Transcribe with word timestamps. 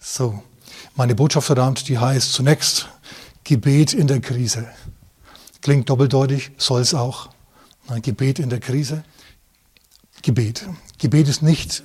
So, 0.00 0.42
meine 0.94 1.16
Botschaft 1.16 1.50
heute 1.50 1.62
Abend, 1.62 1.88
die 1.88 1.98
heißt 1.98 2.32
zunächst 2.32 2.88
Gebet 3.42 3.92
in 3.92 4.06
der 4.06 4.20
Krise. 4.20 4.68
Klingt 5.60 5.90
doppeldeutig, 5.90 6.52
soll 6.56 6.82
es 6.82 6.94
auch. 6.94 7.30
Nein, 7.88 8.02
Gebet 8.02 8.38
in 8.38 8.48
der 8.48 8.60
Krise. 8.60 9.02
Gebet. 10.22 10.66
Gebet 10.98 11.28
ist 11.28 11.42
nicht 11.42 11.82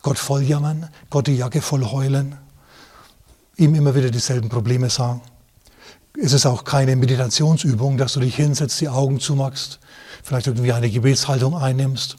Gott 0.00 0.18
voll 0.18 0.42
jammern, 0.42 0.88
Gott 1.10 1.26
die 1.26 1.36
Jacke 1.36 1.60
voll 1.60 1.84
heulen, 1.84 2.36
ihm 3.56 3.74
immer 3.74 3.94
wieder 3.94 4.10
dieselben 4.10 4.48
Probleme 4.48 4.88
sagen. 4.88 5.20
Es 6.18 6.32
ist 6.32 6.46
auch 6.46 6.64
keine 6.64 6.96
Meditationsübung, 6.96 7.98
dass 7.98 8.14
du 8.14 8.20
dich 8.20 8.36
hinsetzt, 8.36 8.80
die 8.80 8.88
Augen 8.88 9.20
zumachst, 9.20 9.80
vielleicht 10.22 10.46
irgendwie 10.46 10.72
eine 10.72 10.90
Gebetshaltung 10.90 11.56
einnimmst 11.56 12.16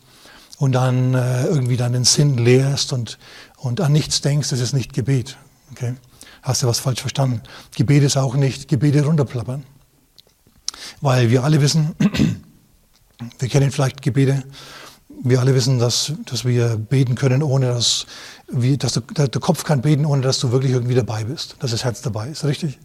und 0.60 0.74
dann 0.74 1.16
äh, 1.16 1.46
irgendwie 1.46 1.78
deinen 1.78 2.04
Sinn 2.04 2.38
leerst 2.38 2.94
und, 2.94 3.18
und 3.62 3.80
an 3.80 3.92
nichts 3.92 4.22
denkst. 4.22 4.50
Das 4.50 4.60
ist 4.60 4.74
nicht 4.74 4.94
Gebet. 4.94 5.38
Okay? 5.72 5.96
Hast 6.42 6.64
du 6.64 6.68
was 6.68 6.80
falsch 6.80 7.02
verstanden? 7.02 7.42
Gebet 7.76 8.04
ist 8.04 8.18
auch 8.18 8.36
nicht 8.36 8.68
Gebete 8.68 9.06
runterplappern. 9.06 9.64
Weil 11.00 11.30
wir 11.30 11.44
alle 11.44 11.62
wissen, 11.62 11.96
wir 13.40 13.50
kennen 13.50 13.72
vielleicht 13.72 14.02
Gebete, 14.02 14.44
wir 15.24 15.40
alle 15.40 15.54
wissen, 15.54 15.78
dass, 15.78 16.14
dass 16.26 16.46
wir 16.46 16.78
beten 16.78 17.14
können, 17.14 17.44
ohne 17.44 17.68
dass, 17.68 18.08
wie, 18.48 18.78
dass 18.78 18.94
du, 18.94 19.02
der 19.02 19.30
Kopf 19.30 19.64
kann 19.64 19.82
beten, 19.82 20.06
ohne 20.06 20.24
dass 20.24 20.40
du 20.40 20.52
wirklich 20.52 20.72
irgendwie 20.72 20.96
dabei 20.96 21.24
bist, 21.26 21.58
dass 21.60 21.72
das 21.72 21.84
Herz 21.84 22.02
dabei 22.02 22.30
ist, 22.30 22.44
richtig? 22.44 22.80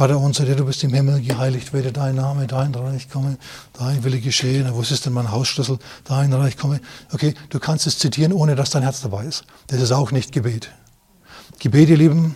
Vater 0.00 0.18
unser, 0.18 0.46
der 0.46 0.54
du 0.54 0.64
bist 0.64 0.82
im 0.82 0.94
Himmel, 0.94 1.20
geheiligt 1.20 1.74
werde 1.74 1.92
dein 1.92 2.14
Name, 2.14 2.46
dein 2.46 2.74
Reich 2.74 3.10
komme, 3.10 3.36
dein 3.74 4.02
Wille 4.02 4.18
geschehen. 4.18 4.66
Wo 4.72 4.80
ist 4.80 5.04
denn 5.04 5.12
mein 5.12 5.30
Hausschlüssel? 5.30 5.78
Dein 6.04 6.32
Reich 6.32 6.56
komme. 6.56 6.80
Okay, 7.12 7.34
du 7.50 7.58
kannst 7.58 7.86
es 7.86 7.98
zitieren, 7.98 8.32
ohne 8.32 8.56
dass 8.56 8.70
dein 8.70 8.82
Herz 8.82 9.02
dabei 9.02 9.26
ist. 9.26 9.44
Das 9.66 9.78
ist 9.78 9.92
auch 9.92 10.10
nicht 10.10 10.32
Gebet. 10.32 10.70
Gebet, 11.58 11.90
ihr 11.90 11.98
Lieben, 11.98 12.34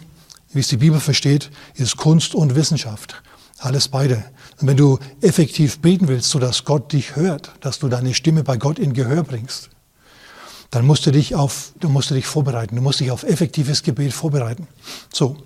wie 0.52 0.60
es 0.60 0.68
die 0.68 0.76
Bibel 0.76 1.00
versteht, 1.00 1.50
ist 1.72 1.96
Kunst 1.96 2.34
und 2.34 2.54
Wissenschaft. 2.54 3.22
Alles 3.60 3.88
beide. 3.88 4.22
Und 4.60 4.68
wenn 4.68 4.76
du 4.76 4.98
effektiv 5.22 5.78
beten 5.78 6.06
willst, 6.06 6.28
sodass 6.28 6.66
Gott 6.66 6.92
dich 6.92 7.16
hört, 7.16 7.50
dass 7.62 7.78
du 7.78 7.88
deine 7.88 8.12
Stimme 8.12 8.44
bei 8.44 8.58
Gott 8.58 8.78
in 8.78 8.92
Gehör 8.92 9.22
bringst, 9.22 9.70
dann 10.70 10.84
musst 10.84 11.06
du 11.06 11.12
dich 11.12 11.34
auf, 11.34 11.72
du 11.80 11.88
musst 11.88 12.10
dich 12.10 12.26
vorbereiten. 12.26 12.76
Du 12.76 12.82
musst 12.82 13.00
dich 13.00 13.10
auf 13.10 13.22
effektives 13.22 13.82
Gebet 13.82 14.12
vorbereiten. 14.12 14.68
So. 15.10 15.38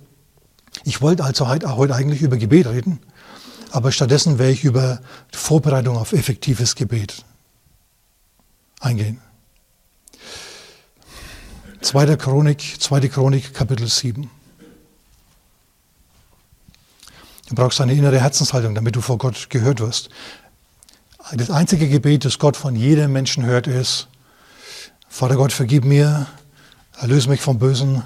Ich 0.89 1.03
wollte 1.03 1.23
also 1.23 1.47
heute, 1.47 1.95
eigentlich 1.95 2.23
über 2.23 2.39
Gebet 2.39 2.67
reden, 2.67 2.99
aber 3.73 3.93
stattdessen 3.93 4.39
werde 4.39 4.53
ich 4.53 4.65
über 4.65 5.03
Vorbereitung 5.31 5.99
auf 5.99 6.15
effektives 6.15 6.77
Gebet 6.77 7.27
eingehen. 8.81 9.21
Zweiter 11.83 12.17
Chronik, 12.17 12.77
zweite 12.81 13.11
Chronik, 13.11 13.53
Kapitel 13.53 13.87
7. 13.87 14.31
Du 17.51 17.55
brauchst 17.55 17.83
eine 17.83 17.93
innere 17.93 18.19
Herzenshaltung, 18.19 18.75
damit 18.75 18.97
du 18.97 19.03
vor 19.03 19.19
Gott 19.19 19.51
gehört 19.51 19.81
wirst. 19.81 20.09
Das 21.35 21.51
einzige 21.51 21.87
Gebet, 21.91 22.25
das 22.25 22.39
Gott 22.39 22.57
von 22.57 22.75
jedem 22.75 23.13
Menschen 23.13 23.45
hört, 23.45 23.67
ist, 23.67 24.09
Vater 25.07 25.37
Gott, 25.37 25.53
vergib 25.53 25.85
mir, 25.85 26.27
erlöse 26.99 27.29
mich 27.29 27.43
vom 27.43 27.59
Bösen, 27.59 28.05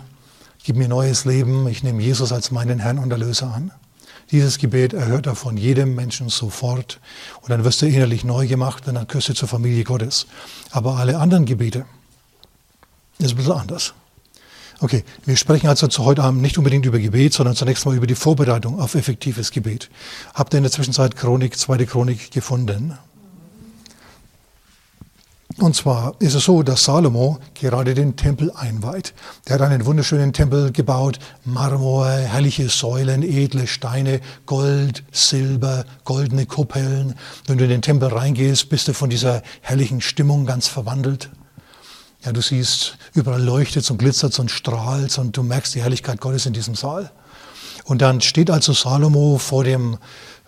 gib 0.64 0.76
mir 0.76 0.88
neues 0.88 1.24
Leben, 1.24 1.66
ich 1.66 1.82
nehme 1.82 2.02
Jesus 2.02 2.32
als 2.32 2.50
meinen 2.50 2.78
Herrn 2.78 2.98
und 2.98 3.10
Erlöser 3.10 3.52
an. 3.52 3.72
Dieses 4.30 4.58
Gebet 4.58 4.94
erhört 4.94 5.26
er 5.26 5.34
von 5.34 5.56
jedem 5.56 5.94
Menschen 5.94 6.28
sofort 6.28 7.00
und 7.42 7.50
dann 7.50 7.64
wirst 7.64 7.82
du 7.82 7.86
innerlich 7.86 8.24
neu 8.24 8.46
gemacht 8.46 8.88
und 8.88 8.94
dann 8.94 9.06
gehörst 9.06 9.28
du 9.28 9.34
zur 9.34 9.48
Familie 9.48 9.84
Gottes. 9.84 10.26
Aber 10.70 10.96
alle 10.96 11.18
anderen 11.18 11.44
Gebete 11.44 11.84
ist 13.18 13.32
ein 13.32 13.36
bisschen 13.36 13.52
anders. 13.52 13.94
Okay, 14.80 15.04
wir 15.26 15.36
sprechen 15.36 15.68
also 15.68 15.86
zu 15.86 16.04
heute 16.04 16.24
Abend 16.24 16.42
nicht 16.42 16.58
unbedingt 16.58 16.86
über 16.86 16.98
Gebet, 16.98 17.34
sondern 17.34 17.54
zunächst 17.54 17.86
mal 17.86 17.94
über 17.94 18.06
die 18.06 18.14
Vorbereitung 18.14 18.80
auf 18.80 18.94
effektives 18.94 19.50
Gebet. 19.50 19.90
Habt 20.34 20.54
ihr 20.54 20.58
in 20.58 20.64
der 20.64 20.72
Zwischenzeit 20.72 21.14
Chronik, 21.14 21.56
zweite 21.56 21.86
Chronik 21.86 22.30
gefunden? 22.32 22.98
Und 25.62 25.76
zwar 25.76 26.16
ist 26.18 26.34
es 26.34 26.46
so, 26.46 26.64
dass 26.64 26.82
Salomo 26.82 27.38
gerade 27.54 27.94
den 27.94 28.16
Tempel 28.16 28.50
einweiht. 28.50 29.14
Der 29.46 29.54
hat 29.54 29.62
einen 29.62 29.86
wunderschönen 29.86 30.32
Tempel 30.32 30.72
gebaut, 30.72 31.20
Marmor, 31.44 32.08
herrliche 32.08 32.68
Säulen, 32.68 33.22
edle 33.22 33.68
Steine, 33.68 34.20
Gold, 34.44 35.04
Silber, 35.12 35.84
goldene 36.02 36.46
Kuppeln. 36.46 37.14
Wenn 37.46 37.58
du 37.58 37.64
in 37.64 37.70
den 37.70 37.80
Tempel 37.80 38.08
reingehst, 38.08 38.70
bist 38.70 38.88
du 38.88 38.92
von 38.92 39.08
dieser 39.08 39.44
herrlichen 39.60 40.00
Stimmung 40.00 40.46
ganz 40.46 40.66
verwandelt. 40.66 41.30
Ja, 42.24 42.32
du 42.32 42.40
siehst, 42.40 42.98
überall 43.14 43.40
leuchtet 43.40 43.88
und 43.88 43.98
glitzert 43.98 44.36
und 44.40 44.50
strahlt 44.50 45.16
und 45.16 45.36
du 45.36 45.44
merkst 45.44 45.76
die 45.76 45.82
Herrlichkeit 45.82 46.20
Gottes 46.20 46.44
in 46.44 46.54
diesem 46.54 46.74
Saal. 46.74 47.12
Und 47.84 48.02
dann 48.02 48.20
steht 48.20 48.50
also 48.50 48.72
Salomo 48.72 49.38
vor 49.38 49.62
dem, 49.62 49.98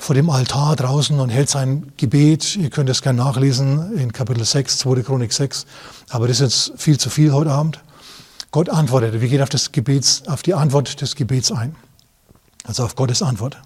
vor 0.04 0.14
dem 0.14 0.28
Altar 0.28 0.76
draußen 0.76 1.18
und 1.18 1.30
hält 1.30 1.48
sein 1.48 1.90
Gebet. 1.96 2.56
Ihr 2.56 2.68
könnt 2.68 2.90
es 2.90 3.00
gerne 3.00 3.22
nachlesen 3.22 3.96
in 3.96 4.12
Kapitel 4.12 4.44
6, 4.44 4.76
2. 4.76 5.00
Chronik 5.00 5.32
6. 5.32 5.64
Aber 6.10 6.28
das 6.28 6.40
ist 6.40 6.68
jetzt 6.68 6.82
viel 6.82 6.98
zu 6.98 7.08
viel 7.08 7.32
heute 7.32 7.50
Abend. 7.50 7.80
Gott 8.50 8.68
antwortet. 8.68 9.18
Wir 9.18 9.28
gehen 9.30 9.40
auf, 9.40 9.48
das 9.48 9.72
Gebets, 9.72 10.24
auf 10.28 10.42
die 10.42 10.52
Antwort 10.52 11.00
des 11.00 11.16
Gebets 11.16 11.50
ein. 11.50 11.74
Also 12.64 12.84
auf 12.84 12.96
Gottes 12.96 13.22
Antwort. 13.22 13.56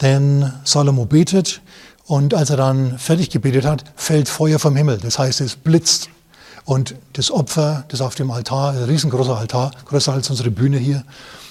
Denn 0.00 0.52
Salomo 0.64 1.06
betet 1.06 1.60
und 2.06 2.34
als 2.34 2.50
er 2.50 2.56
dann 2.56 2.98
fertig 2.98 3.30
gebetet 3.30 3.64
hat, 3.64 3.84
fällt 3.94 4.28
Feuer 4.28 4.58
vom 4.58 4.74
Himmel. 4.74 4.98
Das 4.98 5.20
heißt, 5.20 5.40
es 5.40 5.54
blitzt. 5.54 6.08
Und 6.64 6.96
das 7.12 7.30
Opfer, 7.30 7.84
das 7.86 8.00
auf 8.00 8.16
dem 8.16 8.32
Altar, 8.32 8.72
ein 8.72 8.82
riesengroßer 8.82 9.38
Altar, 9.38 9.70
größer 9.84 10.14
als 10.14 10.28
unsere 10.30 10.50
Bühne 10.50 10.78
hier, 10.78 11.04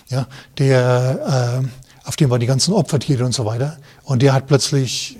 ja, 0.10 0.28
der, 0.58 1.62
äh, 1.64 1.87
auf 2.08 2.16
dem 2.16 2.30
waren 2.30 2.40
die 2.40 2.48
ganzen 2.48 2.74
Opfertiere 2.74 3.26
und 3.26 3.34
so 3.34 3.46
weiter. 3.46 3.78
Und 4.04 4.22
der 4.22 4.34
hat 4.34 4.48
plötzlich 4.48 5.20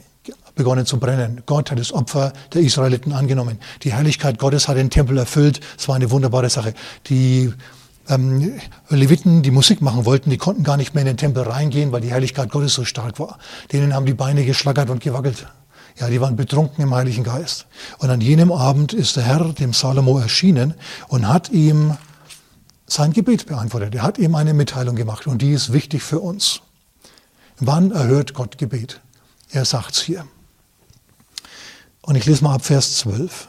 begonnen 0.56 0.86
zu 0.86 0.98
brennen. 1.00 1.44
Gott 1.46 1.70
hat 1.70 1.80
das 1.80 1.92
Opfer 1.92 2.32
der 2.54 2.62
Israeliten 2.62 3.12
angenommen. 3.12 3.60
Die 3.84 3.92
Herrlichkeit 3.92 4.40
Gottes 4.40 4.70
hat 4.70 4.78
den 4.78 4.90
Tempel 4.90 5.18
erfüllt. 5.18 5.60
Es 5.78 5.90
war 5.90 5.96
eine 5.96 6.10
wunderbare 6.12 6.50
Sache. 6.50 6.74
Die 7.08 7.54
ähm, 8.08 8.54
Leviten, 8.90 9.44
die 9.44 9.52
Musik 9.52 9.82
machen 9.82 10.06
wollten, 10.06 10.30
die 10.30 10.38
konnten 10.38 10.64
gar 10.64 10.78
nicht 10.78 10.96
mehr 10.96 11.02
in 11.02 11.08
den 11.08 11.18
Tempel 11.18 11.44
reingehen, 11.44 11.92
weil 11.92 12.00
die 12.00 12.10
Herrlichkeit 12.10 12.50
Gottes 12.50 12.74
so 12.74 12.86
stark 12.86 13.20
war. 13.20 13.38
Denen 13.74 13.94
haben 13.94 14.06
die 14.06 14.14
Beine 14.14 14.46
geschlackert 14.46 14.90
und 14.90 15.02
gewackelt. 15.02 15.46
Ja, 16.00 16.08
die 16.08 16.22
waren 16.22 16.38
betrunken 16.38 16.82
im 16.84 16.96
Heiligen 16.96 17.26
Geist. 17.26 17.66
Und 17.98 18.10
an 18.10 18.22
jenem 18.22 18.54
Abend 18.54 18.94
ist 18.94 19.18
der 19.18 19.24
Herr 19.24 19.44
dem 19.54 19.74
Salomo 19.74 20.20
erschienen 20.20 20.76
und 21.10 21.28
hat 21.28 21.50
ihm 21.50 21.98
sein 22.86 23.12
Gebet 23.12 23.48
beantwortet. 23.48 23.94
Er 23.94 24.04
hat 24.04 24.18
ihm 24.18 24.36
eine 24.36 24.54
Mitteilung 24.54 24.96
gemacht 24.96 25.28
und 25.28 25.42
die 25.42 25.52
ist 25.52 25.74
wichtig 25.74 26.02
für 26.02 26.20
uns. 26.20 26.62
Wann 27.60 27.92
erhört 27.92 28.34
Gott 28.34 28.58
Gebet? 28.58 29.02
Er 29.50 29.66
sagt's 29.66 30.02
hier. 30.02 30.28
Und 32.02 32.16
ich 32.16 32.26
lese 32.26 32.44
mal 32.44 32.56
ab 32.56 32.66
Vers 32.66 32.98
12. 32.98 33.48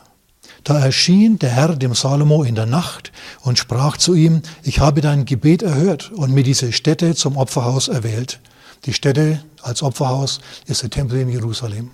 Da 0.64 0.78
erschien 0.78 1.38
der 1.38 1.50
Herr 1.50 1.76
dem 1.76 1.94
Salomo 1.94 2.42
in 2.42 2.54
der 2.54 2.66
Nacht 2.66 3.12
und 3.42 3.58
sprach 3.58 3.96
zu 3.96 4.14
ihm, 4.14 4.42
ich 4.62 4.80
habe 4.80 5.00
dein 5.00 5.24
Gebet 5.24 5.62
erhört 5.62 6.10
und 6.10 6.32
mir 6.32 6.42
diese 6.42 6.72
Stätte 6.72 7.14
zum 7.14 7.36
Opferhaus 7.36 7.88
erwählt. 7.88 8.40
Die 8.84 8.92
Stätte 8.92 9.42
als 9.62 9.82
Opferhaus 9.82 10.40
ist 10.66 10.82
der 10.82 10.90
Tempel 10.90 11.20
in 11.20 11.28
Jerusalem. 11.28 11.90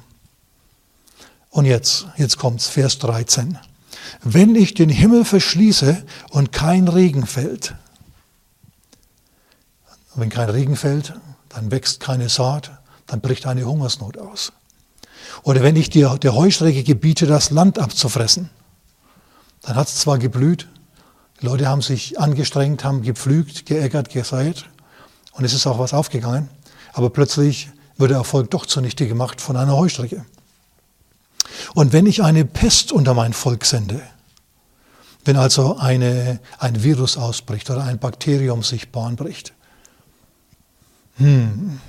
Und 1.51 1.67
jetzt, 1.67 2.07
jetzt 2.17 2.37
kommt's, 2.39 2.69
Vers 2.69 2.99
13. 2.99 3.59
Wenn 4.23 4.55
ich 4.55 4.75
den 4.75 4.89
Himmel 4.89 5.25
verschließe 5.25 6.05
und 6.31 6.53
kein 6.53 6.89
Regen 6.89 7.27
fällt, 7.27 7.75
wenn 10.15 10.31
kein 10.31 10.51
Regen 10.51 10.77
fällt, 10.77 11.15
dann 11.55 11.71
wächst 11.71 12.01
keine 12.01 12.29
Saat, 12.29 12.73
dann 13.07 13.21
bricht 13.21 13.47
eine 13.47 13.65
Hungersnot 13.65 14.19
aus. 14.19 14.53
Oder 15.43 15.63
wenn 15.63 15.77
ich 15.77 15.91
dir 15.91 16.19
der 16.19 16.35
Heuschrecke 16.35 16.83
gebiete, 16.83 17.27
das 17.27 17.51
Land 17.51 17.79
abzufressen, 17.79 18.51
dann 19.63 19.77
hat 19.77 19.89
es 19.89 19.97
zwar 19.97 20.19
geblüht, 20.19 20.69
die 21.41 21.47
Leute 21.47 21.69
haben 21.69 21.83
sich 21.83 22.19
angestrengt, 22.19 22.85
haben 22.85 23.03
gepflügt, 23.03 23.67
geäckert, 23.67 24.11
gesät 24.11 24.67
und 25.33 25.45
es 25.45 25.55
ist 25.55 25.67
auch 25.67 25.79
was 25.79 25.95
aufgegangen, 25.95 26.49
aber 26.93 27.11
plötzlich 27.11 27.71
wird 27.97 28.11
der 28.11 28.19
Erfolg 28.19 28.50
doch 28.50 28.67
zunichte 28.67 29.07
gemacht 29.07 29.41
von 29.41 29.57
einer 29.57 29.77
Heuschrecke. 29.77 30.25
Und 31.75 31.93
wenn 31.93 32.07
ich 32.07 32.23
eine 32.23 32.45
Pest 32.45 32.93
unter 32.93 33.15
mein 33.15 33.33
Volk 33.33 33.65
sende, 33.65 34.03
wenn 35.25 35.37
also 35.37 35.79
eine, 35.79 36.41
ein 36.59 36.83
Virus 36.83 37.17
ausbricht 37.17 37.71
oder 37.71 37.85
ein 37.85 37.99
Bakterium 37.99 38.62
sich 38.62 38.93
Bahn 38.93 39.17
bricht, 39.17 39.54
hm, 41.16 41.81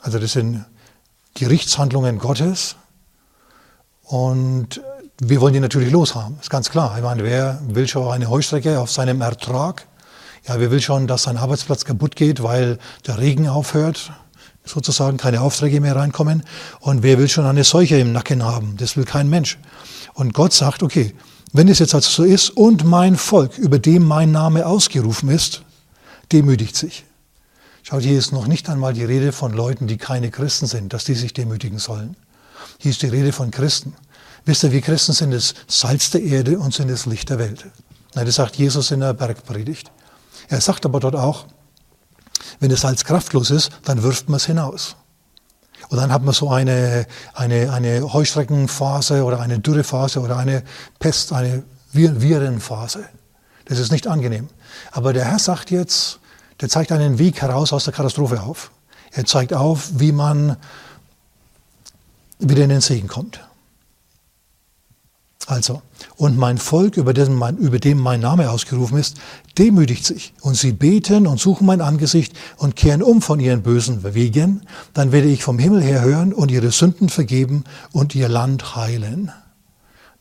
also 0.00 0.18
das 0.18 0.32
sind 0.32 0.64
Gerichtshandlungen 1.34 2.18
Gottes 2.18 2.76
und 4.02 4.80
wir 5.18 5.40
wollen 5.40 5.54
die 5.54 5.60
natürlich 5.60 5.90
loshaben, 5.90 6.38
ist 6.40 6.50
ganz 6.50 6.70
klar. 6.70 6.96
Ich 6.96 7.02
meine, 7.02 7.24
wer 7.24 7.60
will 7.66 7.88
schon 7.88 8.12
eine 8.12 8.28
Heuschrecke 8.28 8.78
auf 8.80 8.90
seinem 8.90 9.20
Ertrag? 9.20 9.86
Ja, 10.46 10.60
wer 10.60 10.70
will 10.70 10.82
schon, 10.82 11.06
dass 11.06 11.22
sein 11.24 11.36
Arbeitsplatz 11.36 11.84
kaputt 11.84 12.16
geht, 12.16 12.42
weil 12.42 12.78
der 13.06 13.18
Regen 13.18 13.48
aufhört? 13.48 14.12
sozusagen 14.66 15.18
keine 15.18 15.42
Aufträge 15.42 15.78
mehr 15.82 15.94
reinkommen. 15.94 16.42
Und 16.80 17.02
wer 17.02 17.18
will 17.18 17.28
schon 17.28 17.44
eine 17.44 17.64
Seuche 17.64 17.98
im 17.98 18.14
Nacken 18.14 18.42
haben? 18.42 18.78
Das 18.78 18.96
will 18.96 19.04
kein 19.04 19.28
Mensch. 19.28 19.58
Und 20.14 20.32
Gott 20.32 20.54
sagt, 20.54 20.82
okay, 20.82 21.14
Wenn 21.56 21.68
es 21.68 21.78
jetzt 21.78 21.94
also 21.94 22.10
so 22.10 22.24
ist 22.24 22.50
und 22.50 22.84
mein 22.84 23.14
Volk, 23.14 23.58
über 23.58 23.78
dem 23.78 24.04
mein 24.04 24.32
Name 24.32 24.66
ausgerufen 24.66 25.28
ist, 25.28 25.62
demütigt 26.32 26.74
sich. 26.74 27.04
Schaut, 27.86 28.02
hier 28.02 28.18
ist 28.18 28.32
noch 28.32 28.46
nicht 28.46 28.70
einmal 28.70 28.94
die 28.94 29.04
Rede 29.04 29.30
von 29.30 29.52
Leuten, 29.52 29.86
die 29.86 29.98
keine 29.98 30.30
Christen 30.30 30.64
sind, 30.64 30.94
dass 30.94 31.04
die 31.04 31.12
sich 31.12 31.34
demütigen 31.34 31.78
sollen. 31.78 32.16
Hier 32.78 32.90
ist 32.90 33.02
die 33.02 33.08
Rede 33.08 33.30
von 33.30 33.50
Christen. 33.50 33.94
Wisst 34.46 34.62
ihr, 34.62 34.72
wir 34.72 34.80
Christen 34.80 35.12
sind 35.12 35.32
das 35.32 35.52
Salz 35.68 36.08
der 36.10 36.22
Erde 36.22 36.58
und 36.58 36.72
sind 36.72 36.90
das 36.90 37.04
Licht 37.04 37.28
der 37.28 37.38
Welt. 37.38 37.66
Das 38.14 38.36
sagt 38.36 38.56
Jesus 38.56 38.90
in 38.90 39.00
der 39.00 39.12
Bergpredigt. 39.12 39.92
Er 40.48 40.62
sagt 40.62 40.86
aber 40.86 40.98
dort 40.98 41.14
auch, 41.14 41.44
wenn 42.58 42.70
das 42.70 42.80
Salz 42.80 43.04
kraftlos 43.04 43.50
ist, 43.50 43.70
dann 43.84 44.02
wirft 44.02 44.30
man 44.30 44.38
es 44.38 44.46
hinaus. 44.46 44.96
Und 45.90 45.98
dann 45.98 46.10
hat 46.10 46.22
man 46.22 46.32
so 46.32 46.48
eine, 46.48 47.06
eine, 47.34 47.70
eine 47.70 48.14
Heuschreckenphase 48.14 49.24
oder 49.24 49.40
eine 49.40 49.58
Dürrephase 49.58 50.20
oder 50.20 50.38
eine 50.38 50.64
Pest, 51.00 51.34
eine 51.34 51.64
Virenphase. 51.92 53.04
Das 53.66 53.78
ist 53.78 53.92
nicht 53.92 54.06
angenehm. 54.06 54.48
Aber 54.90 55.12
der 55.12 55.26
Herr 55.26 55.38
sagt 55.38 55.70
jetzt, 55.70 56.20
der 56.64 56.70
zeigt 56.70 56.92
einen 56.92 57.18
Weg 57.18 57.42
heraus 57.42 57.74
aus 57.74 57.84
der 57.84 57.92
Katastrophe 57.92 58.40
auf. 58.40 58.70
Er 59.10 59.26
zeigt 59.26 59.52
auf, 59.52 59.90
wie 59.96 60.12
man 60.12 60.56
wieder 62.38 62.62
in 62.62 62.70
den 62.70 62.80
Segen 62.80 63.06
kommt. 63.06 63.46
Also, 65.46 65.82
und 66.16 66.38
mein 66.38 66.56
Volk, 66.56 66.96
über 66.96 67.12
dem 67.12 67.34
mein, 67.34 67.58
über 67.58 67.78
dem 67.78 67.98
mein 67.98 68.20
Name 68.20 68.48
ausgerufen 68.50 68.96
ist, 68.96 69.18
demütigt 69.58 70.06
sich. 70.06 70.32
Und 70.40 70.54
sie 70.54 70.72
beten 70.72 71.26
und 71.26 71.38
suchen 71.38 71.66
mein 71.66 71.82
Angesicht 71.82 72.32
und 72.56 72.76
kehren 72.76 73.02
um 73.02 73.20
von 73.20 73.40
ihren 73.40 73.62
bösen 73.62 74.02
Wegen. 74.14 74.62
Dann 74.94 75.12
werde 75.12 75.28
ich 75.28 75.44
vom 75.44 75.58
Himmel 75.58 75.82
her 75.82 76.00
hören 76.00 76.32
und 76.32 76.50
ihre 76.50 76.70
Sünden 76.70 77.10
vergeben 77.10 77.64
und 77.92 78.14
ihr 78.14 78.30
Land 78.30 78.74
heilen. 78.74 79.30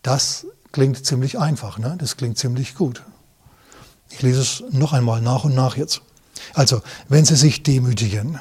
Das 0.01 0.45
klingt 0.73 1.05
ziemlich 1.05 1.39
einfach, 1.39 1.79
ne? 1.79 1.95
das 1.97 2.17
klingt 2.17 2.37
ziemlich 2.37 2.75
gut. 2.75 3.01
Ich 4.09 4.21
lese 4.21 4.41
es 4.41 4.63
noch 4.71 4.91
einmal 4.91 5.21
nach 5.21 5.45
und 5.45 5.55
nach 5.55 5.77
jetzt. 5.77 6.01
Also, 6.53 6.81
wenn 7.09 7.25
sie 7.25 7.35
sich 7.35 7.63
demütigen, 7.63 8.39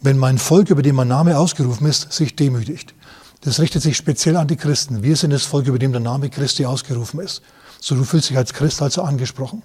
wenn 0.00 0.18
mein 0.18 0.38
Volk, 0.38 0.70
über 0.70 0.82
dem 0.82 0.96
mein 0.96 1.08
Name 1.08 1.38
ausgerufen 1.38 1.86
ist, 1.86 2.12
sich 2.12 2.36
demütigt, 2.36 2.94
das 3.40 3.60
richtet 3.60 3.82
sich 3.82 3.96
speziell 3.96 4.36
an 4.36 4.48
die 4.48 4.56
Christen. 4.56 5.02
Wir 5.02 5.16
sind 5.16 5.30
das 5.30 5.44
Volk, 5.44 5.66
über 5.66 5.78
dem 5.78 5.92
der 5.92 6.00
Name 6.00 6.30
Christi 6.30 6.64
ausgerufen 6.64 7.20
ist. 7.20 7.42
So 7.80 7.94
du 7.94 8.04
fühlst 8.04 8.30
dich 8.30 8.36
als 8.36 8.54
Christ 8.54 8.80
also 8.80 9.02
angesprochen. 9.02 9.62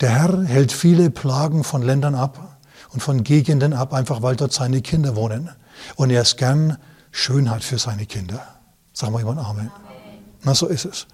Der 0.00 0.10
Herr 0.10 0.44
hält 0.44 0.70
viele 0.70 1.10
Plagen 1.10 1.64
von 1.64 1.82
Ländern 1.82 2.14
ab 2.14 2.58
und 2.90 3.02
von 3.02 3.24
Gegenden 3.24 3.72
ab, 3.72 3.92
einfach 3.92 4.22
weil 4.22 4.36
dort 4.36 4.52
seine 4.52 4.80
Kinder 4.80 5.16
wohnen. 5.16 5.50
Und 5.96 6.10
er 6.10 6.22
ist 6.22 6.36
gern 6.36 6.78
Schönheit 7.10 7.64
für 7.64 7.78
seine 7.78 8.06
Kinder. 8.06 8.46
Sagen 8.92 9.12
wir 9.12 9.18
jemand 9.18 9.40
Amen. 9.40 9.70
Amen. 9.70 9.70
Na, 10.44 10.54
so 10.54 10.66
ist 10.66 10.84
es. 10.84 11.06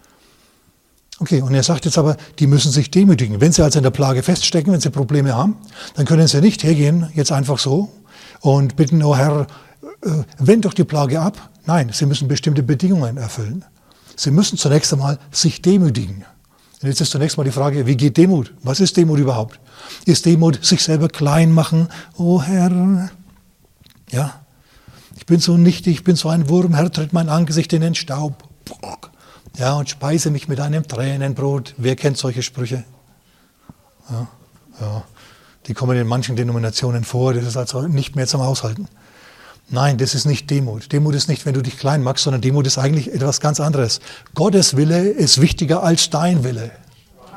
Okay, 1.20 1.42
und 1.42 1.54
er 1.54 1.62
sagt 1.62 1.84
jetzt 1.84 1.96
aber, 1.96 2.16
die 2.38 2.46
müssen 2.46 2.72
sich 2.72 2.90
demütigen. 2.90 3.40
Wenn 3.40 3.52
sie 3.52 3.62
also 3.62 3.78
in 3.78 3.84
der 3.84 3.90
Plage 3.90 4.22
feststecken, 4.22 4.72
wenn 4.72 4.80
sie 4.80 4.90
Probleme 4.90 5.34
haben, 5.34 5.56
dann 5.94 6.06
können 6.06 6.26
sie 6.26 6.40
nicht 6.40 6.64
hergehen, 6.64 7.08
jetzt 7.14 7.30
einfach 7.30 7.58
so, 7.58 7.90
und 8.40 8.76
bitten, 8.76 9.02
oh 9.02 9.16
Herr, 9.16 9.46
äh, 10.02 10.24
wend 10.38 10.64
doch 10.64 10.74
die 10.74 10.84
Plage 10.84 11.20
ab. 11.20 11.50
Nein, 11.66 11.90
sie 11.92 12.06
müssen 12.06 12.26
bestimmte 12.26 12.62
Bedingungen 12.62 13.16
erfüllen. 13.16 13.64
Sie 14.16 14.30
müssen 14.30 14.58
zunächst 14.58 14.92
einmal 14.92 15.18
sich 15.30 15.62
demütigen. 15.62 16.24
Und 16.82 16.88
jetzt 16.88 17.00
ist 17.00 17.12
zunächst 17.12 17.36
mal 17.36 17.44
die 17.44 17.52
Frage, 17.52 17.86
wie 17.86 17.96
geht 17.96 18.16
Demut? 18.16 18.52
Was 18.62 18.80
ist 18.80 18.96
Demut 18.96 19.18
überhaupt? 19.18 19.60
Ist 20.04 20.26
Demut 20.26 20.64
sich 20.64 20.82
selber 20.82 21.08
klein 21.08 21.52
machen? 21.52 21.88
Oh 22.18 22.42
Herr, 22.42 23.10
ja, 24.10 24.44
ich 25.16 25.26
bin 25.26 25.40
so 25.40 25.56
nichtig, 25.56 25.94
ich 25.94 26.04
bin 26.04 26.16
so 26.16 26.28
ein 26.28 26.48
Wurm, 26.48 26.74
Herr, 26.74 26.90
tritt 26.92 27.12
mein 27.12 27.28
Angesicht 27.28 27.72
in 27.72 27.80
den 27.80 27.94
Staub. 27.94 28.48
Ja, 29.56 29.74
und 29.74 29.88
speise 29.88 30.30
mich 30.30 30.48
mit 30.48 30.60
einem 30.60 30.86
Tränenbrot. 30.86 31.74
Wer 31.76 31.94
kennt 31.96 32.18
solche 32.18 32.42
Sprüche? 32.42 32.84
Ja, 34.10 34.28
ja. 34.80 35.04
Die 35.66 35.74
kommen 35.74 35.96
in 35.96 36.06
manchen 36.06 36.36
Denominationen 36.36 37.04
vor, 37.04 37.32
das 37.32 37.44
ist 37.44 37.56
also 37.56 37.82
nicht 37.82 38.16
mehr 38.16 38.26
zum 38.26 38.40
Aushalten. 38.40 38.88
Nein, 39.70 39.96
das 39.96 40.14
ist 40.14 40.26
nicht 40.26 40.50
Demut. 40.50 40.92
Demut 40.92 41.14
ist 41.14 41.28
nicht, 41.28 41.46
wenn 41.46 41.54
du 41.54 41.62
dich 41.62 41.78
klein 41.78 42.02
machst, 42.02 42.24
sondern 42.24 42.42
Demut 42.42 42.66
ist 42.66 42.76
eigentlich 42.76 43.14
etwas 43.14 43.40
ganz 43.40 43.60
anderes. 43.60 44.00
Gottes 44.34 44.76
Wille 44.76 45.08
ist 45.08 45.40
wichtiger 45.40 45.82
als 45.82 46.10
dein 46.10 46.44
Wille. 46.44 46.70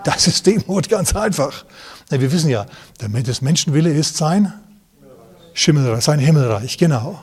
Das 0.04 0.28
ist 0.28 0.46
Demut, 0.46 0.90
ganz 0.90 1.16
einfach. 1.16 1.66
Wir 2.10 2.32
wissen 2.32 2.50
ja, 2.50 2.66
das 2.98 3.42
Menschenwille 3.42 3.92
ist 3.92 4.18
sein 4.18 4.54
Schimmelreich, 5.54 6.04
sein 6.04 6.20
Himmelreich, 6.20 6.78
genau. 6.78 7.22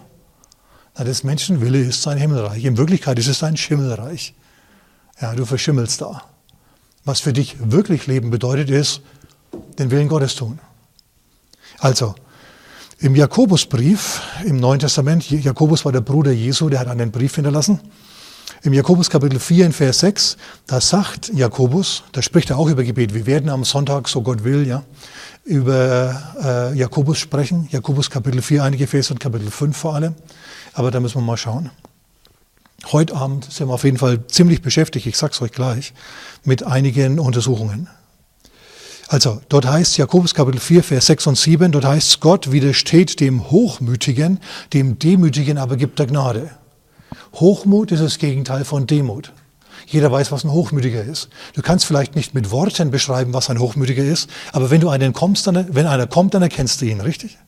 Das 0.95 1.25
Menschenwille 1.25 1.81
ist 1.81 2.03
sein 2.03 2.17
Himmelreich. 2.17 2.65
In 2.65 2.77
Wirklichkeit 2.77 3.19
ist 3.19 3.29
es 3.29 3.43
ein 3.43 3.57
Schimmelreich. 3.57 4.35
Ja, 5.21 5.35
du 5.35 5.45
verschimmelst 5.45 6.01
da. 6.01 6.23
Was 7.05 7.21
für 7.21 7.33
dich 7.33 7.57
wirklich 7.61 8.07
Leben 8.07 8.31
bedeutet, 8.31 8.71
ist 8.71 9.03
den 9.79 9.91
Willen 9.91 10.09
Gottes 10.09 10.35
tun. 10.35 10.59
Also, 11.79 12.15
im 12.99 13.15
Jakobusbrief 13.15 14.23
im 14.45 14.57
Neuen 14.57 14.81
Testament, 14.81 15.31
Jakobus 15.31 15.85
war 15.85 15.93
der 15.93 16.01
Bruder 16.01 16.33
Jesu, 16.33 16.69
der 16.69 16.81
hat 16.81 16.89
einen 16.89 17.11
Brief 17.11 17.35
hinterlassen. 17.35 17.81
Im 18.63 18.73
Jakobus 18.73 19.11
Kapitel 19.11 19.39
4 19.39 19.67
in 19.67 19.73
Vers 19.73 19.99
6, 20.01 20.37
da 20.67 20.81
sagt 20.81 21.31
Jakobus, 21.35 22.03
da 22.13 22.23
spricht 22.23 22.51
er 22.51 22.57
auch 22.57 22.69
über 22.69 22.83
Gebet. 22.83 23.13
Wir 23.13 23.27
werden 23.27 23.51
am 23.51 23.65
Sonntag, 23.65 24.09
so 24.09 24.23
Gott 24.23 24.43
will, 24.43 24.67
ja, 24.67 24.85
über 25.45 26.23
äh, 26.43 26.79
Jakobus 26.79 27.19
sprechen. 27.19 27.69
Jakobus 27.71 28.09
Kapitel 28.09 28.41
4, 28.41 28.65
einige 28.65 28.87
Vers 28.87 29.11
und 29.11 29.21
Kapitel 29.21 29.51
5 29.51 29.77
vor 29.77 29.95
allem. 29.95 30.15
Aber 30.73 30.91
da 30.91 30.99
müssen 31.01 31.17
wir 31.17 31.23
mal 31.23 31.37
schauen. 31.37 31.71
Heute 32.93 33.17
Abend 33.17 33.51
sind 33.51 33.69
wir 33.69 33.75
auf 33.75 33.85
jeden 33.85 33.99
Fall 33.99 34.27
ziemlich 34.27 34.61
beschäftigt, 34.61 35.07
ich 35.07 35.17
sage 35.17 35.33
es 35.33 35.41
euch 35.41 35.53
gleich, 35.53 35.95
mit 36.45 36.67
einigen 36.67 37.19
Untersuchungen. 37.19 37.89
Also, 39.09 39.41
dort 39.49 39.67
heißt 39.67 39.97
Jakobus 39.97 40.35
Kapitel 40.35 40.61
4, 40.61 40.83
Vers 40.83 41.07
6 41.07 41.27
und 41.29 41.39
7, 41.39 41.73
dort 41.73 41.85
heißt 41.85 42.21
Gott 42.21 42.53
widersteht 42.53 43.21
dem 43.21 43.51
Hochmütigen, 43.51 44.41
dem 44.73 44.99
Demütigen 44.99 45.59
aber 45.59 45.77
gibt 45.77 46.01
er 46.01 46.07
Gnade. 46.07 46.51
Hochmut 47.35 47.93
ist 47.93 48.03
das 48.03 48.19
Gegenteil 48.19 48.65
von 48.65 48.87
Demut. 48.87 49.33
Jeder 49.87 50.11
weiß, 50.11 50.33
was 50.33 50.45
ein 50.45 50.53
Hochmütiger 50.53 51.05
ist. 51.05 51.29
Du 51.55 51.63
kannst 51.63 51.85
vielleicht 51.85 52.17
nicht 52.17 52.35
mit 52.35 52.51
Worten 52.51 52.91
beschreiben, 52.91 53.35
was 53.35 53.51
ein 53.51 53.59
Hochmütiger 53.59 54.05
ist, 54.05 54.31
aber 54.53 54.71
wenn 54.71 54.81
du 54.81 54.89
einen 54.89 55.13
kommst, 55.13 55.47
dann, 55.47 55.75
wenn 55.75 55.87
einer 55.87 56.07
kommt, 56.07 56.35
dann 56.35 56.43
erkennst 56.43 56.81
du 56.81 56.87
ihn, 56.87 57.01
richtig? 57.01 57.39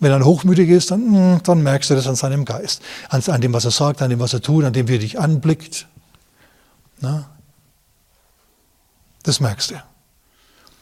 Wenn 0.00 0.10
er 0.10 0.16
ein 0.16 0.24
Hochmütiger 0.24 0.74
ist, 0.74 0.90
dann, 0.90 1.14
hm, 1.14 1.42
dann 1.44 1.62
merkst 1.62 1.90
du 1.90 1.94
das 1.94 2.06
an 2.06 2.16
seinem 2.16 2.44
Geist, 2.44 2.82
an, 3.10 3.22
an, 3.26 3.40
dem, 3.40 3.52
was 3.52 3.66
er 3.66 3.70
sagt, 3.70 4.00
an 4.02 4.10
dem, 4.10 4.18
was 4.18 4.32
er 4.32 4.40
tut, 4.40 4.64
an 4.64 4.72
dem, 4.72 4.88
wie 4.88 4.94
er 4.94 4.98
dich 4.98 5.18
anblickt. 5.18 5.86
Na? 7.00 7.30
Das 9.22 9.40
merkst 9.40 9.70
du. 9.70 9.82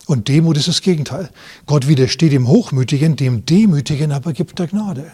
Und 0.06 0.28
Demut 0.28 0.56
ist 0.56 0.68
das 0.68 0.80
Gegenteil. 0.80 1.28
Gott 1.66 1.86
widersteht 1.88 2.32
dem 2.32 2.48
Hochmütigen, 2.48 3.16
dem 3.16 3.44
Demütigen 3.44 4.12
aber 4.12 4.32
gibt 4.32 4.58
er 4.58 4.68
Gnade. 4.68 5.10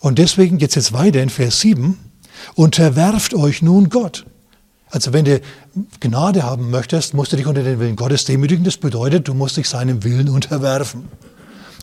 Und 0.00 0.18
deswegen 0.18 0.58
geht 0.58 0.68
es 0.68 0.74
jetzt 0.74 0.92
weiter 0.92 1.22
in 1.22 1.30
Vers 1.30 1.60
7. 1.60 1.98
Unterwerft 2.54 3.34
euch 3.34 3.62
nun 3.62 3.88
Gott. 3.88 4.26
Also 4.90 5.12
wenn 5.12 5.24
du 5.24 5.40
Gnade 5.98 6.42
haben 6.42 6.70
möchtest, 6.70 7.14
musst 7.14 7.32
du 7.32 7.36
dich 7.36 7.46
unter 7.46 7.62
den 7.62 7.80
Willen 7.80 7.96
Gottes 7.96 8.24
demütigen. 8.26 8.64
Das 8.64 8.76
bedeutet, 8.76 9.26
du 9.26 9.34
musst 9.34 9.56
dich 9.56 9.68
seinem 9.68 10.04
Willen 10.04 10.28
unterwerfen. 10.28 11.08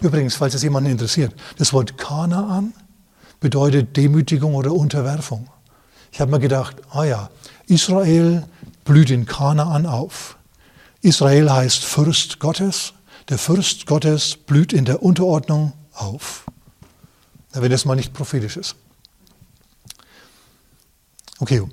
Übrigens, 0.01 0.35
falls 0.35 0.55
es 0.55 0.63
jemanden 0.63 0.89
interessiert, 0.89 1.33
das 1.57 1.73
Wort 1.73 1.97
Kanaan 1.97 2.73
bedeutet 3.39 3.95
Demütigung 3.95 4.55
oder 4.55 4.71
Unterwerfung. 4.71 5.47
Ich 6.11 6.19
habe 6.19 6.31
mir 6.31 6.39
gedacht, 6.39 6.77
ah 6.91 7.03
ja, 7.03 7.29
Israel 7.67 8.45
blüht 8.83 9.11
in 9.11 9.25
Kanaan 9.25 9.85
auf. 9.85 10.37
Israel 11.01 11.51
heißt 11.51 11.83
Fürst 11.83 12.39
Gottes. 12.39 12.93
Der 13.29 13.37
Fürst 13.37 13.85
Gottes 13.85 14.35
blüht 14.35 14.73
in 14.73 14.85
der 14.85 15.03
Unterordnung 15.03 15.73
auf. 15.93 16.45
Wenn 17.53 17.71
das 17.71 17.85
mal 17.85 17.95
nicht 17.95 18.13
prophetisch 18.13 18.57
ist. 18.57 18.75
Okay, 21.39 21.63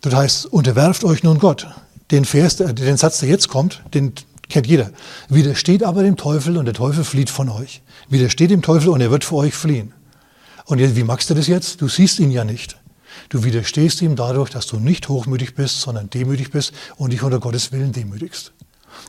das 0.00 0.14
heißt, 0.14 0.46
unterwerft 0.46 1.04
euch 1.04 1.22
nun 1.22 1.38
Gott. 1.38 1.66
Den 2.10 2.24
Vers, 2.24 2.56
den 2.56 2.96
Satz, 2.96 3.20
der 3.20 3.28
jetzt 3.28 3.48
kommt, 3.48 3.82
den 3.94 4.14
kennt 4.52 4.66
jeder. 4.66 4.90
Widersteht 5.28 5.82
aber 5.82 6.02
dem 6.02 6.16
Teufel 6.16 6.56
und 6.56 6.66
der 6.66 6.74
Teufel 6.74 7.04
flieht 7.04 7.30
von 7.30 7.48
euch. 7.48 7.82
Widersteht 8.08 8.50
dem 8.50 8.62
Teufel 8.62 8.90
und 8.90 9.00
er 9.00 9.10
wird 9.10 9.24
vor 9.24 9.40
euch 9.40 9.54
fliehen. 9.54 9.92
Und 10.64 10.78
jetzt, 10.78 10.96
wie 10.96 11.02
machst 11.02 11.28
du 11.30 11.34
das 11.34 11.48
jetzt? 11.48 11.80
Du 11.80 11.88
siehst 11.88 12.20
ihn 12.20 12.30
ja 12.30 12.44
nicht. 12.44 12.76
Du 13.28 13.44
widerstehst 13.44 14.00
ihm 14.02 14.16
dadurch, 14.16 14.50
dass 14.50 14.66
du 14.66 14.78
nicht 14.78 15.08
hochmütig 15.08 15.54
bist, 15.54 15.80
sondern 15.80 16.08
demütig 16.10 16.50
bist 16.50 16.72
und 16.96 17.12
dich 17.12 17.22
unter 17.22 17.40
Gottes 17.40 17.72
Willen 17.72 17.92
demütigst. 17.92 18.52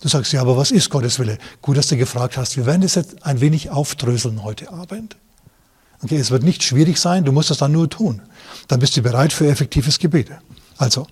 Du 0.02 0.08
sagst, 0.08 0.34
ja, 0.34 0.42
aber 0.42 0.58
was 0.58 0.72
ist 0.72 0.90
Gottes 0.90 1.20
Wille? 1.20 1.38
Gut, 1.62 1.78
dass 1.78 1.88
du 1.88 1.98
gefragt 1.98 2.38
hast. 2.38 2.58
Wir 2.58 2.66
werden 2.66 2.82
das 2.82 2.96
jetzt 2.96 3.26
ein 3.26 3.42
wenig 3.42 3.70
aufdröseln 3.70 4.44
heute 4.44 4.72
Abend. 4.72 5.18
Okay, 6.02 6.18
es 6.18 6.32
wird 6.32 6.44
nicht 6.44 6.64
schwierig 6.64 6.98
sein, 6.98 7.24
du 7.24 7.32
musst 7.32 7.50
das 7.50 7.60
dann 7.60 7.72
nur 7.72 7.90
tun. 7.90 8.22
Dann 8.68 8.80
bist 8.80 8.98
du 8.98 9.02
bereit 9.02 9.32
für 9.32 9.48
effektives 9.48 10.00
Gebet. 10.00 10.32
Also, 10.78 11.08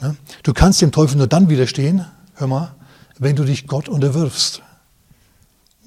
ne, 0.00 0.16
du 0.44 0.52
kannst 0.52 0.80
dem 0.80 0.92
Teufel 0.92 1.16
nur 1.16 1.26
dann 1.26 1.48
widerstehen, 1.48 2.04
hör 2.34 2.46
mal, 2.46 2.74
wenn 3.18 3.36
du 3.36 3.44
dich 3.44 3.66
Gott 3.66 3.88
unterwirfst. 3.88 4.62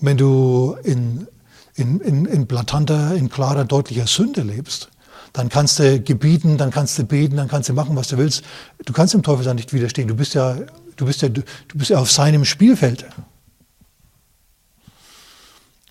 Wenn 0.01 0.17
du 0.17 0.77
in, 0.83 1.27
in, 1.75 1.99
in, 1.99 2.25
in 2.25 2.47
blatanter, 2.47 3.15
in 3.15 3.29
klarer, 3.29 3.65
deutlicher 3.65 4.07
Sünde 4.07 4.41
lebst 4.41 4.89
Dann 5.33 5.49
kannst 5.49 5.79
du 5.79 5.99
gebieten, 5.99 6.57
dann 6.57 6.71
kannst 6.71 6.97
du 6.97 7.03
beten, 7.03 7.35
dann 7.35 7.47
kannst 7.47 7.69
du 7.69 7.73
machen, 7.73 7.95
was 7.95 8.07
du 8.07 8.17
willst. 8.17 8.43
Du 8.85 8.93
kannst 8.93 9.13
dem 9.13 9.23
Teufel 9.23 9.45
dann 9.45 9.57
nicht 9.57 9.73
widerstehen. 9.73 10.07
Du 10.07 10.15
bist 10.15 10.33
ja, 10.33 10.57
du 10.95 11.05
bist 11.05 11.21
ja, 11.21 11.29
du 11.29 11.43
bist 11.73 11.89
ja 11.91 11.99
auf 11.99 12.11
seinem 12.11 12.45
Spielfeld. 12.45 13.05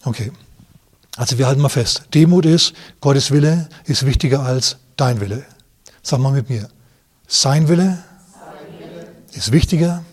Okay. 0.05 0.33
Also 1.17 1.37
wir 1.37 1.47
halten 1.47 1.61
mal 1.61 1.69
fest. 1.69 2.05
Demut 2.15 2.47
ist, 2.47 2.73
Gottes 3.01 3.31
Wille 3.31 3.69
ist 3.85 4.07
wichtiger 4.07 4.41
als 4.41 4.77
dein 4.97 5.21
Wille. 5.21 5.45
Sag 6.03 6.21
mal 6.21 6.33
mit 6.33 6.49
mir. 6.49 6.69
Sein 7.27 7.69
Wille, 7.69 7.99
Sein 8.33 8.79
Wille 8.79 9.09
ist, 9.33 9.53
wichtiger 9.53 10.03
ist 10.03 10.03
wichtiger 10.03 10.05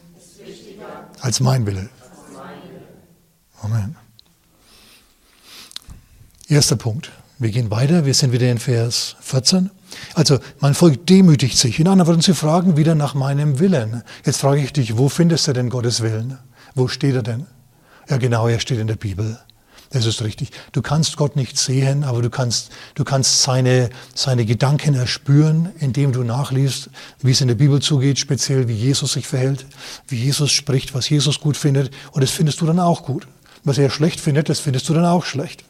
als 1.26 1.40
mein 1.40 1.66
Wille. 1.66 1.90
Amen. 3.64 3.96
Erster 6.48 6.76
Punkt. 6.76 7.12
Wir 7.40 7.50
gehen 7.50 7.72
weiter, 7.72 8.06
wir 8.06 8.14
sind 8.14 8.32
wieder 8.32 8.50
in 8.50 8.60
Vers 8.60 9.16
14. 9.22 9.72
Also 10.14 10.38
mein 10.60 10.76
Volk 10.76 11.08
demütigt 11.08 11.58
sich. 11.58 11.80
In 11.80 11.88
anderen 11.88 12.10
Worten, 12.10 12.22
sie 12.22 12.36
fragen 12.36 12.78
wieder 12.78 12.94
nach 12.94 13.16
meinem 13.16 13.58
Willen. 13.58 14.04
Jetzt 14.24 14.42
frage 14.42 14.62
ich 14.62 14.72
dich, 14.72 14.98
wo 15.00 15.10
findest 15.10 15.48
du 15.48 15.54
denn 15.54 15.72
Gottes 15.72 16.02
Willen? 16.02 16.38
Wo 16.76 16.88
steht 16.88 17.16
er 17.16 17.24
denn? 17.24 17.48
Ja 18.08 18.18
genau, 18.18 18.48
er 18.48 18.60
steht 18.60 18.78
in 18.78 18.88
der 18.88 18.96
Bibel. 18.96 19.40
Das 19.96 20.06
ist 20.06 20.22
richtig. 20.24 20.50
Du 20.74 20.82
kannst 20.82 21.16
Gott 21.16 21.38
nicht 21.38 21.58
sehen, 21.58 22.04
aber 22.04 22.22
du 22.22 22.30
kannst, 22.30 22.70
du 22.96 23.06
kannst 23.06 23.44
seine, 23.44 23.90
seine 24.14 24.46
Gedanken 24.46 24.94
erspüren, 24.94 25.72
indem 25.80 26.12
du 26.12 26.24
nachliest, 26.24 26.90
wie 27.22 27.32
es 27.32 27.40
in 27.40 27.48
der 27.48 27.56
Bibel 27.56 27.82
zugeht, 27.82 28.20
speziell 28.20 28.68
wie 28.68 28.74
Jesus 28.74 29.14
sich 29.14 29.26
verhält, 29.26 29.66
wie 30.10 30.18
Jesus 30.18 30.52
spricht, 30.52 30.94
was 30.94 31.08
Jesus 31.08 31.40
gut 31.40 31.56
findet. 31.56 31.94
Und 32.12 32.22
das 32.22 32.32
findest 32.32 32.60
du 32.60 32.66
dann 32.66 32.82
auch 32.82 33.04
gut. 33.04 33.26
Was 33.64 33.78
er 33.78 33.90
schlecht 33.90 34.20
findet, 34.20 34.50
das 34.50 34.60
findest 34.60 34.90
du 34.90 34.94
dann 34.94 35.06
auch 35.06 35.24
schlecht. 35.24 35.64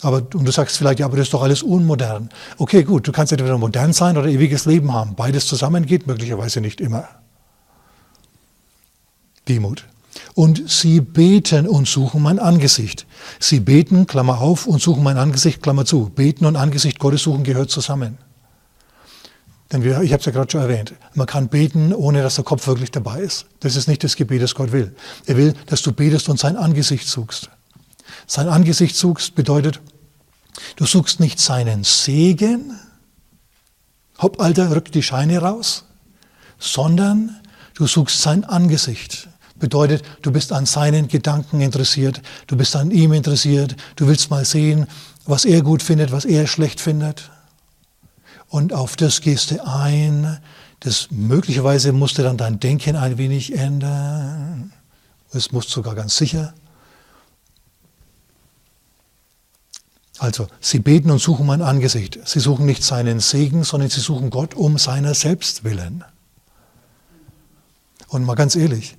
Aber, 0.00 0.16
und 0.34 0.44
du 0.44 0.50
sagst 0.50 0.76
vielleicht, 0.76 0.98
ja, 0.98 1.06
aber 1.06 1.16
das 1.16 1.28
ist 1.28 1.34
doch 1.34 1.44
alles 1.44 1.62
unmodern. 1.62 2.28
Okay, 2.58 2.82
gut, 2.82 3.06
du 3.06 3.12
kannst 3.12 3.30
entweder 3.30 3.56
modern 3.56 3.92
sein 3.92 4.16
oder 4.16 4.26
ewiges 4.26 4.66
Leben 4.66 4.92
haben. 4.92 5.14
Beides 5.14 5.46
zusammen 5.46 5.86
geht 5.86 6.08
möglicherweise 6.08 6.60
nicht 6.60 6.80
immer. 6.80 7.08
Demut. 9.48 9.86
Und 10.34 10.70
sie 10.70 11.00
beten 11.00 11.66
und 11.66 11.88
suchen 11.88 12.22
mein 12.22 12.38
Angesicht. 12.38 13.06
Sie 13.40 13.60
beten, 13.60 14.06
Klammer 14.06 14.40
auf, 14.40 14.66
und 14.66 14.80
suchen 14.80 15.02
mein 15.02 15.16
Angesicht, 15.16 15.62
Klammer 15.62 15.84
zu. 15.84 16.10
Beten 16.10 16.44
und 16.44 16.56
Angesicht 16.56 16.98
Gottes 16.98 17.22
suchen 17.22 17.44
gehört 17.44 17.70
zusammen. 17.70 18.18
Denn 19.72 19.82
wir, 19.84 20.02
ich 20.02 20.12
habe 20.12 20.20
es 20.20 20.26
ja 20.26 20.32
gerade 20.32 20.50
schon 20.50 20.60
erwähnt, 20.60 20.92
man 21.14 21.26
kann 21.26 21.48
beten, 21.48 21.94
ohne 21.94 22.22
dass 22.22 22.34
der 22.34 22.44
Kopf 22.44 22.66
wirklich 22.66 22.90
dabei 22.90 23.20
ist. 23.20 23.46
Das 23.60 23.74
ist 23.74 23.88
nicht 23.88 24.04
das 24.04 24.16
Gebet, 24.16 24.42
das 24.42 24.54
Gott 24.54 24.70
will. 24.70 24.94
Er 25.26 25.38
will, 25.38 25.54
dass 25.66 25.80
du 25.80 25.92
betest 25.92 26.28
und 26.28 26.38
sein 26.38 26.56
Angesicht 26.58 27.08
suchst. 27.08 27.48
Sein 28.26 28.48
Angesicht 28.48 28.96
suchst 28.96 29.34
bedeutet, 29.34 29.80
Du 30.76 30.86
suchst 30.86 31.20
nicht 31.20 31.38
seinen 31.38 31.84
Segen, 31.84 32.78
hopp, 34.20 34.40
Alter, 34.40 34.74
rück 34.74 34.92
die 34.92 35.02
Scheine 35.02 35.38
raus, 35.38 35.84
sondern 36.58 37.40
du 37.74 37.86
suchst 37.86 38.20
sein 38.20 38.44
Angesicht. 38.44 39.28
Bedeutet, 39.62 40.02
du 40.22 40.32
bist 40.32 40.50
an 40.50 40.66
seinen 40.66 41.06
Gedanken 41.06 41.60
interessiert, 41.60 42.20
du 42.48 42.56
bist 42.56 42.74
an 42.74 42.90
ihm 42.90 43.12
interessiert, 43.12 43.76
du 43.94 44.08
willst 44.08 44.28
mal 44.28 44.44
sehen, 44.44 44.88
was 45.24 45.44
er 45.44 45.62
gut 45.62 45.84
findet, 45.84 46.10
was 46.10 46.24
er 46.24 46.48
schlecht 46.48 46.80
findet. 46.80 47.30
Und 48.48 48.72
auf 48.72 48.96
das 48.96 49.20
gehst 49.20 49.52
du 49.52 49.64
ein. 49.64 50.40
Das 50.80 51.12
möglicherweise 51.12 51.92
musst 51.92 52.18
du 52.18 52.24
dann 52.24 52.36
dein 52.36 52.58
Denken 52.58 52.96
ein 52.96 53.18
wenig 53.18 53.56
ändern. 53.56 54.72
Es 55.32 55.52
musst 55.52 55.70
sogar 55.70 55.94
ganz 55.94 56.16
sicher. 56.16 56.54
Also, 60.18 60.48
sie 60.60 60.80
beten 60.80 61.12
und 61.12 61.20
suchen 61.20 61.46
mein 61.46 61.62
Angesicht. 61.62 62.18
Sie 62.24 62.40
suchen 62.40 62.66
nicht 62.66 62.82
seinen 62.82 63.20
Segen, 63.20 63.62
sondern 63.62 63.90
sie 63.90 64.00
suchen 64.00 64.30
Gott 64.30 64.54
um 64.54 64.76
seiner 64.76 65.14
selbst 65.14 65.62
willen. 65.62 66.02
Und 68.08 68.24
mal 68.24 68.34
ganz 68.34 68.56
ehrlich, 68.56 68.96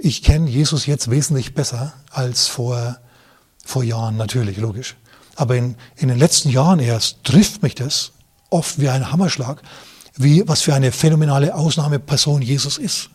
ich 0.00 0.22
kenne 0.22 0.48
Jesus 0.48 0.86
jetzt 0.86 1.10
wesentlich 1.10 1.54
besser 1.54 1.92
als 2.10 2.46
vor, 2.46 2.98
vor 3.64 3.84
Jahren, 3.84 4.16
natürlich, 4.16 4.56
logisch. 4.58 4.96
Aber 5.36 5.56
in, 5.56 5.76
in 5.96 6.08
den 6.08 6.18
letzten 6.18 6.50
Jahren 6.50 6.80
erst 6.80 7.22
trifft 7.24 7.62
mich 7.62 7.74
das 7.74 8.12
oft 8.50 8.80
wie 8.80 8.88
ein 8.88 9.12
Hammerschlag, 9.12 9.62
wie, 10.16 10.42
was 10.46 10.62
für 10.62 10.74
eine 10.74 10.92
phänomenale 10.92 11.54
Ausnahmeperson 11.54 12.42
Jesus 12.42 12.78
ist. 12.78 13.10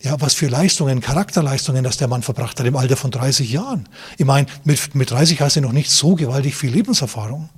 Ja, 0.00 0.20
was 0.20 0.34
für 0.34 0.48
Leistungen, 0.48 1.00
Charakterleistungen, 1.00 1.82
dass 1.82 1.96
der 1.96 2.08
Mann 2.08 2.22
verbracht 2.22 2.58
hat 2.58 2.66
im 2.66 2.76
Alter 2.76 2.96
von 2.96 3.10
30 3.10 3.50
Jahren. 3.50 3.88
Ich 4.16 4.24
meine, 4.24 4.46
mit, 4.64 4.94
mit 4.94 5.10
30 5.10 5.40
hast 5.40 5.56
du 5.56 5.60
noch 5.60 5.72
nicht 5.72 5.90
so 5.90 6.14
gewaltig 6.14 6.54
viel 6.54 6.70
Lebenserfahrung. 6.70 7.48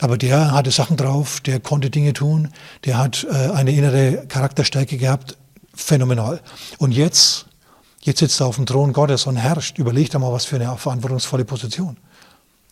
Aber 0.00 0.18
der 0.18 0.50
hatte 0.52 0.72
Sachen 0.72 0.96
drauf, 0.96 1.40
der 1.40 1.60
konnte 1.60 1.90
Dinge 1.90 2.12
tun, 2.12 2.48
der 2.84 2.98
hat 2.98 3.24
äh, 3.30 3.50
eine 3.52 3.72
innere 3.72 4.26
Charakterstärke 4.26 4.98
gehabt, 4.98 5.36
phänomenal. 5.74 6.40
Und 6.78 6.92
jetzt, 6.92 7.46
jetzt 8.02 8.20
sitzt 8.20 8.40
er 8.40 8.46
auf 8.46 8.56
dem 8.56 8.66
Thron 8.66 8.92
Gottes 8.92 9.26
und 9.26 9.36
herrscht. 9.36 9.78
Überleg 9.78 10.10
dir 10.10 10.18
mal, 10.18 10.32
was 10.32 10.44
für 10.44 10.56
eine 10.56 10.76
verantwortungsvolle 10.76 11.44
Position. 11.44 11.96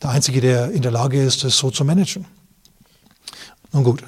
Der 0.02 0.10
Einzige, 0.10 0.40
der 0.40 0.70
in 0.70 0.82
der 0.82 0.90
Lage 0.90 1.22
ist, 1.22 1.44
das 1.44 1.56
so 1.56 1.70
zu 1.70 1.84
managen. 1.84 2.26
Nun 3.72 3.84
gut, 3.84 4.02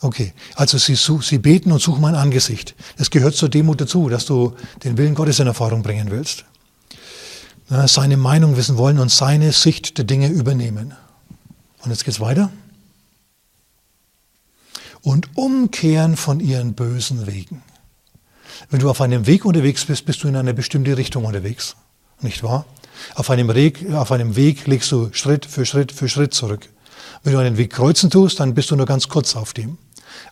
Okay, 0.00 0.32
also 0.54 0.78
sie, 0.78 0.94
sie 0.94 1.38
beten 1.38 1.72
und 1.72 1.82
suchen 1.82 2.00
mein 2.00 2.14
Angesicht. 2.14 2.76
Das 2.98 3.10
gehört 3.10 3.34
zur 3.34 3.48
Demut 3.48 3.80
dazu, 3.80 4.08
dass 4.08 4.26
du 4.26 4.54
den 4.84 4.96
Willen 4.96 5.16
Gottes 5.16 5.40
in 5.40 5.48
Erfahrung 5.48 5.82
bringen 5.82 6.10
willst. 6.10 6.44
Seine 7.68 8.16
Meinung 8.16 8.56
wissen 8.56 8.78
wollen 8.78 8.98
und 8.98 9.10
seine 9.10 9.52
Sicht 9.52 9.98
der 9.98 10.04
Dinge 10.04 10.28
übernehmen. 10.28 10.94
Und 11.82 11.90
jetzt 11.90 12.04
geht's 12.04 12.20
weiter. 12.20 12.50
Und 15.02 15.36
umkehren 15.36 16.16
von 16.16 16.40
ihren 16.40 16.74
bösen 16.74 17.26
Wegen. 17.26 17.62
Wenn 18.70 18.80
du 18.80 18.90
auf 18.90 19.00
einem 19.00 19.26
Weg 19.26 19.44
unterwegs 19.44 19.86
bist, 19.86 20.04
bist 20.04 20.22
du 20.22 20.28
in 20.28 20.36
eine 20.36 20.52
bestimmte 20.52 20.96
Richtung 20.96 21.24
unterwegs. 21.24 21.76
Nicht 22.20 22.42
wahr? 22.42 22.66
Auf 23.14 23.30
einem, 23.30 23.52
Weg, 23.54 23.90
auf 23.92 24.12
einem 24.12 24.36
Weg 24.36 24.66
legst 24.66 24.92
du 24.92 25.08
Schritt 25.12 25.46
für 25.46 25.64
Schritt 25.64 25.92
für 25.92 26.08
Schritt 26.08 26.34
zurück. 26.34 26.68
Wenn 27.22 27.32
du 27.32 27.38
einen 27.38 27.56
Weg 27.56 27.72
kreuzen 27.72 28.10
tust, 28.10 28.40
dann 28.40 28.54
bist 28.54 28.70
du 28.70 28.76
nur 28.76 28.86
ganz 28.86 29.08
kurz 29.08 29.36
auf 29.36 29.54
dem. 29.54 29.78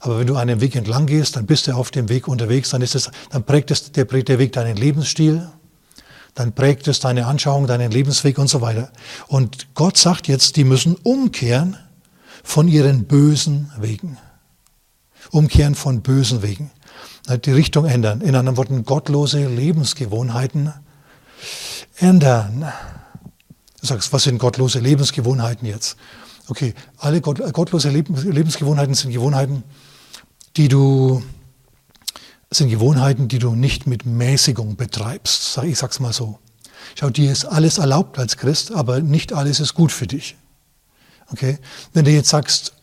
Aber 0.00 0.19
wenn 0.19 0.26
du 0.26 0.37
einen 0.37 0.61
Weg 0.61 0.76
entlang 0.76 1.07
gehst, 1.07 1.37
dann 1.37 1.47
bist 1.47 1.66
du 1.66 1.73
auf 1.73 1.90
dem 1.90 2.09
Weg 2.09 2.28
unterwegs, 2.28 2.71
dann, 2.71 2.83
ist 2.83 2.95
es, 2.95 3.11
dann 3.31 3.45
prägt, 3.45 3.71
es, 3.71 3.93
der, 3.93 4.05
prägt 4.05 4.28
der 4.28 4.38
Weg 4.38 4.52
deinen 4.52 4.76
Lebensstil, 4.76 5.49
dann 6.35 6.52
prägt 6.52 6.88
es 6.88 7.00
deine 7.00 7.26
Anschauung, 7.26 7.66
deinen 7.66 7.90
Lebensweg 7.90 8.38
und 8.38 8.49
so 8.49 8.61
weiter. 8.61 8.90
Und 9.28 9.75
Gott 9.75 9.97
sagt 9.97 10.28
jetzt, 10.28 10.57
die 10.57 10.64
müssen 10.64 10.97
umkehren 10.97 11.78
von 12.43 12.69
ihren 12.69 13.05
bösen 13.05 13.73
Wegen. 13.78 14.19
Umkehren 15.31 15.75
von 15.75 16.02
bösen 16.02 16.43
Wegen. 16.43 16.71
Die 17.28 17.52
Richtung 17.52 17.87
ändern. 17.87 18.21
In 18.21 18.37
anderen 18.37 18.56
Worten, 18.56 18.85
gottlose 18.85 19.47
Lebensgewohnheiten 19.47 20.73
ändern. 21.97 22.73
Du 23.80 23.87
sagst, 23.87 24.12
was 24.12 24.25
sind 24.25 24.38
gottlose 24.38 24.78
Lebensgewohnheiten 24.78 25.66
jetzt? 25.66 25.97
Okay, 26.49 26.75
alle 26.99 27.21
gott, 27.21 27.40
gottlose 27.52 27.90
Lebensgewohnheiten 27.90 28.95
sind 28.95 29.11
Gewohnheiten, 29.11 29.64
die 30.56 30.68
du 30.68 31.23
sind 32.50 32.71
Gewohnheiten, 32.71 33.26
die 33.26 33.40
du 33.40 33.54
nicht 33.54 33.87
mit 33.87 34.06
Mäßigung 34.06 34.76
betreibst. 34.76 35.59
Ich 35.64 35.78
sag's 35.78 35.99
mal 35.99 36.12
so. 36.12 36.38
Schau, 36.95 37.11
dir 37.11 37.33
ist 37.33 37.45
alles 37.45 37.78
erlaubt 37.78 38.18
als 38.18 38.37
Christ, 38.37 38.71
aber 38.71 39.00
nicht 39.00 39.33
alles 39.33 39.59
ist 39.59 39.75
gut 39.75 39.90
für 39.90 40.06
dich. 40.06 40.37
Okay? 41.33 41.59
Wenn 41.92 42.04
du 42.04 42.12
jetzt 42.12 42.28
sagst, 42.28 42.75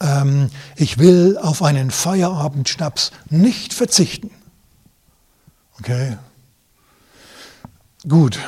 ähm, 0.00 0.50
ich 0.76 0.98
will 0.98 1.38
auf 1.38 1.62
einen 1.62 1.90
Feierabendschnaps 1.90 3.12
nicht 3.30 3.74
verzichten. 3.74 4.30
Okay? 5.78 6.16
Gut, 8.08 8.38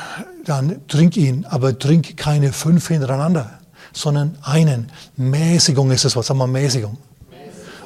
dann 0.44 0.86
trink 0.88 1.16
ihn, 1.16 1.44
aber 1.44 1.78
trink 1.78 2.16
keine 2.16 2.52
fünf 2.52 2.88
hintereinander, 2.88 3.58
sondern 3.92 4.38
einen. 4.42 4.90
Mäßigung 5.16 5.90
ist 5.90 6.04
das 6.04 6.16
was, 6.16 6.26
sagen 6.26 6.38
wir 6.38 6.46
Mäßigung 6.46 6.96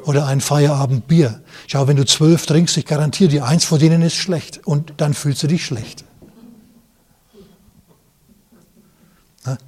oder 0.05 0.27
ein 0.27 0.41
Feierabendbier. 0.41 1.41
Schau, 1.67 1.87
wenn 1.87 1.97
du 1.97 2.05
zwölf 2.05 2.47
trinkst, 2.47 2.77
ich 2.77 2.87
garantiere 2.87 3.31
dir, 3.31 3.47
eins 3.47 3.65
von 3.65 3.79
denen 3.79 4.03
ist 4.03 4.17
schlecht 4.17 4.67
und 4.67 4.95
dann 4.97 5.15
fühlst 5.15 5.43
du 5.43 5.47
dich 5.47 5.65
schlecht. 5.65 6.05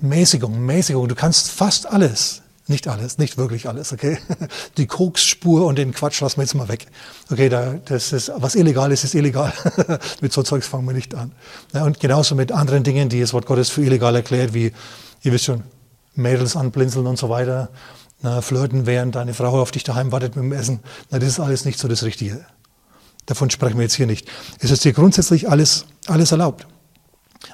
Mäßigung, 0.01 0.65
Mäßigung, 0.65 1.09
du 1.09 1.15
kannst 1.15 1.51
fast 1.51 1.87
alles. 1.87 2.43
Nicht 2.67 2.89
alles, 2.89 3.19
nicht 3.19 3.37
wirklich 3.37 3.69
alles, 3.69 3.93
okay? 3.93 4.19
Die 4.79 4.87
Koksspur 4.87 5.67
und 5.67 5.77
den 5.77 5.93
Quatsch 5.93 6.21
lassen 6.23 6.39
wir 6.39 6.45
jetzt 6.45 6.55
mal 6.55 6.69
weg. 6.69 6.87
Okay, 7.31 7.51
da, 7.51 7.75
das 7.85 8.13
ist, 8.13 8.33
was 8.37 8.55
illegal 8.55 8.91
ist, 8.91 9.05
ist 9.05 9.15
illegal. 9.15 9.53
mit 10.23 10.33
so 10.33 10.43
Zeugs 10.43 10.67
fangen 10.67 10.87
wir 10.87 10.95
nicht 10.95 11.15
an. 11.15 11.33
und 11.73 12.01
genauso 12.01 12.35
mit 12.35 12.53
anderen 12.53 12.83
Dingen, 12.83 13.11
die 13.11 13.21
das 13.21 13.35
Wort 13.35 13.45
Gottes 13.45 13.69
für 13.69 13.83
illegal 13.83 14.17
erklärt, 14.17 14.55
wie, 14.55 14.73
ihr 15.23 15.33
wisst 15.33 15.45
schon, 15.45 15.63
Mädels 16.15 16.57
anblinzeln 16.57 17.07
und 17.07 17.19
so 17.19 17.29
weiter 17.29 17.69
na, 18.23 18.41
flirten, 18.41 18.87
während 18.87 19.15
deine 19.15 19.35
Frau 19.35 19.61
auf 19.61 19.71
dich 19.71 19.85
daheim 19.85 20.11
wartet 20.11 20.35
mit 20.35 20.45
dem 20.45 20.53
Essen. 20.53 20.81
Na, 21.11 21.19
das 21.19 21.29
ist 21.29 21.41
alles 21.41 21.67
nicht 21.67 21.79
so 21.79 21.89
das 21.89 22.03
Richtige. 22.03 22.47
Davon 23.27 23.51
sprechen 23.51 23.77
wir 23.77 23.83
jetzt 23.83 23.95
hier 23.95 24.07
nicht. 24.07 24.27
Es 24.59 24.71
ist 24.71 24.85
dir 24.85 24.95
grundsätzlich 24.95 25.51
alles, 25.51 25.85
alles 26.07 26.33
erlaubt. 26.33 26.67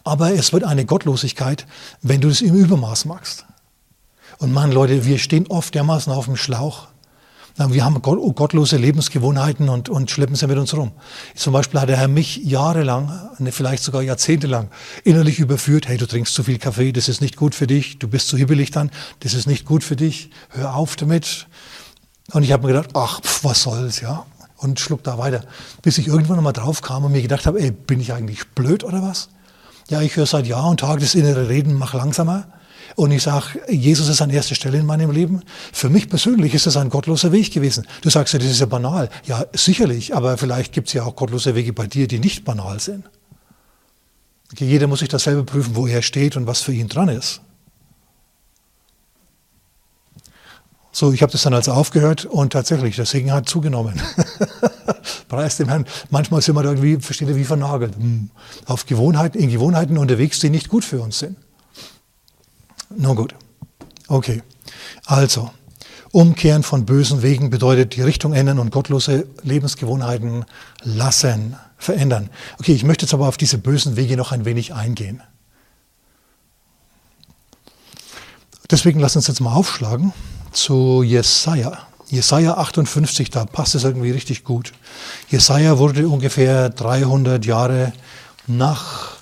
Aber 0.05 0.33
es 0.33 0.53
wird 0.53 0.63
eine 0.63 0.85
Gottlosigkeit, 0.85 1.67
wenn 2.03 2.21
du 2.21 2.29
es 2.29 2.41
im 2.41 2.55
Übermaß 2.55 3.07
machst. 3.07 3.45
Und 4.41 4.55
Mann, 4.55 4.73
Leute, 4.73 5.05
wir 5.05 5.19
stehen 5.19 5.47
oft 5.49 5.75
dermaßen 5.75 6.11
auf 6.11 6.25
dem 6.25 6.35
Schlauch. 6.35 6.89
Wir 7.59 7.85
haben 7.85 8.01
gottlose 8.01 8.79
Lebensgewohnheiten 8.79 9.69
und, 9.69 9.91
und 9.91 10.11
schleppen 10.11 10.35
sie 10.35 10.47
mit 10.47 10.57
uns 10.57 10.75
rum. 10.75 10.93
Zum 11.35 11.53
Beispiel 11.53 11.79
hat 11.79 11.91
der 11.91 11.99
Herr 11.99 12.09
mich 12.09 12.39
jahrelang, 12.39 13.13
ne, 13.39 13.53
vielleicht 13.53 13.83
sogar 13.83 14.01
jahrzehntelang, 14.01 14.71
innerlich 15.05 15.41
überführt. 15.41 15.89
Hey, 15.89 15.99
du 15.99 16.07
trinkst 16.07 16.33
zu 16.33 16.43
viel 16.43 16.57
Kaffee, 16.57 16.91
das 16.91 17.11
ist 17.11 17.21
nicht 17.21 17.37
gut 17.37 17.55
für 17.55 17.67
dich. 17.67 17.99
Du 17.99 18.09
bist 18.09 18.29
zu 18.29 18.39
hibbelig 18.39 18.71
dann, 18.71 18.91
das 19.19 19.35
ist 19.35 19.47
nicht 19.47 19.67
gut 19.67 19.85
für 19.85 19.97
dich. 19.97 20.31
Hör 20.49 20.75
auf 20.75 20.97
damit. 20.97 21.47
Und 22.33 22.43
ich 22.43 22.53
habe 22.53 22.67
mir 22.67 22.73
gedacht, 22.73 22.93
ach, 22.95 23.21
pf, 23.21 23.45
was 23.45 23.63
soll's, 23.63 24.01
ja. 24.01 24.25
Und 24.57 24.81
schluck 24.81 25.05
da 25.05 25.19
weiter. 25.19 25.45
Bis 25.83 25.99
ich 25.99 26.07
irgendwann 26.07 26.37
nochmal 26.37 26.55
drauf 26.55 26.81
kam 26.81 27.05
und 27.05 27.13
mir 27.13 27.21
gedacht 27.21 27.45
habe, 27.45 27.61
ey, 27.61 27.73
bin 27.73 28.01
ich 28.01 28.15
eigentlich 28.15 28.49
blöd 28.55 28.85
oder 28.85 29.03
was? 29.03 29.29
Ja, 29.91 30.01
ich 30.01 30.17
höre 30.17 30.25
seit 30.25 30.47
Jahr 30.47 30.67
und 30.71 30.81
Tag 30.81 31.01
das 31.01 31.15
innere 31.15 31.51
Reden, 31.51 31.75
mach 31.75 31.93
langsamer. 31.93 32.47
Und 32.97 33.11
ich 33.13 33.23
sage, 33.23 33.61
Jesus 33.69 34.09
ist 34.09 34.21
an 34.21 34.31
erster 34.31 34.55
Stelle 34.55 34.79
in 34.79 34.87
meinem 34.87 35.11
Leben. 35.11 35.43
Für 35.73 35.89
mich 35.89 36.09
persönlich 36.09 36.55
ist 36.55 36.67
das 36.67 36.77
ein 36.77 36.91
gottloser 36.91 37.33
Weg 37.33 37.53
gewesen. 37.53 37.87
Du 38.03 38.11
sagst 38.11 38.33
ja, 38.33 38.39
das 38.39 38.51
ist 38.51 38.61
ja 38.61 38.67
banal. 38.67 39.09
Ja, 39.27 39.45
sicherlich, 39.53 40.15
aber 40.15 40.39
vielleicht 40.39 40.73
gibt 40.73 40.89
es 40.89 40.95
ja 40.95 41.05
auch 41.05 41.17
gottlose 41.17 41.55
Wege 41.55 41.73
bei 41.73 41.87
dir, 41.87 42.09
die 42.09 42.19
nicht 42.19 42.45
banal 42.45 42.81
sind. 42.81 43.05
Okay, 44.53 44.67
jeder 44.67 44.87
muss 44.87 44.99
sich 45.01 45.09
das 45.09 45.25
selber 45.25 45.45
prüfen, 45.45 45.77
wo 45.77 45.87
er 45.87 46.03
steht 46.03 46.37
und 46.37 46.47
was 46.47 46.61
für 46.61 46.73
ihn 46.73 46.89
dran 46.89 47.09
ist. 47.09 47.41
So, 50.93 51.13
ich 51.13 51.23
habe 51.23 51.31
das 51.31 51.43
dann 51.43 51.55
also 51.55 51.73
aufgehört 51.73 52.25
und 52.25 52.53
tatsächlich, 52.53 52.97
der 52.97 53.07
Segen 53.07 53.33
hat 53.33 53.49
zugenommen. 53.49 54.03
Preis 55.29 55.57
dem 55.57 55.69
Herrn. 55.69 55.87
Manchmal 56.11 56.43
sind 56.43 56.57
wir 56.57 56.65
da 56.65 56.71
irgendwie, 56.71 56.99
versteht 57.01 57.29
ihr, 57.29 57.37
wie 57.37 57.45
vernagelt. 57.45 57.95
Hm. 57.95 58.31
Auf 58.67 58.87
Gewohnheiten, 58.87 59.39
in 59.39 59.51
Gewohnheiten 59.51 59.97
unterwegs, 59.99 60.41
die 60.41 60.51
nicht 60.51 60.69
gut 60.69 60.85
für 60.85 61.01
uns 61.01 61.21
sind. 61.21 61.37
Na 62.97 63.15
gut. 63.15 63.35
Okay. 64.09 64.43
Also, 65.07 65.51
Umkehren 66.13 66.65
von 66.65 66.87
bösen 66.87 67.23
Wegen 67.23 67.51
bedeutet 67.51 67.95
die 67.95 68.03
Richtung 68.03 68.33
ändern 68.33 68.59
und 68.59 68.73
gottlose 68.73 69.27
Lebensgewohnheiten 69.43 70.45
lassen, 70.83 71.57
verändern. 71.79 72.31
Okay, 72.59 72.73
ich 72.73 72.83
möchte 72.83 73.07
jetzt 73.07 73.15
aber 73.15 73.29
auf 73.29 73.37
diese 73.37 73.59
bösen 73.59 73.97
Wege 73.97 74.17
noch 74.17 74.33
ein 74.33 74.45
wenig 74.45 74.75
eingehen. 74.75 75.23
Deswegen 78.69 79.01
lass 79.01 79.17
uns 79.17 79.29
jetzt 79.29 79.41
mal 79.41 79.55
aufschlagen 79.55 80.13
zu 80.53 81.03
Jesaja. 81.05 81.79
Jesaja 82.09 82.55
58, 82.55 83.31
da 83.31 83.45
passt 83.45 83.77
es 83.77 83.85
irgendwie 83.85 84.11
richtig 84.11 84.43
gut. 84.43 84.73
Jesaja 85.29 85.79
wurde 85.79 86.09
ungefähr 86.09 86.71
300 86.71 87.47
Jahre 87.47 87.93
nach 88.49 89.19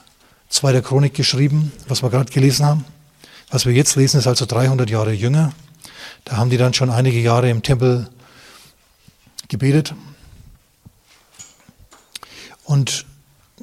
Zweiter 0.48 0.80
Chronik 0.80 1.12
geschrieben, 1.12 1.72
was 1.86 2.02
wir 2.02 2.08
gerade 2.08 2.32
gelesen 2.32 2.64
haben. 2.64 2.84
Was 3.50 3.64
wir 3.64 3.72
jetzt 3.72 3.96
lesen, 3.96 4.18
ist 4.18 4.26
also 4.26 4.44
300 4.44 4.90
Jahre 4.90 5.12
jünger. 5.12 5.52
Da 6.24 6.36
haben 6.36 6.50
die 6.50 6.58
dann 6.58 6.74
schon 6.74 6.90
einige 6.90 7.18
Jahre 7.18 7.48
im 7.48 7.62
Tempel 7.62 8.08
gebetet. 9.48 9.94
Und 12.64 13.06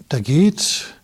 da 0.09 0.19
geht 0.19 0.95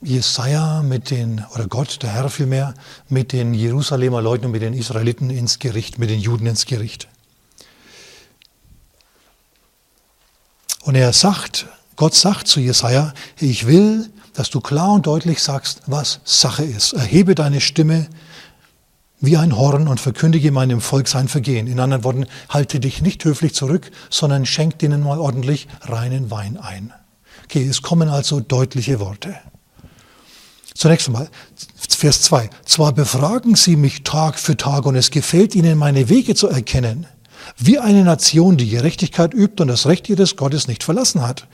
Jesaja 0.00 0.82
mit 0.82 1.10
den, 1.10 1.44
oder 1.54 1.66
Gott, 1.66 2.02
der 2.02 2.10
Herr 2.10 2.30
vielmehr, 2.30 2.74
mit 3.08 3.32
den 3.32 3.52
Jerusalemer 3.52 4.22
Leuten 4.22 4.46
und 4.46 4.52
mit 4.52 4.62
den 4.62 4.74
Israeliten 4.74 5.30
ins 5.30 5.58
Gericht, 5.58 5.98
mit 5.98 6.08
den 6.08 6.20
Juden 6.20 6.46
ins 6.46 6.66
Gericht. 6.66 7.08
Und 10.82 10.94
er 10.94 11.12
sagt, 11.12 11.66
Gott 11.98 12.14
sagt 12.14 12.48
zu 12.48 12.60
Jesaja, 12.60 13.12
ich 13.38 13.66
will 13.66 14.08
dass 14.38 14.50
du 14.50 14.60
klar 14.60 14.92
und 14.92 15.04
deutlich 15.04 15.42
sagst, 15.42 15.82
was 15.86 16.20
Sache 16.22 16.62
ist. 16.62 16.92
Erhebe 16.92 17.34
deine 17.34 17.60
Stimme 17.60 18.06
wie 19.20 19.36
ein 19.36 19.56
Horn 19.56 19.88
und 19.88 19.98
verkündige 19.98 20.52
meinem 20.52 20.80
Volk 20.80 21.08
sein 21.08 21.26
Vergehen. 21.26 21.66
In 21.66 21.80
anderen 21.80 22.04
Worten, 22.04 22.26
halte 22.48 22.78
dich 22.78 23.02
nicht 23.02 23.24
höflich 23.24 23.52
zurück, 23.52 23.90
sondern 24.10 24.46
schenk 24.46 24.78
denen 24.78 25.02
mal 25.02 25.18
ordentlich 25.18 25.66
reinen 25.82 26.30
Wein 26.30 26.56
ein. 26.56 26.92
Okay, 27.46 27.66
es 27.66 27.82
kommen 27.82 28.08
also 28.08 28.38
deutliche 28.38 29.00
Worte. 29.00 29.34
Zunächst 30.72 31.08
einmal, 31.08 31.28
Vers 31.88 32.22
2. 32.22 32.48
Zwar 32.64 32.92
befragen 32.92 33.56
sie 33.56 33.74
mich 33.74 34.04
Tag 34.04 34.38
für 34.38 34.56
Tag 34.56 34.86
und 34.86 34.94
es 34.94 35.10
gefällt 35.10 35.56
ihnen, 35.56 35.76
meine 35.76 36.08
Wege 36.08 36.36
zu 36.36 36.46
erkennen, 36.46 37.08
wie 37.56 37.80
eine 37.80 38.04
Nation, 38.04 38.56
die 38.56 38.68
Gerechtigkeit 38.68 39.34
übt 39.34 39.60
und 39.60 39.66
das 39.66 39.86
Recht 39.86 40.08
ihres 40.08 40.36
Gottes 40.36 40.68
nicht 40.68 40.84
verlassen 40.84 41.26
hat 41.26 41.48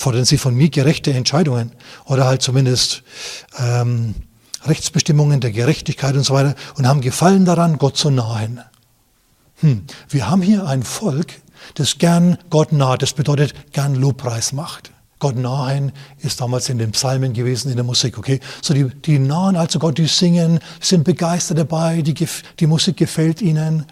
fordern 0.00 0.24
sie 0.24 0.38
von 0.38 0.54
mir 0.54 0.70
gerechte 0.70 1.12
Entscheidungen 1.12 1.72
oder 2.06 2.24
halt 2.24 2.40
zumindest 2.40 3.02
ähm, 3.58 4.14
Rechtsbestimmungen 4.64 5.40
der 5.40 5.50
Gerechtigkeit 5.50 6.14
und 6.14 6.22
so 6.22 6.32
weiter 6.32 6.54
und 6.76 6.88
haben 6.88 7.02
Gefallen 7.02 7.44
daran, 7.44 7.76
Gott 7.76 7.98
zu 7.98 8.08
nahen. 8.08 8.62
Hm. 9.56 9.82
Wir 10.08 10.30
haben 10.30 10.40
hier 10.40 10.66
ein 10.66 10.84
Volk, 10.84 11.34
das 11.74 11.98
gern 11.98 12.38
Gott 12.48 12.72
naht, 12.72 13.02
das 13.02 13.12
bedeutet 13.12 13.72
gern 13.72 13.94
Lobpreis 13.94 14.54
macht. 14.54 14.90
Gott 15.18 15.36
nahen 15.36 15.92
ist 16.20 16.40
damals 16.40 16.70
in 16.70 16.78
den 16.78 16.92
Psalmen 16.92 17.34
gewesen, 17.34 17.68
in 17.68 17.76
der 17.76 17.84
Musik, 17.84 18.16
okay? 18.16 18.40
So 18.62 18.72
die, 18.72 18.88
die 18.88 19.18
nahen 19.18 19.54
also 19.54 19.78
Gott, 19.78 19.98
die 19.98 20.06
singen, 20.06 20.60
sind 20.80 21.04
begeistert 21.04 21.58
dabei, 21.58 22.00
die, 22.00 22.14
die 22.58 22.66
Musik 22.66 22.96
gefällt 22.96 23.42
ihnen. 23.42 23.84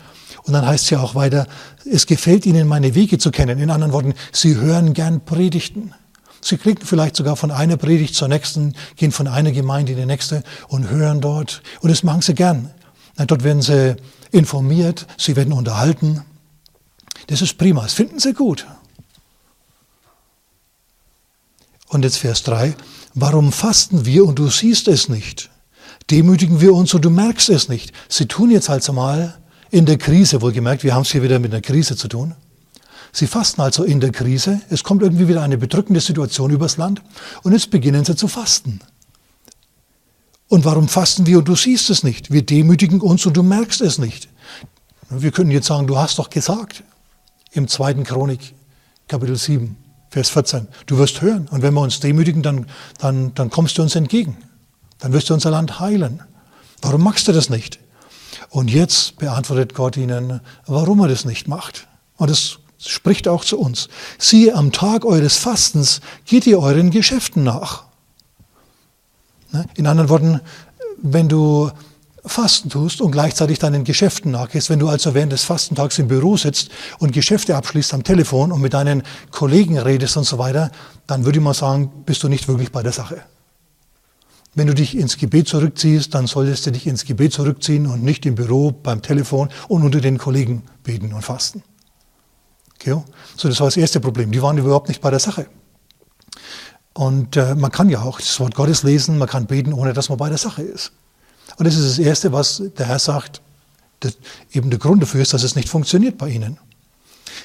Und 0.43 0.53
dann 0.53 0.67
heißt 0.67 0.85
es 0.85 0.91
ja 0.91 1.01
auch 1.01 1.15
weiter, 1.15 1.47
es 1.91 2.07
gefällt 2.07 2.47
ihnen, 2.47 2.67
meine 2.67 2.95
Wege 2.95 3.19
zu 3.19 3.31
kennen. 3.31 3.59
In 3.59 3.71
anderen 3.71 3.93
Worten, 3.93 4.15
sie 4.33 4.57
hören 4.57 4.95
gern 4.95 5.25
Predigten. 5.25 5.95
Sie 6.41 6.57
klicken 6.57 6.87
vielleicht 6.87 7.17
sogar 7.17 7.37
von 7.37 7.51
einer 7.51 7.77
Predigt 7.77 8.15
zur 8.15 8.29
nächsten, 8.29 8.75
gehen 8.97 9.13
von 9.13 9.27
einer 9.27 9.53
Gemeinde 9.53 9.93
in 9.93 9.99
die 9.99 10.07
nächste 10.07 10.43
und 10.69 10.89
hören 10.89 11.21
dort. 11.21 11.63
Und 11.81 11.91
das 11.91 12.03
machen 12.03 12.23
sie 12.23 12.35
gern. 12.35 12.71
Dort 13.17 13.43
werden 13.43 13.63
sie 13.63 13.97
informiert, 14.31 15.07
sie 15.17 15.35
werden 15.35 15.53
unterhalten. 15.53 16.25
Das 17.27 17.43
ist 17.43 17.59
prima, 17.59 17.83
das 17.83 17.95
finden 17.95 18.21
sie 18.21 18.33
gut. 18.33 18.67
Und 21.89 22.05
jetzt 22.05 22.19
Vers 22.19 22.43
3. 22.45 22.75
Warum 23.15 23.51
fasten 23.51 24.05
wir 24.05 24.25
und 24.25 24.39
du 24.39 24.49
siehst 24.49 24.89
es 24.89 25.09
nicht? 25.09 25.51
Demütigen 26.11 26.61
wir 26.61 26.75
uns 26.75 26.95
und 26.95 27.05
du 27.05 27.11
merkst 27.11 27.49
es 27.49 27.69
nicht. 27.69 27.93
Sie 28.09 28.27
tun 28.27 28.51
jetzt 28.51 28.71
also 28.71 28.93
mal 28.93 29.39
in 29.71 29.87
der 29.87 29.99
Krise, 29.99 30.41
wohlgemerkt, 30.41 30.85
wir 30.85 30.95
haben 30.95 31.03
es 31.03 31.13
hier 31.13 31.23
wieder 31.23 31.39
mit 31.39 31.53
einer 31.53 31.61
Krise 31.61 31.97
zu 31.97 32.09
tun. 32.09 32.35
Sie 33.13 33.27
fasten 33.27 33.61
also 33.61 33.85
in 33.85 34.01
der 34.01 34.13
Krise, 34.13 34.61
es 34.69 34.85
kommt 34.85 35.03
irgendwie 35.03 35.29
wieder 35.29 35.43
eine 35.43 35.59
bedrückende 35.59 36.01
Situation 36.01 36.51
übers 36.51 36.77
Land 36.77 37.03
und 37.43 37.53
jetzt 37.53 37.71
beginnen 37.71 38.05
sie 38.05 38.17
zu 38.17 38.29
fasten. 38.29 38.81
Und 40.49 40.65
warum 40.65 40.89
fasten 40.89 41.27
wir 41.27 41.39
und 41.39 41.49
du 41.49 41.57
siehst 41.57 41.91
es 41.91 42.03
nicht? 42.03 42.31
Wir 42.33 42.45
demütigen 42.45 43.01
uns 43.01 43.27
und 43.27 43.37
du 43.37 43.43
merkst 43.43 43.81
es 43.81 43.99
nicht. 43.99 44.29
Wir 45.11 45.31
können 45.31 45.51
jetzt 45.51 45.67
sagen, 45.67 45.87
du 45.87 45.99
hast 45.99 46.19
doch 46.19 46.31
gesagt 46.31 46.83
im 47.53 47.69
zweiten 47.69 48.05
Chronik, 48.05 48.55
Kapitel 49.09 49.37
7, 49.37 49.77
Vers 50.11 50.31
14, 50.31 50.69
du 50.87 50.99
wirst 50.99 51.21
hören 51.21 51.49
und 51.51 51.63
wenn 51.63 51.75
wir 51.75 51.81
uns 51.81 52.01
demütigen, 52.01 52.43
dann, 52.43 52.67
dann, 52.99 53.35
dann 53.35 53.51
kommst 53.51 53.79
du 53.79 53.83
uns 53.83 53.95
entgegen. 53.95 54.37
Dann 54.99 55.13
wirst 55.13 55.31
du 55.31 55.35
unser 55.35 55.51
Land 55.51 55.81
heilen. 55.81 56.23
Warum 56.83 57.03
machst 57.03 57.29
du 57.29 57.33
das 57.33 57.51
nicht? 57.51 57.79
Und 58.51 58.71
jetzt 58.71 59.19
beantwortet 59.19 59.75
Gott 59.75 59.97
ihnen, 59.97 60.41
warum 60.67 61.01
er 61.01 61.09
das 61.09 61.25
nicht 61.25 61.49
macht. 61.49 61.87
Und 62.17 62.31
das 62.31 62.59
spricht 62.79 63.29
auch 63.29 63.45
zu 63.45 63.59
uns. 63.59 63.89
Siehe, 64.19 64.55
am 64.55 64.73
Tag 64.73 65.05
eures 65.05 65.37
Fastens 65.37 66.01
geht 66.25 66.47
ihr 66.47 66.59
euren 66.61 66.91
Geschäften 66.91 67.45
nach. 67.45 67.85
Ne? 69.53 69.67
In 69.75 69.87
anderen 69.87 70.09
Worten, 70.09 70.41
wenn 71.03 71.29
du 71.29 71.71
Fasten 72.25 72.69
tust 72.69 73.01
und 73.01 73.11
gleichzeitig 73.11 73.59
deinen 73.59 73.85
Geschäften 73.85 74.31
nachgehst, 74.33 74.71
wenn 74.71 74.79
du 74.79 74.89
also 74.89 75.15
während 75.15 75.33
des 75.33 75.45
Fastentags 75.45 75.99
im 75.99 76.09
Büro 76.09 76.37
sitzt 76.37 76.71
und 76.99 77.13
Geschäfte 77.13 77.57
abschließt 77.57 77.95
am 77.95 78.05
Telefon 78.05 78.53
und 78.53 78.61
mit 78.61 78.75
deinen 78.75 79.03
Kollegen 79.31 79.79
redest 79.79 80.17
und 80.17 80.25
so 80.25 80.39
weiter, 80.39 80.71
dann 81.07 81.25
würde 81.25 81.39
ich 81.39 81.45
mal 81.45 81.55
sagen, 81.55 81.91
bist 82.05 82.23
du 82.23 82.29
nicht 82.29 82.49
wirklich 82.49 82.71
bei 82.71 82.83
der 82.83 82.93
Sache. 82.93 83.23
Wenn 84.55 84.67
du 84.67 84.75
dich 84.75 84.97
ins 84.97 85.19
Gebet 85.19 85.49
zurückziehst, 85.49 86.15
dann 86.15 86.27
solltest 86.27 86.67
du 86.67 86.73
dich 86.73 86.87
ins 86.87 87.05
Gebet 87.05 87.33
zurückziehen 87.33 87.87
und 87.87 88.03
nicht 88.03 88.27
im 88.27 88.35
Büro, 88.35 88.73
beim 88.73 89.03
Telefon 89.03 89.51
und 89.69 89.83
unter 89.83 90.01
den 90.01 90.19
Kollegen 90.19 90.63
beten 90.83 91.13
und 91.13 91.23
fasten. 91.23 91.63
Okay? 92.75 93.01
So, 93.37 93.49
das 93.49 93.61
war 93.61 93.67
das 93.67 93.77
erste 93.77 94.01
Problem. 94.01 94.33
Die 94.33 94.43
waren 94.43 94.59
überhaupt 94.59 94.89
nicht 94.89 95.01
bei 95.01 95.11
der 95.11 95.21
Sache. 95.21 95.47
Und 96.95 97.37
äh, 97.37 97.55
man 97.55 97.71
kann 97.71 97.91
ja 97.91 98.03
auch 98.03 98.19
das 98.19 98.41
Wort 98.41 98.55
Gottes 98.55 98.83
lesen, 98.83 99.19
man 99.19 99.29
kann 99.29 99.47
beten, 99.47 99.73
ohne 99.73 99.93
dass 99.93 100.09
man 100.09 100.19
bei 100.19 100.29
der 100.29 100.39
Sache 100.39 100.63
ist. 100.63 100.93
Und 101.57 101.67
das 101.67 101.77
ist 101.77 101.99
das 101.99 102.05
Erste, 102.05 102.33
was 102.33 102.63
der 102.77 102.87
Herr 102.87 102.99
sagt, 102.99 103.41
das 104.01 104.19
eben 104.53 104.71
der 104.71 104.79
Grund 104.79 105.03
dafür 105.03 105.21
ist, 105.21 105.33
dass 105.33 105.43
es 105.43 105.55
nicht 105.55 105.69
funktioniert 105.69 106.19
bei 106.19 106.29
ihnen. 106.29 106.59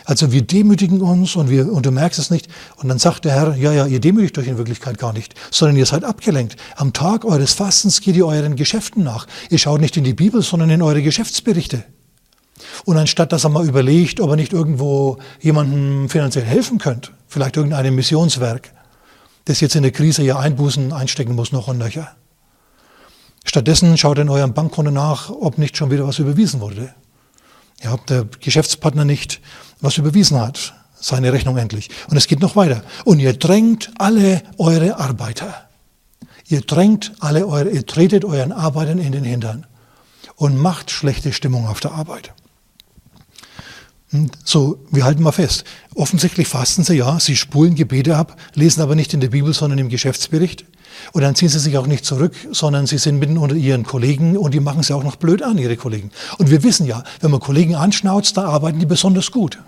Also 0.06 0.32
wir 0.32 0.42
demütigen 0.42 1.02
uns 1.02 1.36
und, 1.36 1.50
wir, 1.50 1.72
und 1.72 1.86
du 1.86 1.92
merkst 1.92 2.20
es 2.20 2.30
nicht. 2.30 2.48
Und 2.78 2.90
dann 2.90 3.00
sagt 3.00 3.26
der 3.26 3.32
Herr, 3.34 3.56
ja, 3.56 3.72
ja, 3.72 3.86
ihr 3.86 4.00
demütigt 4.00 4.38
euch 4.38 4.48
in 4.48 4.58
Wirklichkeit 4.58 4.98
gar 4.98 5.14
nicht, 5.14 5.34
sondern 5.52 5.78
ihr 5.78 5.86
seid 5.86 6.04
abgelenkt. 6.04 6.58
Am 6.76 6.94
Tag 6.94 7.26
eures 7.26 7.54
Fastens 7.54 8.02
geht 8.02 8.16
ihr 8.16 8.28
euren 8.28 8.56
Geschäften 8.56 9.04
nach. 9.04 9.28
Ihr 9.50 9.58
schaut 9.58 9.82
nicht 9.82 9.96
in 9.98 10.04
die 10.04 10.14
Bibel, 10.14 10.42
sondern 10.42 10.70
in 10.70 10.82
eure 10.82 11.02
Geschäftsberichte. 11.02 11.84
Und 12.86 12.98
anstatt 12.98 13.32
dass 13.32 13.46
er 13.46 13.50
mal 13.50 13.66
überlegt, 13.66 14.20
ob 14.20 14.30
er 14.32 14.36
nicht 14.36 14.54
irgendwo 14.54 15.18
jemandem 15.40 16.10
finanziell 16.10 16.46
helfen 16.46 16.78
könnte, 16.80 17.12
vielleicht 17.28 17.58
irgendeinem 17.58 17.96
Missionswerk, 17.96 18.72
das 19.46 19.62
jetzt 19.62 19.76
in 19.76 19.84
der 19.84 19.92
Krise 19.92 20.24
ja 20.24 20.38
Einbußen 20.40 20.94
einstecken 20.94 21.36
muss, 21.36 21.52
noch 21.52 21.68
und 21.68 21.78
nöcher. 21.78 22.16
Stattdessen 23.46 23.98
schaut 23.98 24.20
in 24.20 24.30
eurem 24.30 24.54
Bankkonto 24.54 24.92
nach, 24.92 25.30
ob 25.30 25.58
nicht 25.58 25.76
schon 25.76 25.92
wieder 25.92 26.08
was 26.08 26.20
überwiesen 26.20 26.62
wurde. 26.62 26.94
Ja, 27.84 27.94
ob 27.94 28.08
der 28.08 28.26
Geschäftspartner 28.40 29.06
nicht 29.06 29.42
was 29.82 29.98
überwiesen 29.98 30.40
hat, 30.40 30.74
seine 31.00 31.34
Rechnung 31.34 31.58
endlich. 31.58 31.90
Und 32.10 32.16
es 32.16 32.28
geht 32.28 32.40
noch 32.40 32.56
weiter. 32.56 32.84
Und 33.04 33.20
ihr 33.20 33.34
drängt 33.34 33.92
alle 33.98 34.42
eure 34.58 34.98
Arbeiter. 34.98 35.68
Ihr 36.48 36.62
drängt 36.62 37.14
alle 37.20 37.46
eure, 37.48 37.70
ihr 37.70 37.86
tretet 37.86 38.24
euren 38.26 38.52
Arbeitern 38.52 39.00
in 39.00 39.12
den 39.12 39.24
Hintern 39.24 39.66
und 40.36 40.58
macht 40.58 40.92
schlechte 40.92 41.34
Stimmung 41.34 41.68
auf 41.68 41.80
der 41.80 41.92
Arbeit. 41.92 42.34
Hm, 44.10 44.32
so, 44.46 44.80
wir 44.92 45.04
halten 45.04 45.24
mal 45.24 45.32
fest. 45.32 45.66
Offensichtlich 45.96 46.48
fasten 46.48 46.84
sie 46.84 46.96
ja, 46.96 47.20
sie 47.20 47.36
spulen 47.36 47.76
Gebete 47.76 48.16
ab, 48.16 48.38
lesen 48.54 48.82
aber 48.82 48.96
nicht 48.96 49.14
in 49.14 49.20
der 49.20 49.30
Bibel, 49.30 49.54
sondern 49.54 49.80
im 49.80 49.90
Geschäftsbericht. 49.90 50.66
Und 51.12 51.22
dann 51.22 51.36
ziehen 51.36 51.50
sie 51.50 51.60
sich 51.60 51.78
auch 51.78 51.88
nicht 51.88 52.06
zurück, 52.06 52.34
sondern 52.52 52.86
sie 52.86 52.98
sind 52.98 53.20
mitten 53.20 53.38
unter 53.38 53.56
ihren 53.56 53.84
Kollegen 53.84 54.38
und 54.38 54.54
die 54.54 54.60
machen 54.60 54.84
sie 54.84 54.94
auch 54.94 55.04
noch 55.04 55.16
blöd 55.16 55.44
an, 55.44 55.58
ihre 55.58 55.78
Kollegen. 55.78 56.12
Und 56.38 56.50
wir 56.50 56.64
wissen 56.64 56.86
ja, 56.86 57.04
wenn 57.22 57.32
man 57.32 57.40
Kollegen 57.40 57.76
anschnauzt, 57.76 58.38
da 58.38 58.46
arbeiten 58.46 58.80
die 58.80 58.86
besonders 58.86 59.32
gut. 59.32 59.60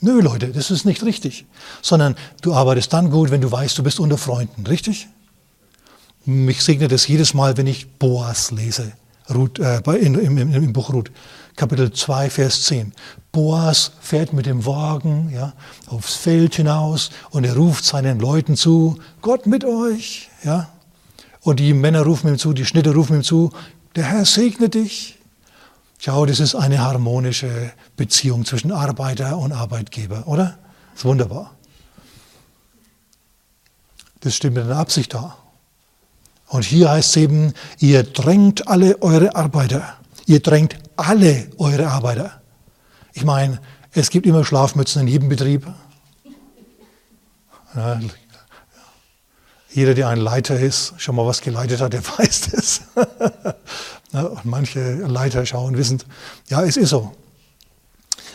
Nö, 0.00 0.20
Leute, 0.20 0.48
das 0.48 0.70
ist 0.70 0.84
nicht 0.84 1.04
richtig. 1.04 1.46
Sondern 1.80 2.16
du 2.40 2.54
arbeitest 2.54 2.92
dann 2.92 3.10
gut, 3.10 3.30
wenn 3.30 3.40
du 3.40 3.50
weißt, 3.50 3.78
du 3.78 3.84
bist 3.84 4.00
unter 4.00 4.18
Freunden, 4.18 4.66
richtig? 4.66 5.08
Mich 6.24 6.62
segnet 6.62 6.92
es 6.92 7.06
jedes 7.06 7.34
Mal, 7.34 7.56
wenn 7.56 7.66
ich 7.66 7.88
Boas 7.98 8.50
lese, 8.50 8.92
Ruth, 9.32 9.58
äh, 9.60 9.80
in, 9.98 10.14
im, 10.14 10.38
im, 10.38 10.52
im 10.52 10.72
Buch 10.72 10.92
Ruth. 10.92 11.10
Kapitel 11.56 11.92
2, 11.92 12.30
Vers 12.30 12.62
10. 12.62 12.92
Boas 13.30 13.92
fährt 14.00 14.32
mit 14.32 14.46
dem 14.46 14.64
Wagen 14.66 15.30
ja, 15.32 15.52
aufs 15.86 16.14
Feld 16.14 16.54
hinaus 16.54 17.10
und 17.30 17.44
er 17.44 17.56
ruft 17.56 17.84
seinen 17.84 18.20
Leuten 18.20 18.56
zu, 18.56 18.98
Gott 19.20 19.46
mit 19.46 19.64
euch. 19.64 20.30
Ja. 20.44 20.70
Und 21.40 21.60
die 21.60 21.72
Männer 21.72 22.02
rufen 22.02 22.28
ihm 22.28 22.38
zu, 22.38 22.52
die 22.52 22.64
Schnitte 22.64 22.94
rufen 22.94 23.16
ihm 23.16 23.22
zu, 23.22 23.50
der 23.96 24.04
Herr 24.04 24.24
segne 24.24 24.68
dich. 24.68 25.18
Schau, 25.98 26.26
das 26.26 26.40
ist 26.40 26.54
eine 26.54 26.80
harmonische 26.80 27.72
Beziehung 27.96 28.44
zwischen 28.44 28.72
Arbeiter 28.72 29.38
und 29.38 29.52
Arbeitgeber, 29.52 30.26
oder? 30.26 30.58
Das 30.90 31.00
ist 31.00 31.04
wunderbar. 31.04 31.54
Das 34.20 34.34
steht 34.34 34.52
mit 34.52 34.64
einer 34.64 34.76
Absicht 34.76 35.14
da. 35.14 35.36
Und 36.48 36.64
hier 36.64 36.90
heißt 36.90 37.10
es 37.10 37.16
eben, 37.16 37.54
ihr 37.78 38.02
drängt 38.02 38.68
alle 38.68 39.00
eure 39.00 39.34
Arbeiter. 39.34 39.94
Ihr 40.26 40.40
drängt 40.40 40.76
alle 40.96 41.48
eure 41.58 41.88
Arbeiter. 41.88 42.42
Ich 43.12 43.24
meine, 43.24 43.60
es 43.92 44.10
gibt 44.10 44.26
immer 44.26 44.44
Schlafmützen 44.44 45.02
in 45.02 45.08
jedem 45.08 45.28
Betrieb. 45.28 45.66
Ja, 47.74 48.00
jeder, 49.70 49.94
der 49.94 50.08
ein 50.08 50.18
Leiter 50.18 50.58
ist, 50.58 50.94
schon 50.98 51.16
mal 51.16 51.26
was 51.26 51.40
geleitet 51.40 51.80
hat, 51.80 51.92
der 51.92 52.02
weiß 52.18 52.50
das. 52.50 52.82
manche 54.44 54.94
Leiter 54.96 55.46
schauen 55.46 55.76
wissend, 55.76 56.06
ja, 56.48 56.62
es 56.62 56.76
ist 56.76 56.90
so. 56.90 57.12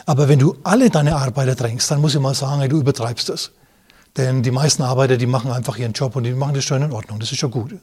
Aber 0.06 0.30
wenn 0.30 0.40
du 0.40 0.56
alle 0.64 0.90
deine 0.90 1.16
Arbeiter 1.16 1.54
drängst, 1.54 1.92
dann 1.92 2.02
muss 2.02 2.16
ich 2.16 2.22
mal 2.22 2.34
sagen, 2.34 2.68
du 2.70 2.80
übertreibst 2.80 3.30
das. 3.30 3.52
Denn 4.16 4.42
die 4.42 4.52
meisten 4.52 4.82
Arbeiter, 4.82 5.18
die 5.18 5.28
machen 5.28 5.52
einfach 5.52 5.78
ihren 5.78 5.94
Job 5.94 6.16
und 6.16 6.24
die 6.24 6.34
machen 6.34 6.56
das 6.56 6.64
schon 6.64 6.82
in 6.82 6.92
Ordnung. 6.92 7.20
Das 7.20 7.32
ist 7.32 7.38
schon 7.38 7.52
gut. 7.52 7.76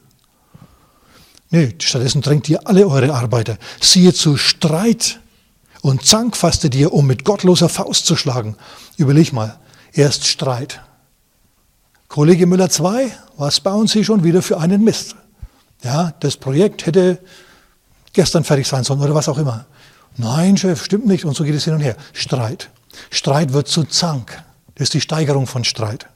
Nee, 1.55 1.73
stattdessen 1.79 2.21
drängt 2.21 2.49
ihr 2.49 2.67
alle 2.67 2.85
eure 2.85 3.13
Arbeiter. 3.13 3.57
Siehe 3.79 4.13
zu 4.13 4.35
Streit 4.35 5.21
und 5.81 6.05
Zank 6.05 6.35
fastet 6.35 6.75
ihr, 6.75 6.91
um 6.91 7.07
mit 7.07 7.23
gottloser 7.23 7.69
Faust 7.69 8.05
zu 8.05 8.17
schlagen. 8.17 8.57
Überleg 8.97 9.31
mal, 9.31 9.57
erst 9.93 10.27
Streit. 10.27 10.81
Kollege 12.09 12.45
Müller 12.45 12.69
2, 12.69 13.09
was 13.37 13.61
bauen 13.61 13.87
Sie 13.87 14.03
schon 14.03 14.25
wieder 14.25 14.41
für 14.41 14.59
einen 14.59 14.83
Mist? 14.83 15.15
Ja, 15.81 16.13
das 16.19 16.35
Projekt 16.35 16.87
hätte 16.87 17.19
gestern 18.11 18.43
fertig 18.43 18.67
sein 18.67 18.83
sollen 18.83 18.99
oder 18.99 19.15
was 19.15 19.29
auch 19.29 19.37
immer. 19.37 19.65
Nein, 20.17 20.57
Chef, 20.57 20.83
stimmt 20.83 21.05
nicht. 21.05 21.23
Und 21.23 21.37
so 21.37 21.45
geht 21.45 21.55
es 21.55 21.63
hin 21.63 21.75
und 21.75 21.79
her. 21.79 21.95
Streit. 22.11 22.69
Streit 23.11 23.53
wird 23.53 23.69
zu 23.69 23.85
Zank. 23.85 24.43
Das 24.75 24.87
ist 24.87 24.93
die 24.93 24.99
Steigerung 24.99 25.47
von 25.47 25.63
Streit. 25.63 26.07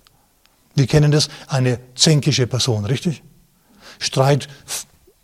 Wir 0.76 0.86
kennen 0.86 1.14
das, 1.14 1.30
eine 1.48 1.80
zänkische 1.96 2.46
Person, 2.46 2.84
richtig? 2.84 3.24
Streit 4.00 4.50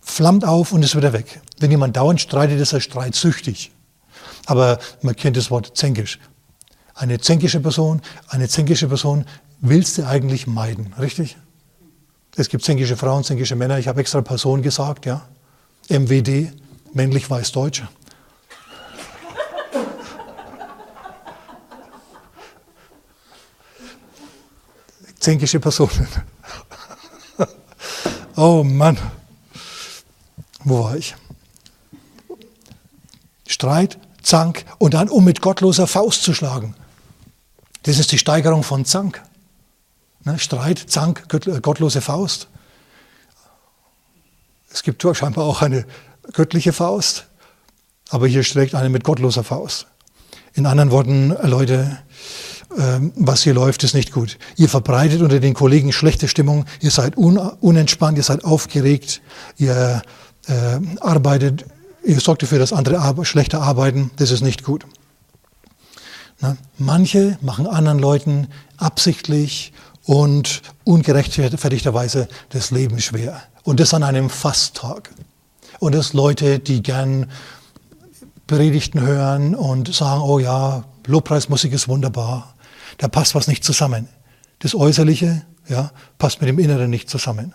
flammt 0.06 0.46
auf 0.46 0.72
und 0.72 0.84
ist 0.84 0.96
wieder 0.96 1.12
weg. 1.12 1.42
Wenn 1.60 1.72
jemand 1.72 1.98
dauernd 1.98 2.22
streitet, 2.22 2.62
ist 2.62 2.72
er 2.72 2.80
streitsüchtig. 2.80 3.72
Aber 4.46 4.78
man 5.02 5.16
kennt 5.16 5.36
das 5.36 5.50
Wort 5.50 5.76
zänkisch. 5.76 6.20
Eine 6.94 7.20
zänkische 7.20 7.60
Person, 7.60 8.02
eine 8.30 8.48
zänkische 8.48 8.88
Person 8.88 9.26
willst 9.60 9.98
du 9.98 10.06
eigentlich 10.06 10.46
meiden, 10.48 10.94
richtig? 11.00 11.36
Es 12.38 12.50
gibt 12.50 12.64
zänkische 12.64 12.96
Frauen, 12.96 13.24
zänkische 13.24 13.56
Männer. 13.56 13.80
Ich 13.80 13.88
habe 13.88 14.00
extra 14.00 14.22
Person 14.22 14.62
gesagt, 14.62 15.08
ja. 15.08 15.26
MWD, 15.90 16.52
männlich 16.94 17.30
weiß 17.30 17.52
Deutsch. 17.52 17.84
Zänkische 25.20 25.60
Personen. 25.60 26.08
oh 28.36 28.64
Mann. 28.64 28.98
Wo 30.66 30.84
war 30.84 30.98
ich? 30.98 31.16
Streit, 33.48 34.00
Zank 34.24 34.66
und 34.80 34.96
dann 34.96 35.08
um 35.08 35.24
mit 35.24 35.40
gottloser 35.40 35.86
Faust 35.86 36.24
zu 36.24 36.34
schlagen. 36.34 36.76
Das 37.84 38.00
ist 38.00 38.12
die 38.12 38.18
Steigerung 38.18 38.64
von 38.64 38.84
Zank. 38.84 39.22
Ne? 40.24 40.40
Streit, 40.40 40.80
Zank, 40.80 41.28
äh, 41.32 41.62
gottlose 41.62 42.02
Faust. 42.02 42.48
Es 44.74 44.82
gibt 44.82 45.06
scheinbar 45.16 45.46
auch 45.46 45.62
eine 45.62 45.86
göttliche 46.34 46.74
Faust, 46.74 47.28
aber 48.10 48.28
hier 48.28 48.44
schlägt 48.44 48.74
eine 48.74 48.90
mit 48.90 49.04
gottloser 49.04 49.44
Faust. 49.44 49.86
In 50.54 50.66
anderen 50.66 50.90
Worten, 50.90 51.30
Leute, 51.44 52.00
ähm, 52.76 53.14
was 53.16 53.44
hier 53.44 53.54
läuft, 53.54 53.84
ist 53.84 53.94
nicht 53.94 54.12
gut. 54.12 54.40
Ihr 54.58 54.68
verbreitet 54.68 55.22
unter 55.22 55.40
den 55.40 55.54
Kollegen 55.54 55.94
schlechte 55.94 56.28
Stimmung, 56.28 56.66
ihr 56.82 56.92
seid 56.92 57.16
unentspannt, 57.18 58.18
ihr 58.18 58.24
seid 58.24 58.44
aufgeregt, 58.44 59.22
ihr 59.58 60.02
äh, 60.48 60.80
arbeitet, 61.00 61.66
ihr 62.04 62.20
sorgt 62.20 62.44
dafür, 62.44 62.60
dass 62.60 62.74
andere 62.74 63.00
ar 63.00 63.26
schlechter 63.26 63.62
arbeiten, 63.62 64.12
das 64.18 64.32
ist 64.32 64.42
nicht 64.42 64.64
gut. 64.64 64.86
Na, 66.40 66.58
manche 66.78 67.38
machen 67.42 67.68
anderen 67.68 68.00
Leuten 68.00 68.48
absichtlich 68.78 69.74
und 70.04 70.62
ungerechtfertigterweise 70.84 72.28
das 72.50 72.72
Leben 72.72 73.00
schwer. 73.00 73.42
Und 73.64 73.80
das 73.80 73.94
an 73.94 74.04
einem 74.04 74.30
Fasttag. 74.30 75.10
Und 75.80 75.96
das 75.96 76.14
Leute, 76.14 76.60
die 76.60 76.84
gern 76.84 77.32
Predigten 78.48 79.02
hören 79.02 79.56
und 79.56 79.94
sagen, 79.94 80.22
oh 80.22 80.40
ja, 80.40 80.84
Lobpreismusik 81.08 81.74
ist 81.74 81.88
wunderbar. 81.88 82.54
Da 82.98 83.08
passt 83.08 83.34
was 83.34 83.48
nicht 83.48 83.64
zusammen. 83.64 84.08
Das 84.60 84.76
Äußerliche 84.76 85.42
ja, 85.68 85.92
passt 86.18 86.42
mit 86.42 86.48
dem 86.48 86.60
Inneren 86.60 86.90
nicht 86.90 87.10
zusammen. 87.10 87.54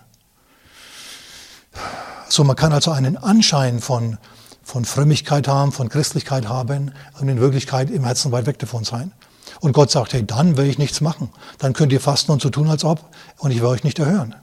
So, 2.31 2.45
man 2.45 2.55
kann 2.55 2.73
also 2.73 2.93
einen 2.93 3.17
Anschein 3.17 3.81
von, 3.81 4.17
von 4.63 4.85
Frömmigkeit 4.85 5.49
haben, 5.49 5.73
von 5.73 5.89
Christlichkeit 5.89 6.49
haben 6.49 6.93
und 7.21 7.29
in 7.29 7.41
Wirklichkeit 7.41 7.91
im 7.91 8.05
Herzen 8.05 8.31
weit 8.31 8.47
weg 8.47 8.61
davon 8.61 8.85
sein. 8.85 9.11
Und 9.59 9.73
Gott 9.73 9.91
sagt, 9.91 10.13
hey, 10.13 10.25
dann 10.25 10.57
will 10.57 10.67
ich 10.67 10.79
nichts 10.79 11.01
machen. 11.01 11.31
Dann 11.59 11.73
könnt 11.73 11.93
ihr 11.93 12.01
fasten 12.01 12.31
und 12.31 12.41
so 12.41 12.49
tun, 12.49 12.69
als 12.69 12.85
ob, 12.85 13.05
und 13.39 13.51
ich 13.51 13.61
will 13.61 13.67
euch 13.67 13.83
nicht 13.83 13.99
erhören. 13.99 14.37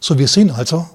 So, 0.00 0.18
wir 0.18 0.28
sehen 0.28 0.50
also, 0.50 0.86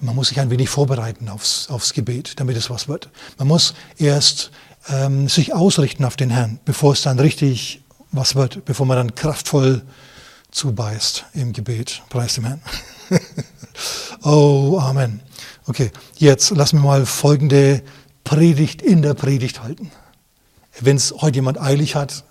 man 0.00 0.14
muss 0.14 0.28
sich 0.28 0.40
ein 0.40 0.48
wenig 0.48 0.70
vorbereiten 0.70 1.28
aufs, 1.28 1.68
aufs 1.68 1.92
Gebet, 1.92 2.40
damit 2.40 2.56
es 2.56 2.70
was 2.70 2.88
wird. 2.88 3.10
Man 3.36 3.46
muss 3.46 3.74
erst 3.98 4.52
ähm, 4.88 5.28
sich 5.28 5.52
ausrichten 5.52 6.06
auf 6.06 6.16
den 6.16 6.30
Herrn, 6.30 6.58
bevor 6.64 6.94
es 6.94 7.02
dann 7.02 7.18
richtig 7.18 7.82
was 8.12 8.34
wird, 8.34 8.64
bevor 8.64 8.86
man 8.86 8.96
dann 8.96 9.14
kraftvoll 9.14 9.82
zubeißt 10.52 11.26
im 11.34 11.52
Gebet. 11.52 12.02
Preis 12.08 12.34
dem 12.36 12.46
Herrn. 12.46 12.62
oh, 14.22 14.78
Amen. 14.80 15.20
Okay, 15.70 15.92
jetzt 16.16 16.50
lassen 16.50 16.78
wir 16.78 16.84
mal 16.84 17.06
folgende 17.06 17.84
Predigt 18.24 18.82
in 18.82 19.02
der 19.02 19.14
Predigt 19.14 19.62
halten. 19.62 19.92
Wenn 20.80 20.96
es 20.96 21.12
heute 21.12 21.36
jemand 21.36 21.60
eilig 21.60 21.94
hat, 21.94 22.24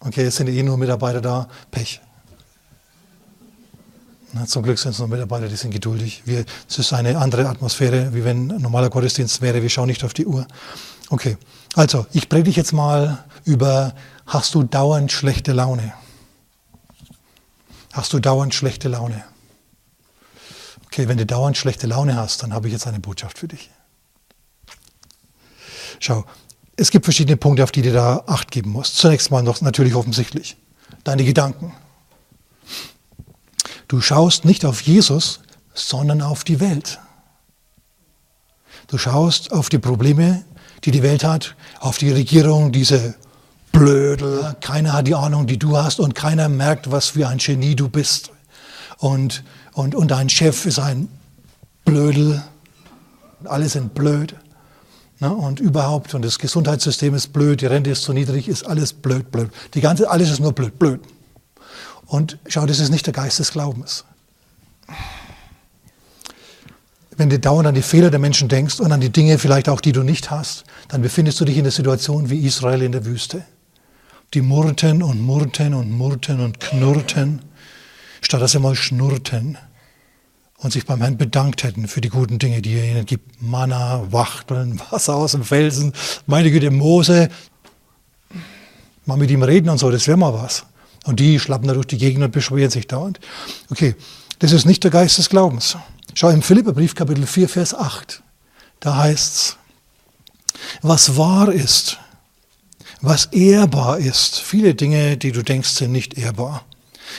okay, 0.00 0.22
es 0.22 0.36
sind 0.36 0.48
eh 0.48 0.62
nur 0.62 0.78
Mitarbeiter 0.78 1.20
da, 1.20 1.48
Pech. 1.70 2.00
Na, 4.32 4.46
zum 4.46 4.62
Glück 4.62 4.78
sind 4.78 4.92
es 4.92 4.98
nur 5.00 5.08
Mitarbeiter, 5.08 5.48
die 5.48 5.56
sind 5.56 5.70
geduldig. 5.70 6.22
Wir, 6.24 6.46
es 6.66 6.78
ist 6.78 6.94
eine 6.94 7.18
andere 7.18 7.46
Atmosphäre, 7.46 8.14
wie 8.14 8.24
wenn 8.24 8.52
ein 8.52 8.62
normaler 8.62 8.88
Gottesdienst 8.88 9.42
wäre. 9.42 9.60
Wir 9.60 9.68
schauen 9.68 9.88
nicht 9.88 10.02
auf 10.02 10.14
die 10.14 10.24
Uhr. 10.24 10.46
Okay, 11.10 11.36
also 11.74 12.06
ich 12.14 12.30
predige 12.30 12.56
jetzt 12.56 12.72
mal 12.72 13.22
über, 13.44 13.92
hast 14.24 14.54
du 14.54 14.62
dauernd 14.62 15.12
schlechte 15.12 15.52
Laune? 15.52 15.92
Hast 17.92 18.14
du 18.14 18.18
dauernd 18.18 18.54
schlechte 18.54 18.88
Laune? 18.88 19.24
Okay, 20.88 21.06
wenn 21.06 21.18
du 21.18 21.26
dauernd 21.26 21.56
schlechte 21.56 21.86
Laune 21.86 22.16
hast, 22.16 22.42
dann 22.42 22.52
habe 22.52 22.66
ich 22.66 22.72
jetzt 22.72 22.86
eine 22.86 22.98
Botschaft 22.98 23.38
für 23.38 23.48
dich. 23.48 23.70
Schau, 26.00 26.24
es 26.76 26.90
gibt 26.90 27.04
verschiedene 27.04 27.36
Punkte, 27.36 27.62
auf 27.64 27.72
die 27.72 27.82
du 27.82 27.92
da 27.92 28.24
Acht 28.26 28.50
geben 28.50 28.70
musst. 28.70 28.96
Zunächst 28.96 29.30
mal 29.30 29.42
noch 29.42 29.60
natürlich 29.60 29.94
offensichtlich 29.94 30.56
deine 31.04 31.24
Gedanken. 31.24 31.74
Du 33.88 34.00
schaust 34.00 34.44
nicht 34.44 34.64
auf 34.64 34.80
Jesus, 34.80 35.40
sondern 35.74 36.22
auf 36.22 36.44
die 36.44 36.60
Welt. 36.60 36.98
Du 38.86 38.96
schaust 38.96 39.52
auf 39.52 39.68
die 39.68 39.78
Probleme, 39.78 40.44
die 40.84 40.90
die 40.90 41.02
Welt 41.02 41.24
hat, 41.24 41.56
auf 41.80 41.98
die 41.98 42.10
Regierung, 42.10 42.72
diese 42.72 43.14
Blödel. 43.72 44.56
Keiner 44.60 44.92
hat 44.94 45.06
die 45.06 45.14
Ahnung, 45.14 45.46
die 45.46 45.58
du 45.58 45.76
hast 45.76 46.00
und 46.00 46.14
keiner 46.14 46.48
merkt, 46.48 46.90
was 46.90 47.08
für 47.08 47.28
ein 47.28 47.38
Genie 47.38 47.76
du 47.76 47.88
bist. 47.88 48.30
Und, 48.98 49.44
und, 49.78 49.94
und 49.94 50.10
dein 50.10 50.28
Chef 50.28 50.66
ist 50.66 50.80
ein 50.80 51.08
Blödel. 51.84 52.42
Alle 53.44 53.68
sind 53.68 53.94
blöd. 53.94 54.34
Ne? 55.20 55.32
Und 55.32 55.60
überhaupt, 55.60 56.14
und 56.14 56.24
das 56.24 56.40
Gesundheitssystem 56.40 57.14
ist 57.14 57.32
blöd, 57.32 57.60
die 57.60 57.66
Rente 57.66 57.90
ist 57.90 58.02
zu 58.02 58.12
niedrig, 58.12 58.48
ist 58.48 58.66
alles 58.66 58.92
blöd, 58.92 59.30
blöd. 59.30 59.52
Die 59.74 59.80
ganze, 59.80 60.10
alles 60.10 60.30
ist 60.30 60.40
nur 60.40 60.52
blöd, 60.52 60.80
blöd. 60.80 61.00
Und 62.06 62.38
schau, 62.48 62.66
das 62.66 62.80
ist 62.80 62.90
nicht 62.90 63.06
der 63.06 63.12
Geist 63.12 63.38
des 63.38 63.52
Glaubens. 63.52 64.04
Wenn 67.16 67.30
du 67.30 67.38
dauernd 67.38 67.68
an 67.68 67.76
die 67.76 67.82
Fehler 67.82 68.10
der 68.10 68.18
Menschen 68.18 68.48
denkst 68.48 68.80
und 68.80 68.90
an 68.90 69.00
die 69.00 69.10
Dinge 69.10 69.38
vielleicht 69.38 69.68
auch, 69.68 69.80
die 69.80 69.92
du 69.92 70.02
nicht 70.02 70.28
hast, 70.28 70.64
dann 70.88 71.02
befindest 71.02 71.38
du 71.38 71.44
dich 71.44 71.56
in 71.56 71.62
der 71.62 71.72
Situation 71.72 72.30
wie 72.30 72.44
Israel 72.44 72.82
in 72.82 72.90
der 72.90 73.04
Wüste. 73.04 73.44
Die 74.34 74.40
murrten 74.40 75.04
und 75.04 75.20
murrten 75.20 75.72
und 75.72 75.92
murrten 75.92 76.40
und 76.40 76.58
knurrten, 76.58 77.42
statt 78.22 78.42
dass 78.42 78.50
sie 78.50 78.58
mal 78.58 78.74
schnurrten 78.74 79.56
und 80.58 80.72
sich 80.72 80.86
beim 80.86 81.00
Herrn 81.00 81.16
bedankt 81.16 81.62
hätten 81.62 81.86
für 81.88 82.00
die 82.00 82.08
guten 82.08 82.38
Dinge, 82.38 82.60
die 82.60 82.74
er 82.74 82.90
ihnen 82.90 83.06
gibt. 83.06 83.40
Manna, 83.40 84.12
Wachteln, 84.12 84.80
Wasser 84.90 85.14
aus 85.14 85.32
dem 85.32 85.44
Felsen, 85.44 85.92
meine 86.26 86.50
Güte, 86.50 86.70
Mose. 86.70 87.28
Mal 89.06 89.16
mit 89.16 89.30
ihm 89.30 89.42
reden 89.42 89.70
und 89.70 89.78
so, 89.78 89.90
das 89.90 90.06
wäre 90.06 90.18
mal 90.18 90.34
was. 90.34 90.64
Und 91.06 91.20
die 91.20 91.38
schlappen 91.38 91.68
da 91.68 91.74
durch 91.74 91.86
die 91.86 91.96
Gegend 91.96 92.24
und 92.24 92.32
beschweren 92.32 92.70
sich 92.70 92.86
dauernd. 92.86 93.20
Okay, 93.70 93.94
das 94.40 94.52
ist 94.52 94.66
nicht 94.66 94.84
der 94.84 94.90
Geist 94.90 95.16
des 95.16 95.30
Glaubens. 95.30 95.76
Schau 96.14 96.28
im 96.30 96.42
Philipperbrief 96.42 96.94
Kapitel 96.94 97.26
4, 97.26 97.48
Vers 97.48 97.74
8. 97.74 98.22
Da 98.80 98.96
heißt 98.96 99.34
es, 99.34 99.56
was 100.82 101.16
wahr 101.16 101.52
ist, 101.52 101.98
was 103.00 103.26
ehrbar 103.26 103.98
ist, 103.98 104.40
viele 104.40 104.74
Dinge, 104.74 105.16
die 105.16 105.32
du 105.32 105.42
denkst, 105.42 105.70
sind 105.70 105.92
nicht 105.92 106.18
ehrbar. 106.18 106.64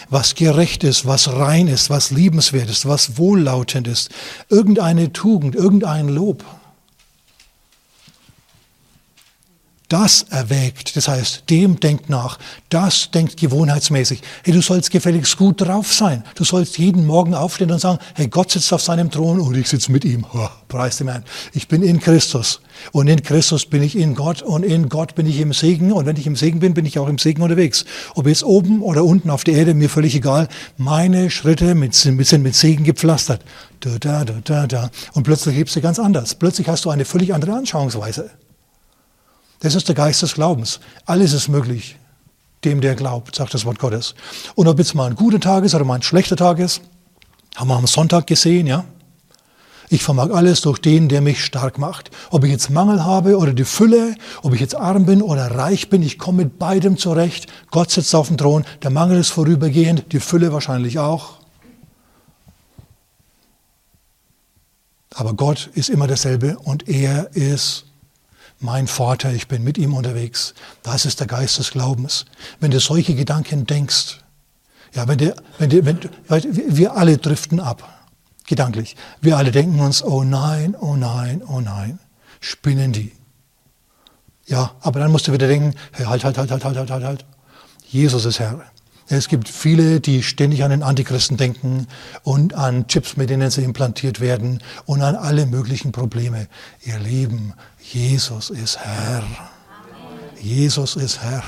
Was 0.10 0.36
gerecht 0.36 0.84
ist, 0.84 1.06
was 1.06 1.32
rein 1.32 1.68
ist, 1.68 1.90
was 1.90 2.12
liebenswert 2.12 2.70
ist, 2.70 2.88
was 2.88 3.18
wohllautend 3.18 3.88
ist, 3.88 4.10
irgendeine 4.50 5.12
Tugend, 5.12 5.56
irgendein 5.56 6.08
Lob. 6.10 6.44
Das 9.90 10.28
erwägt, 10.30 10.96
das 10.96 11.08
heißt, 11.08 11.50
dem 11.50 11.80
denkt 11.80 12.12
nach, 12.12 12.38
das 12.70 13.10
denkt 13.10 13.38
gewohnheitsmäßig. 13.38 14.22
Hey, 14.44 14.54
du 14.54 14.62
sollst 14.62 14.92
gefälligst 14.92 15.36
gut 15.36 15.62
drauf 15.62 15.92
sein. 15.92 16.24
Du 16.36 16.44
sollst 16.44 16.78
jeden 16.78 17.08
Morgen 17.08 17.34
aufstehen 17.34 17.72
und 17.72 17.80
sagen, 17.80 17.98
hey, 18.14 18.28
Gott 18.28 18.52
sitzt 18.52 18.72
auf 18.72 18.84
seinem 18.84 19.10
Thron 19.10 19.40
und 19.40 19.58
ich 19.58 19.68
sitze 19.68 19.92
mit 19.92 20.06
ihm. 20.06 20.28
Oh, 20.32 20.48
preis 20.68 20.98
dem 20.98 21.08
Herrn. 21.08 21.24
Ich 21.54 21.68
bin 21.68 21.82
in 21.82 22.00
Christus 22.00 22.62
und 22.92 23.08
in 23.08 23.24
Christus 23.24 23.66
bin 23.66 23.82
ich 23.82 23.98
in 23.98 24.14
Gott 24.14 24.44
und 24.44 24.62
in 24.62 24.90
Gott 24.90 25.16
bin 25.16 25.26
ich 25.26 25.40
im 25.40 25.54
Segen 25.54 25.92
und 25.92 26.06
wenn 26.06 26.18
ich 26.18 26.28
im 26.28 26.36
Segen 26.36 26.60
bin, 26.60 26.76
bin 26.76 26.86
ich 26.86 27.00
auch 27.00 27.10
im 27.10 27.18
Segen 27.18 27.42
unterwegs. 27.42 27.84
Ob 28.14 28.28
jetzt 28.28 28.44
oben 28.44 28.84
oder 28.84 29.04
unten 29.04 29.32
auf 29.32 29.44
der 29.44 29.56
Erde, 29.56 29.74
mir 29.74 29.90
völlig 29.90 30.14
egal. 30.14 30.50
Meine 30.78 31.32
Schritte 31.32 31.76
sind 31.94 32.44
mit 32.44 32.56
Segen 32.56 32.84
gepflastert. 32.84 33.42
Da, 33.80 33.98
da, 33.98 34.24
da, 34.24 34.36
da, 34.44 34.68
da. 34.68 34.92
Und 35.14 35.24
plötzlich 35.24 35.56
lebst 35.56 35.76
du 35.76 35.82
ganz 35.82 35.98
anders. 35.98 36.36
Plötzlich 36.36 36.68
hast 36.68 36.86
du 36.86 36.92
eine 36.92 37.06
völlig 37.06 37.34
andere 37.34 37.54
Anschauungsweise. 37.54 38.30
Das 39.60 39.76
ist 39.76 39.88
der 39.88 39.96
Geist 39.96 40.22
des 40.22 40.36
Glaubens. 40.36 40.80
Alles 41.06 41.34
ist 41.34 41.50
möglich, 41.50 41.98
dem 42.64 42.82
der 42.82 42.96
glaubt, 42.96 43.36
sagt 43.36 43.54
das 43.54 43.66
Wort 43.66 43.80
Gottes. 43.80 44.16
Und 44.56 44.68
ob 44.68 44.80
jetzt 44.80 44.96
mal 44.96 45.10
ein 45.10 45.16
guter 45.16 45.40
Tag 45.40 45.64
ist 45.64 45.76
oder 45.76 45.86
mal 45.86 45.96
ein 45.96 46.02
schlechter 46.02 46.38
Tag 46.38 46.60
ist, 46.60 46.82
haben 47.56 47.68
wir 47.68 47.76
am 47.76 47.88
Sonntag 47.88 48.28
gesehen, 48.28 48.68
ja. 48.68 48.86
Ich 49.92 50.04
vermag 50.04 50.30
alles 50.30 50.62
durch 50.62 50.78
den, 50.78 51.10
der 51.10 51.20
mich 51.22 51.44
stark 51.44 51.80
macht. 51.80 52.12
Ob 52.30 52.44
ich 52.44 52.52
jetzt 52.52 52.70
Mangel 52.70 53.04
habe 53.04 53.38
oder 53.38 53.54
die 53.54 53.66
Fülle, 53.66 54.16
ob 54.44 54.54
ich 54.54 54.62
jetzt 54.62 54.76
arm 54.76 55.08
bin 55.08 55.22
oder 55.24 55.48
reich 55.56 55.90
bin, 55.90 56.04
ich 56.04 56.20
komme 56.20 56.44
mit 56.44 56.60
beidem 56.60 56.96
zurecht. 56.96 57.48
Gott 57.72 57.90
sitzt 57.90 58.14
auf 58.14 58.28
dem 58.28 58.38
Thron, 58.38 58.66
der 58.84 58.92
Mangel 58.92 59.20
ist 59.20 59.30
vorübergehend, 59.30 60.14
die 60.14 60.20
Fülle 60.20 60.54
wahrscheinlich 60.54 61.00
auch. 61.00 61.40
Aber 65.16 65.34
Gott 65.34 65.72
ist 65.74 65.90
immer 65.90 66.06
derselbe 66.06 66.58
und 66.60 66.88
er 66.88 67.36
ist 67.36 67.89
mein 68.60 68.88
Vater, 68.88 69.32
ich 69.34 69.48
bin 69.48 69.64
mit 69.64 69.78
ihm 69.78 69.94
unterwegs. 69.94 70.54
Das 70.84 71.06
ist 71.06 71.20
der 71.20 71.28
Geist 71.28 71.60
des 71.60 71.72
Glaubens. 71.72 72.26
Wenn 72.60 72.72
du 72.72 72.80
solche 72.80 73.16
Gedanken 73.16 73.66
denkst, 73.66 74.20
ja, 74.94 75.08
wenn 75.08 75.18
du, 75.18 75.36
wenn 75.58 75.70
du, 75.70 75.86
wenn 75.86 76.78
wir 76.78 76.96
alle 76.98 77.18
driften 77.18 77.60
ab, 77.60 78.00
gedanklich. 78.50 78.96
Wir 79.22 79.38
alle 79.38 79.52
denken 79.52 79.80
uns, 79.80 80.04
oh 80.04 80.24
nein, 80.24 80.76
oh 80.76 80.96
nein, 80.96 81.42
oh 81.48 81.62
nein, 81.62 82.00
spinnen 82.42 82.92
die. 82.92 83.14
Ja, 84.48 84.72
aber 84.82 85.00
dann 85.00 85.12
musst 85.12 85.28
du 85.28 85.32
wieder 85.32 85.48
denken, 85.48 85.76
hey, 85.94 86.08
halt, 86.08 86.24
halt, 86.24 86.38
halt, 86.38 86.52
halt, 86.52 86.66
halt, 86.66 86.78
halt, 86.78 86.90
halt, 86.90 87.04
halt. 87.04 87.26
Jesus 87.88 88.26
ist 88.26 88.40
Herr. 88.40 88.64
Es 89.08 89.28
gibt 89.28 89.50
viele, 89.50 90.02
die 90.02 90.22
ständig 90.22 90.64
an 90.64 90.70
den 90.70 90.84
Antichristen 90.84 91.38
denken 91.38 91.88
und 92.24 92.54
an 92.54 92.88
Chips, 92.88 93.18
mit 93.18 93.30
denen 93.30 93.50
sie 93.50 93.64
implantiert 93.64 94.20
werden 94.20 94.62
und 94.86 95.02
an 95.02 95.16
alle 95.16 95.46
möglichen 95.48 95.92
Probleme. 95.92 96.48
Ihr 96.84 97.00
Leben, 97.00 97.54
Jesus 97.92 98.52
ist 98.52 98.78
Herr. 98.78 99.24
Jesus 100.40 100.96
ist 100.96 101.22
Herr. 101.22 101.44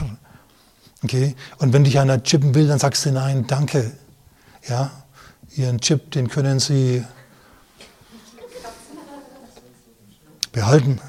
Okay? 1.04 1.36
Und 1.60 1.72
wenn 1.72 1.84
dich 1.84 2.00
einer 2.00 2.24
chippen 2.24 2.56
will, 2.56 2.68
dann 2.68 2.80
sagst 2.80 3.06
du 3.06 3.12
nein, 3.12 3.46
danke. 3.46 3.96
Ja? 4.68 4.90
Ihren 5.56 5.80
Chip, 5.80 6.10
den 6.12 6.30
können 6.30 6.60
Sie 6.60 7.06
behalten. 10.52 11.00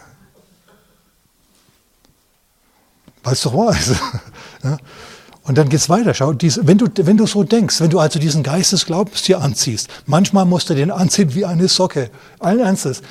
Doch 3.23 3.55
wahr 3.55 3.71
ist. 3.71 3.97
ja? 4.63 4.77
Und 5.45 5.59
dann 5.59 5.69
geht 5.69 5.81
es 5.81 5.89
weiter. 5.89 6.15
Schau, 6.15 6.33
dies, 6.33 6.61
wenn, 6.63 6.79
du, 6.79 6.87
wenn 6.99 7.17
du 7.17 7.27
so 7.27 7.43
denkst, 7.43 7.81
wenn 7.81 7.91
du 7.91 7.99
also 7.99 8.19
diesen 8.19 8.45
Geistesglaubens 8.45 9.23
dir 9.23 9.41
anziehst, 9.41 9.89
manchmal 10.07 10.45
musst 10.45 10.71
du 10.71 10.75
den 10.75 10.91
anziehen 10.91 11.35
wie 11.35 11.45
eine 11.45 11.67
Socke, 11.67 12.11
allen 12.39 12.61
Ernstes, 12.61 13.03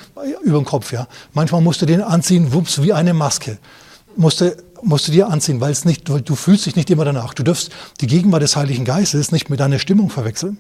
über 0.44 0.60
den 0.60 0.66
Kopf, 0.66 0.94
ja. 0.94 1.08
Manchmal 1.34 1.62
musst 1.62 1.82
du 1.82 1.86
den 1.86 2.02
anziehen, 2.02 2.54
wups, 2.54 2.82
wie 2.82 2.94
eine 2.94 3.14
Maske. 3.14 3.58
Musst 4.16 4.40
du, 4.40 4.56
musst 4.82 5.10
du 5.10 5.12
dir 5.12 5.30
anziehen, 5.30 5.60
weil 5.60 5.72
es 5.72 5.84
nicht, 5.84 6.08
du 6.08 6.36
fühlst 6.36 6.66
dich 6.66 6.76
nicht 6.78 6.90
immer 6.90 7.04
danach. 7.04 7.34
Du 7.34 7.44
darfst 7.44 7.72
die 8.00 8.08
Gegenwart 8.08 8.42
des 8.42 8.56
Heiligen 8.56 8.86
Geistes 8.86 9.32
nicht 9.32 9.50
mit 9.50 9.60
deiner 9.60 9.80
Stimmung 9.80 10.10
verwechseln. 10.10 10.58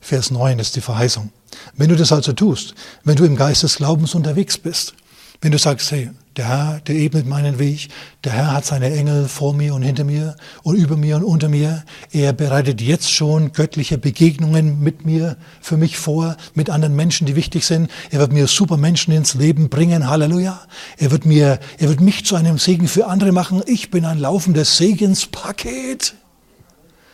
Vers 0.00 0.30
9 0.30 0.60
ist 0.60 0.76
die 0.76 0.80
Verheißung. 0.80 1.32
Wenn 1.74 1.88
du 1.88 1.96
das 1.96 2.12
also 2.12 2.32
tust, 2.32 2.74
wenn 3.02 3.16
du 3.16 3.24
im 3.24 3.34
Geist 3.34 3.64
des 3.64 3.76
Glaubens 3.76 4.14
unterwegs 4.14 4.56
bist, 4.56 4.94
wenn 5.40 5.52
du 5.52 5.58
sagst, 5.58 5.90
hey, 5.90 6.10
der 6.36 6.48
Herr, 6.48 6.80
der 6.80 6.96
ebnet 6.96 7.26
meinen 7.26 7.58
Weg, 7.58 7.88
der 8.24 8.32
Herr 8.32 8.52
hat 8.52 8.66
seine 8.66 8.92
Engel 8.92 9.26
vor 9.26 9.54
mir 9.54 9.74
und 9.74 9.82
hinter 9.82 10.04
mir 10.04 10.36
und 10.62 10.76
über 10.76 10.96
mir 10.96 11.16
und 11.16 11.24
unter 11.24 11.48
mir. 11.48 11.82
Er 12.12 12.34
bereitet 12.34 12.82
jetzt 12.82 13.10
schon 13.10 13.52
göttliche 13.52 13.96
Begegnungen 13.96 14.80
mit 14.80 15.06
mir, 15.06 15.38
für 15.62 15.78
mich 15.78 15.96
vor, 15.96 16.36
mit 16.54 16.68
anderen 16.68 16.94
Menschen, 16.94 17.26
die 17.26 17.36
wichtig 17.36 17.64
sind. 17.64 17.90
Er 18.10 18.18
wird 18.18 18.32
mir 18.32 18.46
super 18.48 18.76
Menschen 18.76 19.14
ins 19.14 19.34
Leben 19.34 19.70
bringen, 19.70 20.10
Halleluja. 20.10 20.60
Er 20.98 21.10
wird 21.10 21.24
mir, 21.24 21.58
er 21.78 21.88
wird 21.88 22.02
mich 22.02 22.26
zu 22.26 22.36
einem 22.36 22.58
Segen 22.58 22.86
für 22.86 23.06
andere 23.06 23.32
machen. 23.32 23.62
Ich 23.66 23.90
bin 23.90 24.04
ein 24.04 24.18
laufendes 24.18 24.76
Segenspaket. 24.76 26.14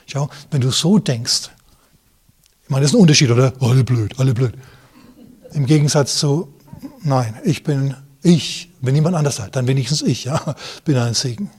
Schau, 0.06 0.30
wenn 0.50 0.60
du 0.60 0.70
so 0.72 0.98
denkst, 0.98 1.50
ich 2.64 2.70
meine, 2.70 2.82
das 2.82 2.90
ist 2.90 2.96
ein 2.96 3.02
Unterschied, 3.02 3.30
oder? 3.30 3.52
Alle 3.60 3.84
blöd, 3.84 4.18
alle 4.18 4.34
blöd. 4.34 4.54
Im 5.52 5.66
Gegensatz 5.66 6.18
zu, 6.18 6.52
nein, 7.02 7.34
ich 7.44 7.62
bin 7.62 7.94
ich, 8.22 8.70
wenn 8.80 8.94
niemand 8.94 9.16
anders 9.16 9.40
hat, 9.40 9.56
dann 9.56 9.66
wenigstens 9.66 10.02
ich, 10.02 10.24
ja, 10.24 10.54
bin 10.84 10.96
ein 10.96 11.14
Segen. 11.14 11.50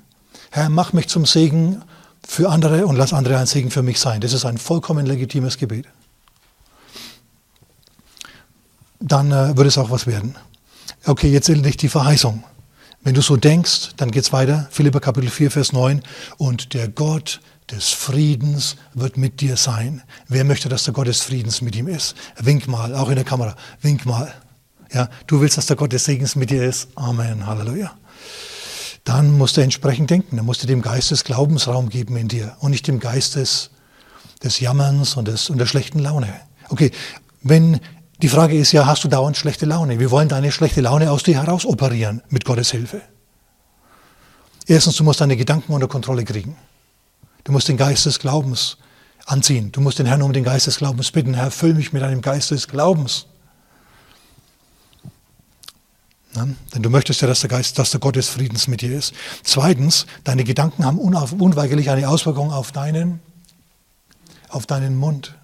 Herr, 0.52 0.70
mach 0.70 0.94
mich 0.94 1.08
zum 1.08 1.26
Segen 1.26 1.82
für 2.26 2.50
andere 2.50 2.88
und 2.88 2.96
lass 2.96 3.14
andere 3.14 3.38
ein 3.38 3.46
Segen 3.46 3.72
für 3.72 3.84
mich 3.84 4.00
sein. 4.00 4.22
Das 4.22 4.34
ist 4.34 4.46
ein 4.46 4.58
vollkommen 4.58 5.06
legitimes 5.06 5.58
Gebet. 5.58 5.88
Dann 9.00 9.32
äh, 9.32 9.58
wird 9.58 9.68
es 9.68 9.78
auch 9.78 9.92
was 9.92 10.08
werden. 10.08 10.36
Okay, 11.06 11.30
jetzt 11.30 11.50
endlich 11.50 11.76
die 11.76 11.90
Verheißung. 11.90 12.44
Wenn 13.02 13.16
du 13.16 13.22
so 13.22 13.36
denkst, 13.36 13.90
dann 13.98 14.12
geht 14.12 14.24
es 14.24 14.32
weiter. 14.32 14.70
Philippa 14.72 15.02
Kapitel 15.02 15.30
4, 15.30 15.52
Vers 15.52 15.74
9. 15.74 16.02
Und 16.38 16.74
der 16.74 16.88
Gott 16.88 17.42
des 17.70 17.90
Friedens 17.90 18.78
wird 18.94 19.18
mit 19.18 19.42
dir 19.42 19.58
sein. 19.58 20.02
Wer 20.30 20.46
möchte, 20.46 20.70
dass 20.70 20.86
der 20.86 20.94
Gott 20.94 21.08
des 21.08 21.22
Friedens 21.22 21.62
mit 21.62 21.76
ihm 21.76 21.88
ist? 21.88 22.16
Wink 22.38 22.70
mal, 22.70 22.96
auch 22.96 23.10
in 23.10 23.16
der 23.16 23.26
Kamera. 23.26 23.58
Wink 23.82 24.06
mal. 24.06 24.34
Ja, 24.94 25.10
du 25.28 25.42
willst, 25.42 25.58
dass 25.58 25.66
der 25.66 25.76
Gott 25.76 25.92
des 25.92 26.06
Segens 26.06 26.36
mit 26.36 26.52
dir 26.52 26.64
ist. 26.64 26.90
Amen. 26.96 27.48
Halleluja. 27.48 27.92
Dann 29.04 29.38
musst 29.38 29.58
du 29.58 29.62
entsprechend 29.62 30.10
denken. 30.10 30.38
Dann 30.38 30.46
musst 30.46 30.62
du 30.64 30.68
dem 30.68 30.82
Geist 30.82 31.12
des 31.12 31.24
Glaubens 31.24 31.68
Raum 31.68 31.90
geben 31.90 32.16
in 32.16 32.28
dir 32.28 32.56
und 32.60 32.72
nicht 32.72 32.88
dem 32.88 33.00
Geist 33.00 33.36
des, 33.36 33.72
des 34.44 34.60
Jammerns 34.60 35.18
und, 35.18 35.28
des, 35.28 35.50
und 35.50 35.58
der 35.58 35.66
schlechten 35.66 36.00
Laune. 36.00 36.28
Okay, 36.70 36.92
wenn 37.42 37.80
die 38.22 38.30
Frage 38.30 38.58
ist 38.58 38.72
ja, 38.72 38.86
hast 38.86 39.04
du 39.04 39.08
dauernd 39.08 39.36
schlechte 39.36 39.66
Laune? 39.66 40.00
Wir 40.00 40.12
wollen 40.12 40.30
deine 40.30 40.52
schlechte 40.52 40.82
Laune 40.82 41.12
aus 41.12 41.24
dir 41.24 41.42
heraus 41.42 41.66
operieren 41.66 42.22
mit 42.30 42.46
Gottes 42.46 42.72
Hilfe. 42.72 43.02
Erstens, 44.68 44.96
du 44.96 45.04
musst 45.04 45.20
deine 45.20 45.36
Gedanken 45.36 45.74
unter 45.74 45.88
Kontrolle 45.88 46.24
kriegen. 46.24 46.56
Du 47.44 47.52
musst 47.52 47.68
den 47.68 47.78
Geist 47.78 48.06
des 48.06 48.20
Glaubens 48.20 48.78
anziehen. 49.26 49.72
Du 49.72 49.82
musst 49.82 50.00
den 50.00 50.06
Herrn 50.06 50.22
um 50.22 50.32
den 50.32 50.44
Geist 50.44 50.68
des 50.68 50.78
Glaubens 50.78 51.12
bitten. 51.12 51.34
Herr, 51.34 51.52
füll 51.52 51.74
mich 51.74 51.92
mit 51.92 52.02
deinem 52.02 52.22
Geist 52.22 52.52
des 52.52 52.68
Glaubens. 52.68 53.26
Ja, 56.36 56.48
denn 56.74 56.82
du 56.82 56.90
möchtest 56.90 57.22
ja, 57.22 57.28
dass 57.28 57.42
der 57.42 57.50
Geist, 57.50 57.78
dass 57.78 57.92
der 57.92 58.00
Gott 58.00 58.16
des 58.16 58.30
Friedens 58.30 58.68
mit 58.68 58.82
dir 58.82 58.98
ist. 58.98 59.14
Zweitens, 59.44 60.08
deine 60.24 60.44
Gedanken 60.44 60.84
haben 60.84 60.98
unweigerlich 60.98 61.90
eine 61.90 62.10
Auswirkung 62.10 62.52
auf 62.52 62.72
deinen, 62.72 63.20
auf 64.50 64.66
deinen 64.66 64.96
Mund. 64.96 65.36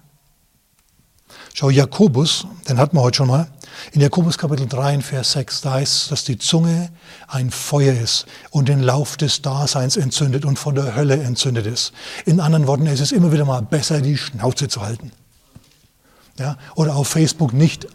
Schau, 1.54 1.70
Jakobus, 1.70 2.46
den 2.68 2.78
hatten 2.78 2.96
wir 2.96 3.02
heute 3.02 3.18
schon 3.18 3.28
mal. 3.28 3.48
In 3.92 4.00
Jakobus 4.00 4.38
Kapitel 4.38 4.66
3, 4.66 5.00
Vers 5.00 5.32
6, 5.32 5.60
da 5.62 5.72
heißt 5.74 5.96
es, 5.96 6.08
dass 6.08 6.24
die 6.24 6.38
Zunge 6.38 6.90
ein 7.28 7.50
Feuer 7.50 7.94
ist 7.94 8.26
und 8.50 8.68
den 8.68 8.80
Lauf 8.80 9.16
des 9.16 9.42
Daseins 9.42 9.96
entzündet 9.96 10.44
und 10.44 10.58
von 10.58 10.74
der 10.74 10.94
Hölle 10.94 11.22
entzündet 11.22 11.66
ist. 11.66 11.92
In 12.24 12.40
anderen 12.40 12.66
Worten, 12.66 12.86
es 12.86 13.00
ist 13.00 13.12
immer 13.12 13.32
wieder 13.32 13.44
mal 13.44 13.62
besser, 13.62 14.00
die 14.00 14.16
Schnauze 14.16 14.68
zu 14.68 14.82
halten. 14.82 15.12
Ja? 16.38 16.56
Oder 16.74 16.96
auf 16.96 17.08
Facebook 17.08 17.52
nicht 17.52 17.86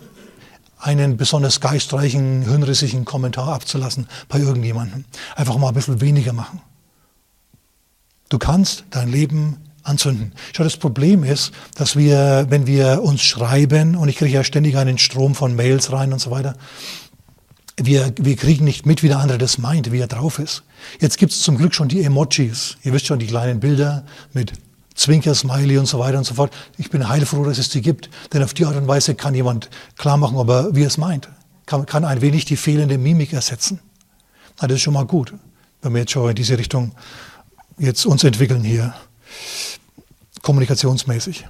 einen 0.86 1.18
besonders 1.18 1.60
geistreichen, 1.60 2.44
hirnrissigen 2.44 3.06
Kommentar 3.06 3.48
abzulassen 3.50 4.08
bei 4.30 4.40
irgendjemandem. 4.40 5.06
Einfach 5.36 5.58
mal 5.58 5.70
ein 5.70 5.74
bisschen 5.74 6.00
weniger 6.00 6.32
machen. 6.32 6.62
Du 8.30 8.38
kannst 8.38 8.84
dein 8.92 9.10
Leben 9.12 9.58
anzünden. 9.84 10.34
Schau, 10.56 10.64
das 10.64 10.78
Problem 10.78 11.24
ist, 11.24 11.52
dass 11.76 11.96
wir, 11.96 12.46
wenn 12.50 12.68
wir 12.68 13.02
uns 13.02 13.22
schreiben, 13.22 13.96
und 13.96 14.10
ich 14.10 14.18
kriege 14.18 14.32
ja 14.32 14.44
ständig 14.44 14.78
einen 14.78 14.98
Strom 14.98 15.36
von 15.36 15.56
Mails 15.56 15.92
rein 15.92 16.14
und 16.14 16.20
so 16.20 16.32
weiter, 16.32 16.56
wir, 17.78 18.14
wir 18.18 18.36
kriegen 18.36 18.64
nicht 18.64 18.86
mit, 18.86 19.04
wie 19.04 19.10
der 19.10 19.20
andere 19.20 19.38
das 19.38 19.58
meint, 19.58 19.92
wie 19.92 20.00
er 20.00 20.08
drauf 20.08 20.40
ist. 20.40 20.64
Jetzt 21.02 21.18
gibt 21.18 21.34
es 21.34 21.42
zum 21.42 21.58
Glück 21.58 21.76
schon 21.76 21.88
die 21.88 22.04
Emojis. 22.04 22.78
Ihr 22.84 22.94
wisst 22.94 23.08
schon, 23.08 23.20
die 23.20 23.28
kleinen 23.28 23.60
Bilder 23.60 24.06
mit 24.34 24.54
Zwinker-Smiley 24.96 25.78
und 25.78 25.86
so 25.86 26.00
weiter 26.00 26.18
und 26.18 26.24
so 26.24 26.36
fort. 26.36 26.54
Ich 26.78 26.90
bin 26.90 27.08
heilfroh, 27.08 27.44
dass 27.44 27.58
es 27.58 27.70
die 27.70 27.82
gibt, 27.82 28.10
denn 28.34 28.42
auf 28.44 28.54
die 28.54 28.66
Art 28.66 28.76
und 28.76 28.88
Weise 28.88 29.16
kann 29.16 29.36
jemand 29.36 29.70
klar 29.98 30.18
machen, 30.18 30.38
ob 30.38 30.50
er, 30.50 30.76
wie 30.76 30.84
er 30.84 30.88
es 30.88 30.98
meint. 30.98 31.30
Kann, 31.66 31.86
kann 31.86 32.06
ein 32.06 32.22
wenig 32.22 32.46
die 32.46 32.58
fehlende 32.58 32.98
Mimik 32.98 33.34
ersetzen. 33.34 33.80
Na, 34.62 34.68
das 34.68 34.76
ist 34.76 34.82
schon 34.82 34.94
mal 34.94 35.06
gut, 35.06 35.34
wenn 35.82 35.94
wir 35.94 36.02
jetzt 36.02 36.12
schon 36.12 36.30
in 36.30 36.36
diese 36.36 36.58
Richtung 36.58 36.94
jetzt 37.78 38.06
uns 38.06 38.24
entwickeln 38.24 38.64
hier 38.64 38.94
kommunikationsmäßig. 40.42 41.46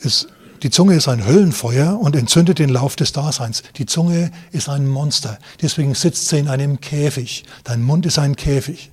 Es, 0.00 0.28
die 0.62 0.70
Zunge 0.70 0.94
ist 0.94 1.08
ein 1.08 1.24
Höllenfeuer 1.24 1.98
und 1.98 2.16
entzündet 2.16 2.58
den 2.58 2.70
Lauf 2.70 2.96
des 2.96 3.12
Daseins. 3.12 3.62
Die 3.76 3.86
Zunge 3.86 4.32
ist 4.52 4.68
ein 4.68 4.88
Monster. 4.88 5.38
Deswegen 5.62 5.94
sitzt 5.94 6.28
sie 6.28 6.38
in 6.38 6.48
einem 6.48 6.80
Käfig. 6.80 7.44
Dein 7.64 7.82
Mund 7.82 8.04
ist 8.04 8.18
ein 8.18 8.36
Käfig. 8.36 8.90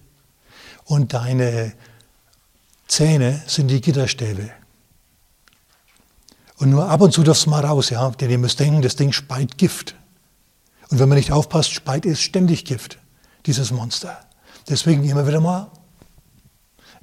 Und 0.86 1.14
deine 1.14 1.74
Zähne 2.94 3.42
sind 3.48 3.70
die 3.70 3.82
Gitterstäbe. 3.82 4.52
Und 6.58 6.70
nur 6.70 6.88
ab 6.88 7.02
und 7.02 7.12
zu 7.12 7.24
darfst 7.24 7.48
du 7.48 7.50
mal 7.50 7.66
raus, 7.66 7.90
ja? 7.90 8.08
denn 8.12 8.30
ihr 8.30 8.38
müsst 8.38 8.60
denken, 8.60 8.84
das 8.84 8.96
Ding 8.96 9.12
speit 9.12 9.58
Gift. 9.58 9.96
Und 10.90 11.00
wenn 11.00 11.10
man 11.10 11.18
nicht 11.18 11.32
aufpasst, 11.32 11.72
speit 11.72 12.06
es 12.06 12.22
ständig 12.22 12.66
Gift, 12.66 13.00
dieses 13.48 13.72
Monster. 13.72 14.20
Deswegen 14.70 15.04
immer 15.04 15.26
wieder 15.26 15.42
mal 15.42 15.72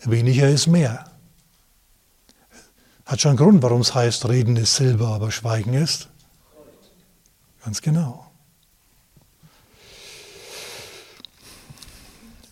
Weniger 0.05 0.48
ist 0.48 0.68
mehr. 0.68 1.11
Hat 3.05 3.20
schon 3.20 3.31
einen 3.31 3.38
Grund, 3.38 3.61
warum 3.61 3.81
es 3.81 3.92
heißt, 3.92 4.29
Reden 4.29 4.57
ist 4.57 4.76
Silber, 4.76 5.09
aber 5.09 5.33
Schweigen 5.33 5.74
ist. 5.74 6.09
Ganz 7.64 7.83
genau. 7.83 8.31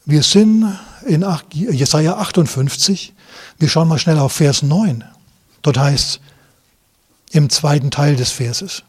Wir 0.05 0.25
sind 0.25 0.77
in 1.07 1.25
Jesaja 1.53 2.17
58. 2.17 3.15
Wir 3.59 3.69
schauen 3.69 3.89
mal 3.89 3.99
schnell 3.99 4.19
auf 4.19 4.33
Vers 4.33 4.63
9. 4.63 5.05
Dort 5.63 5.79
heißt 5.79 6.21
im 7.33 7.51
zweiten 7.51 7.91
Teil 7.91 8.17
des 8.17 8.31
Verses. 8.31 8.85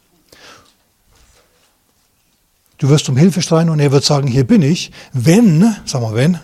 Du 2.78 2.88
wirst 2.88 3.08
um 3.08 3.16
Hilfe 3.16 3.42
schreien 3.42 3.68
und 3.68 3.80
er 3.80 3.92
wird 3.92 4.04
sagen, 4.04 4.26
hier 4.26 4.46
bin 4.46 4.62
ich, 4.62 4.90
wenn, 5.12 5.76
sag 5.84 6.00
mal 6.00 6.14
wenn, 6.14 6.38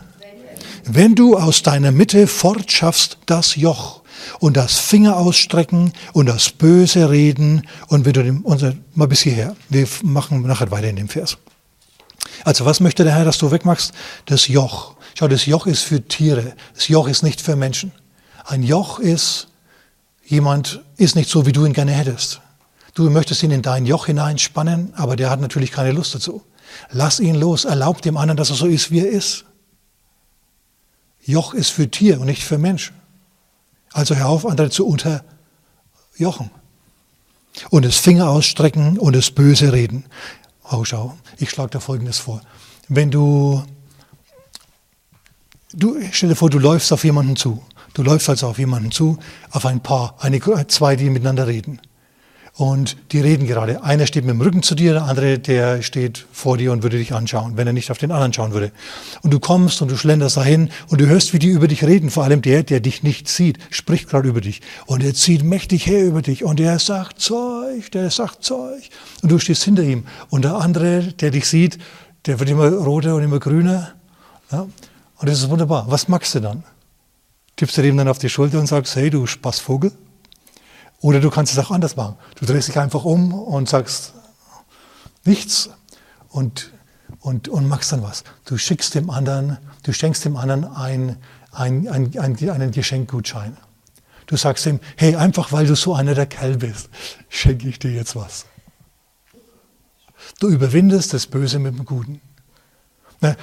wenn 0.84 1.14
du 1.14 1.36
aus 1.36 1.62
deiner 1.62 1.92
Mitte 1.92 2.26
fortschaffst 2.26 3.18
das 3.26 3.56
Joch 3.56 4.02
und 4.38 4.56
das 4.56 4.76
Finger 4.76 5.16
ausstrecken 5.16 5.92
und 6.12 6.26
das 6.26 6.50
böse 6.50 7.10
Reden 7.10 7.66
und 7.88 8.04
wenn 8.04 8.12
du 8.12 8.22
dem, 8.22 8.42
unser, 8.42 8.74
mal 8.94 9.08
bis 9.08 9.20
hierher, 9.20 9.56
wir 9.70 9.88
machen 10.02 10.42
nachher 10.42 10.70
weiter 10.70 10.88
in 10.88 10.96
dem 10.96 11.08
Vers. 11.08 11.38
Also 12.44 12.64
was 12.66 12.80
möchte 12.80 13.04
der 13.04 13.14
Herr, 13.14 13.24
dass 13.24 13.38
du 13.38 13.50
wegmachst? 13.50 13.92
Das 14.26 14.48
Joch. 14.48 14.94
Schau, 15.18 15.28
das 15.28 15.46
Joch 15.46 15.66
ist 15.66 15.82
für 15.82 16.06
Tiere. 16.06 16.54
Das 16.74 16.88
Joch 16.88 17.08
ist 17.08 17.22
nicht 17.22 17.40
für 17.40 17.56
Menschen. 17.56 17.92
Ein 18.46 18.62
Joch 18.62 19.00
ist, 19.00 19.48
jemand 20.24 20.80
ist 20.96 21.16
nicht 21.16 21.28
so, 21.28 21.46
wie 21.46 21.52
du 21.52 21.66
ihn 21.66 21.72
gerne 21.72 21.90
hättest. 21.90 22.40
Du 22.94 23.10
möchtest 23.10 23.42
ihn 23.42 23.50
in 23.50 23.62
dein 23.62 23.86
Joch 23.86 24.06
hineinspannen, 24.06 24.94
aber 24.94 25.16
der 25.16 25.30
hat 25.30 25.40
natürlich 25.40 25.72
keine 25.72 25.90
Lust 25.90 26.14
dazu. 26.14 26.44
Lass 26.90 27.18
ihn 27.18 27.34
los, 27.34 27.64
erlaub 27.64 28.02
dem 28.02 28.16
anderen, 28.16 28.36
dass 28.36 28.50
er 28.50 28.56
so 28.56 28.66
ist, 28.66 28.92
wie 28.92 29.00
er 29.00 29.08
ist. 29.08 29.44
Joch 31.24 31.54
ist 31.54 31.70
für 31.70 31.90
Tier 31.90 32.20
und 32.20 32.26
nicht 32.26 32.44
für 32.44 32.56
Mensch. 32.56 32.92
Also 33.92 34.14
hör 34.14 34.28
auf, 34.28 34.46
andere 34.46 34.70
zu 34.70 34.86
unterjochen. 34.86 36.50
Und 37.70 37.84
das 37.84 37.96
Finger 37.96 38.28
ausstrecken 38.28 38.96
und 38.96 39.16
das 39.16 39.32
Böse 39.32 39.72
reden. 39.72 40.04
Oh, 40.70 40.84
schau, 40.84 41.18
ich 41.38 41.50
schlage 41.50 41.70
da 41.70 41.80
Folgendes 41.80 42.18
vor. 42.18 42.42
Wenn 42.88 43.10
du, 43.10 43.64
du, 45.72 45.96
stell 46.12 46.28
dir 46.28 46.36
vor, 46.36 46.50
du 46.50 46.60
läufst 46.60 46.92
auf 46.92 47.02
jemanden 47.02 47.34
zu. 47.34 47.60
Du 47.96 48.02
läufst 48.02 48.28
also 48.28 48.48
auf 48.48 48.58
jemanden 48.58 48.90
zu, 48.90 49.16
auf 49.52 49.64
ein 49.64 49.80
Paar, 49.80 50.16
eine, 50.18 50.38
zwei, 50.66 50.96
die 50.96 51.08
miteinander 51.08 51.46
reden. 51.46 51.80
Und 52.52 52.98
die 53.12 53.20
reden 53.20 53.46
gerade. 53.46 53.82
Einer 53.84 54.06
steht 54.06 54.26
mit 54.26 54.34
dem 54.34 54.42
Rücken 54.42 54.62
zu 54.62 54.74
dir, 54.74 54.92
der 54.92 55.04
andere, 55.04 55.38
der 55.38 55.80
steht 55.80 56.26
vor 56.30 56.58
dir 56.58 56.72
und 56.72 56.82
würde 56.82 56.98
dich 56.98 57.14
anschauen, 57.14 57.56
wenn 57.56 57.66
er 57.66 57.72
nicht 57.72 57.90
auf 57.90 57.96
den 57.96 58.12
anderen 58.12 58.34
schauen 58.34 58.52
würde. 58.52 58.70
Und 59.22 59.32
du 59.32 59.40
kommst 59.40 59.80
und 59.80 59.90
du 59.90 59.96
schlenderst 59.96 60.36
dahin 60.36 60.68
und 60.88 61.00
du 61.00 61.06
hörst, 61.06 61.32
wie 61.32 61.38
die 61.38 61.48
über 61.48 61.68
dich 61.68 61.84
reden. 61.84 62.10
Vor 62.10 62.24
allem 62.24 62.42
der, 62.42 62.64
der 62.64 62.80
dich 62.80 63.02
nicht 63.02 63.28
sieht, 63.28 63.60
spricht 63.70 64.10
gerade 64.10 64.28
über 64.28 64.42
dich. 64.42 64.60
Und 64.84 65.02
er 65.02 65.14
zieht 65.14 65.42
mächtig 65.42 65.86
her 65.86 66.04
über 66.04 66.20
dich 66.20 66.44
und 66.44 66.60
er 66.60 66.78
sagt 66.78 67.18
Zeug, 67.18 67.90
der 67.92 68.10
sagt 68.10 68.44
Zeug. 68.44 68.90
Und 69.22 69.32
du 69.32 69.38
stehst 69.38 69.64
hinter 69.64 69.84
ihm. 69.84 70.04
Und 70.28 70.44
der 70.44 70.56
andere, 70.56 71.14
der 71.14 71.30
dich 71.30 71.48
sieht, 71.48 71.78
der 72.26 72.40
wird 72.40 72.50
immer 72.50 72.68
roter 72.68 73.14
und 73.14 73.22
immer 73.22 73.38
grüner. 73.38 73.94
Ja? 74.52 74.66
Und 75.16 75.28
das 75.30 75.38
ist 75.38 75.48
wunderbar. 75.48 75.86
Was 75.88 76.08
magst 76.08 76.34
du 76.34 76.40
dann? 76.40 76.62
Tippst 77.56 77.78
du 77.78 77.82
dem 77.82 77.96
dann 77.96 78.08
auf 78.08 78.18
die 78.18 78.28
Schulter 78.28 78.60
und 78.60 78.66
sagst, 78.66 78.96
hey, 78.96 79.10
du 79.10 79.26
Spaßvogel? 79.26 79.92
Oder 81.00 81.20
du 81.20 81.30
kannst 81.30 81.52
es 81.52 81.58
auch 81.58 81.70
anders 81.70 81.96
machen. 81.96 82.16
Du 82.36 82.46
drehst 82.46 82.68
dich 82.68 82.78
einfach 82.78 83.04
um 83.04 83.32
und 83.32 83.68
sagst 83.68 84.12
nichts 85.24 85.70
und, 86.28 86.72
und, 87.20 87.48
und 87.48 87.66
machst 87.66 87.92
dann 87.92 88.02
was. 88.02 88.24
Du 88.44 88.58
schickst 88.58 88.94
dem 88.94 89.10
anderen, 89.10 89.58
du 89.82 89.92
schenkst 89.92 90.24
dem 90.24 90.36
anderen 90.36 90.64
ein, 90.64 91.16
ein, 91.52 91.88
ein, 91.88 92.18
ein, 92.18 92.50
einen 92.50 92.70
Geschenkgutschein. 92.70 93.56
Du 94.26 94.36
sagst 94.36 94.66
ihm, 94.66 94.80
hey, 94.96 95.16
einfach 95.16 95.52
weil 95.52 95.66
du 95.66 95.76
so 95.76 95.94
einer 95.94 96.14
der 96.14 96.26
Kerl 96.26 96.56
bist, 96.56 96.90
schenke 97.28 97.68
ich 97.68 97.78
dir 97.78 97.92
jetzt 97.92 98.16
was. 98.16 98.46
Du 100.40 100.48
überwindest 100.48 101.14
das 101.14 101.26
Böse 101.26 101.58
mit 101.58 101.78
dem 101.78 101.84
Guten. 101.84 102.20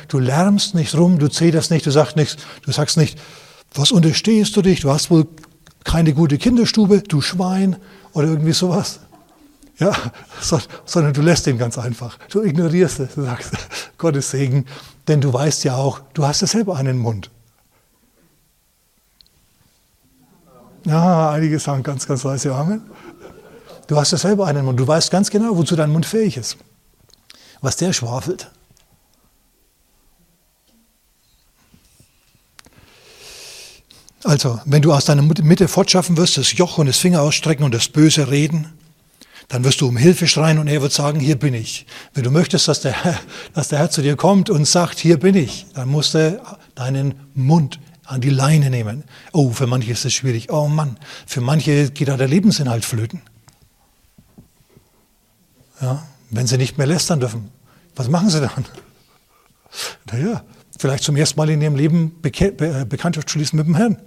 Du 0.08 0.20
lärmst 0.20 0.76
nicht 0.76 0.96
rum, 0.96 1.18
du 1.20 1.30
zählst 1.30 1.72
nicht, 1.72 1.86
du 1.86 1.92
sagst 1.92 2.16
nichts, 2.16 2.38
du 2.64 2.72
sagst 2.72 2.98
nicht, 2.98 3.18
was 3.74 3.92
unterstehst 3.92 4.56
du 4.56 4.62
dich, 4.62 4.82
du 4.82 4.90
hast 4.90 5.10
wohl 5.10 5.28
keine 5.84 6.14
gute 6.14 6.38
Kinderstube, 6.38 7.02
du 7.02 7.22
Schwein 7.22 7.78
oder 8.14 8.28
irgendwie 8.28 8.54
sowas. 8.54 9.00
Ja, 9.80 9.94
sondern 10.86 11.14
du 11.14 11.22
lässt 11.22 11.48
ihn 11.48 11.58
ganz 11.58 11.78
einfach. 11.78 12.18
Du 12.30 12.42
ignorierst 12.44 13.00
es, 13.00 13.16
du 13.16 13.24
sagst, 13.24 13.52
Gottes 13.98 14.32
Segen, 14.32 14.66
denn 15.08 15.20
du 15.20 15.34
weißt 15.34 15.64
ja 15.64 15.76
auch, 15.76 16.00
du 16.14 16.26
hast 16.26 16.42
ja 16.42 16.48
selber 16.48 16.78
einen 16.78 16.98
Mund. 16.98 17.30
Ja, 20.86 21.32
einige 21.32 21.60
sagen 21.60 21.82
ganz, 21.82 22.06
ganz 22.06 22.24
leise 22.24 22.54
Amen. 22.54 22.82
Du 23.88 23.98
hast 23.98 24.12
ja 24.12 24.18
selber 24.18 24.48
einen 24.48 24.66
Mund. 24.66 24.80
Du 24.80 24.88
weißt 24.88 25.12
ganz 25.12 25.30
genau, 25.30 25.56
wozu 25.58 25.76
dein 25.76 25.92
Mund 25.92 26.06
fähig 26.06 26.38
ist. 26.38 26.58
Was 27.62 27.78
der 27.78 27.94
schwafelt. 27.94 28.52
Also, 34.24 34.60
wenn 34.66 34.82
du 34.82 34.94
aus 34.94 35.06
deiner 35.06 35.22
Mitte 35.22 35.68
fortschaffen 35.68 36.16
wirst, 36.18 36.38
das 36.38 36.54
Joch 36.54 36.78
und 36.78 36.86
das 36.86 36.98
Finger 36.98 37.22
ausstrecken 37.22 37.64
und 37.64 37.74
das 37.74 37.90
Böse 37.90 38.30
reden, 38.30 38.68
dann 39.50 39.64
wirst 39.64 39.82
du 39.82 39.88
um 39.88 39.98
Hilfe 39.98 40.28
schreien 40.28 40.58
und 40.60 40.68
er 40.68 40.82
wird 40.82 40.94
sagen, 40.94 41.20
hier 41.20 41.38
bin 41.38 41.54
ich. 41.54 41.86
Wenn 42.14 42.24
du 42.24 42.32
möchtest, 42.32 42.68
dass 42.68 42.82
der, 42.82 43.04
Herr, 43.04 43.20
dass 43.54 43.68
der 43.68 43.80
Herr 43.80 43.92
zu 43.92 44.02
dir 44.02 44.16
kommt 44.16 44.50
und 44.50 44.66
sagt, 44.66 45.00
hier 45.00 45.20
bin 45.20 45.36
ich, 45.36 45.66
dann 45.74 45.90
musst 45.90 46.14
du 46.14 46.42
deinen 46.76 47.16
Mund 47.36 47.80
an 48.06 48.22
die 48.22 48.30
Leine 48.30 48.70
nehmen. 48.70 49.04
Oh, 49.32 49.52
für 49.52 49.68
manche 49.68 49.92
ist 49.92 50.06
es 50.06 50.14
schwierig. 50.14 50.52
Oh 50.52 50.68
Mann, 50.68 50.98
für 51.26 51.42
manche 51.42 51.90
geht 51.92 52.08
da 52.08 52.18
der 52.18 52.28
Lebensinhalt 52.28 52.86
flöten. 52.86 53.22
Ja, 55.82 56.06
wenn 56.30 56.48
sie 56.48 56.58
nicht 56.58 56.78
mehr 56.78 56.88
lästern 56.88 57.20
dürfen, 57.20 57.50
was 57.96 58.08
machen 58.10 58.30
sie 58.30 58.40
dann? 58.42 58.66
Naja, 60.12 60.44
vielleicht 60.78 61.04
zum 61.04 61.16
ersten 61.16 61.40
Mal 61.40 61.50
in 61.50 61.60
ihrem 61.60 61.76
Leben 61.76 62.22
Be 62.22 62.86
Bekanntschaft 62.88 63.32
schließen 63.32 63.58
mit 63.58 63.66
dem 63.66 63.74
Herrn. 63.74 63.98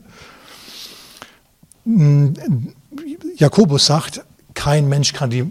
Hm, 1.87 2.34
Jakobus 3.37 3.87
sagt, 3.87 4.22
kein 4.55 4.89
Mensch 4.89 5.12
kann 5.12 5.30
die 5.30 5.51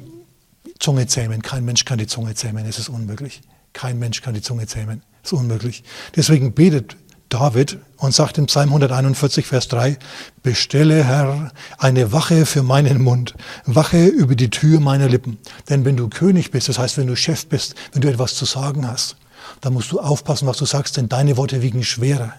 Zunge 0.80 1.08
zähmen, 1.08 1.42
kein 1.42 1.64
Mensch 1.64 1.86
kann 1.86 1.98
die 1.98 2.08
Zunge 2.08 2.36
zähmen, 2.36 2.66
es 2.66 2.78
ist 2.78 2.90
unmöglich. 2.90 3.42
Kein 3.72 4.00
Mensch 4.00 4.22
kann 4.22 4.34
die 4.34 4.42
Zunge 4.42 4.68
zähmen, 4.68 5.02
es 5.24 5.32
ist 5.32 5.40
unmöglich. 5.40 5.84
Deswegen 6.16 6.54
betet 6.54 6.98
David 7.30 7.78
und 7.98 8.14
sagt 8.14 8.38
im 8.38 8.48
Psalm 8.48 8.70
141, 8.70 9.46
Vers 9.48 9.70
3, 9.70 9.98
Bestelle, 10.44 11.06
Herr, 11.06 11.52
eine 11.78 12.12
Wache 12.12 12.46
für 12.46 12.64
meinen 12.64 13.02
Mund, 13.02 13.34
Wache 13.66 14.06
über 14.06 14.36
die 14.36 14.50
Tür 14.50 14.82
meiner 14.82 15.08
Lippen. 15.08 15.38
Denn 15.70 15.86
wenn 15.86 15.96
du 15.96 16.10
König 16.10 16.52
bist, 16.52 16.68
das 16.68 16.78
heißt, 16.78 16.98
wenn 16.98 17.08
du 17.08 17.16
Chef 17.16 17.48
bist, 17.48 17.76
wenn 17.94 18.02
du 18.02 18.10
etwas 18.10 18.36
zu 18.36 18.44
sagen 18.44 18.88
hast, 18.88 19.16
dann 19.62 19.74
musst 19.74 19.92
du 19.92 20.00
aufpassen, 20.00 20.48
was 20.48 20.58
du 20.58 20.66
sagst, 20.66 20.98
denn 20.98 21.08
deine 21.08 21.38
Worte 21.38 21.62
wiegen 21.62 21.84
schwerer 21.84 22.34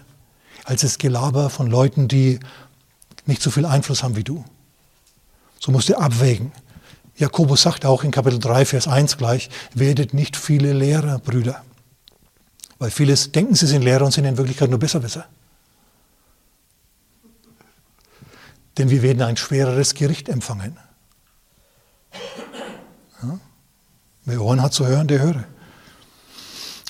als 0.67 0.81
das 0.81 0.97
Gelaber 0.97 1.49
von 1.49 1.67
Leuten, 1.67 2.09
die 2.09 2.39
nicht 3.27 3.41
so 3.41 3.51
viel 3.51 3.65
Einfluss 3.65 4.03
haben 4.03 4.15
wie 4.15 4.23
du. 4.23 4.43
So 5.59 5.71
musst 5.71 5.89
du 5.89 5.97
abwägen. 5.97 6.51
Jakobus 7.15 7.63
sagt 7.63 7.85
auch 7.85 8.03
in 8.03 8.11
Kapitel 8.11 8.39
3, 8.39 8.65
Vers 8.65 8.87
1 8.87 9.17
gleich, 9.17 9.49
werdet 9.73 10.13
nicht 10.13 10.37
viele 10.37 10.73
Lehrer, 10.73 11.19
Brüder. 11.19 11.63
Weil 12.79 12.91
vieles 12.91 13.31
denken, 13.31 13.55
sie 13.55 13.65
sind 13.65 13.81
Lehrer 13.81 14.05
und 14.05 14.11
sind 14.11 14.25
in 14.25 14.37
Wirklichkeit 14.37 14.69
nur 14.69 14.79
Besserwisser. 14.79 15.25
Denn 18.77 18.91
wir 18.91 19.01
werden 19.01 19.23
ein 19.23 19.37
schwereres 19.37 19.95
Gericht 19.95 20.29
empfangen. 20.29 20.77
Ja? 23.23 23.39
Wer 24.25 24.41
Ohren 24.41 24.61
hat 24.61 24.73
zu 24.73 24.85
hören, 24.85 25.07
der 25.07 25.19
höre. 25.19 25.43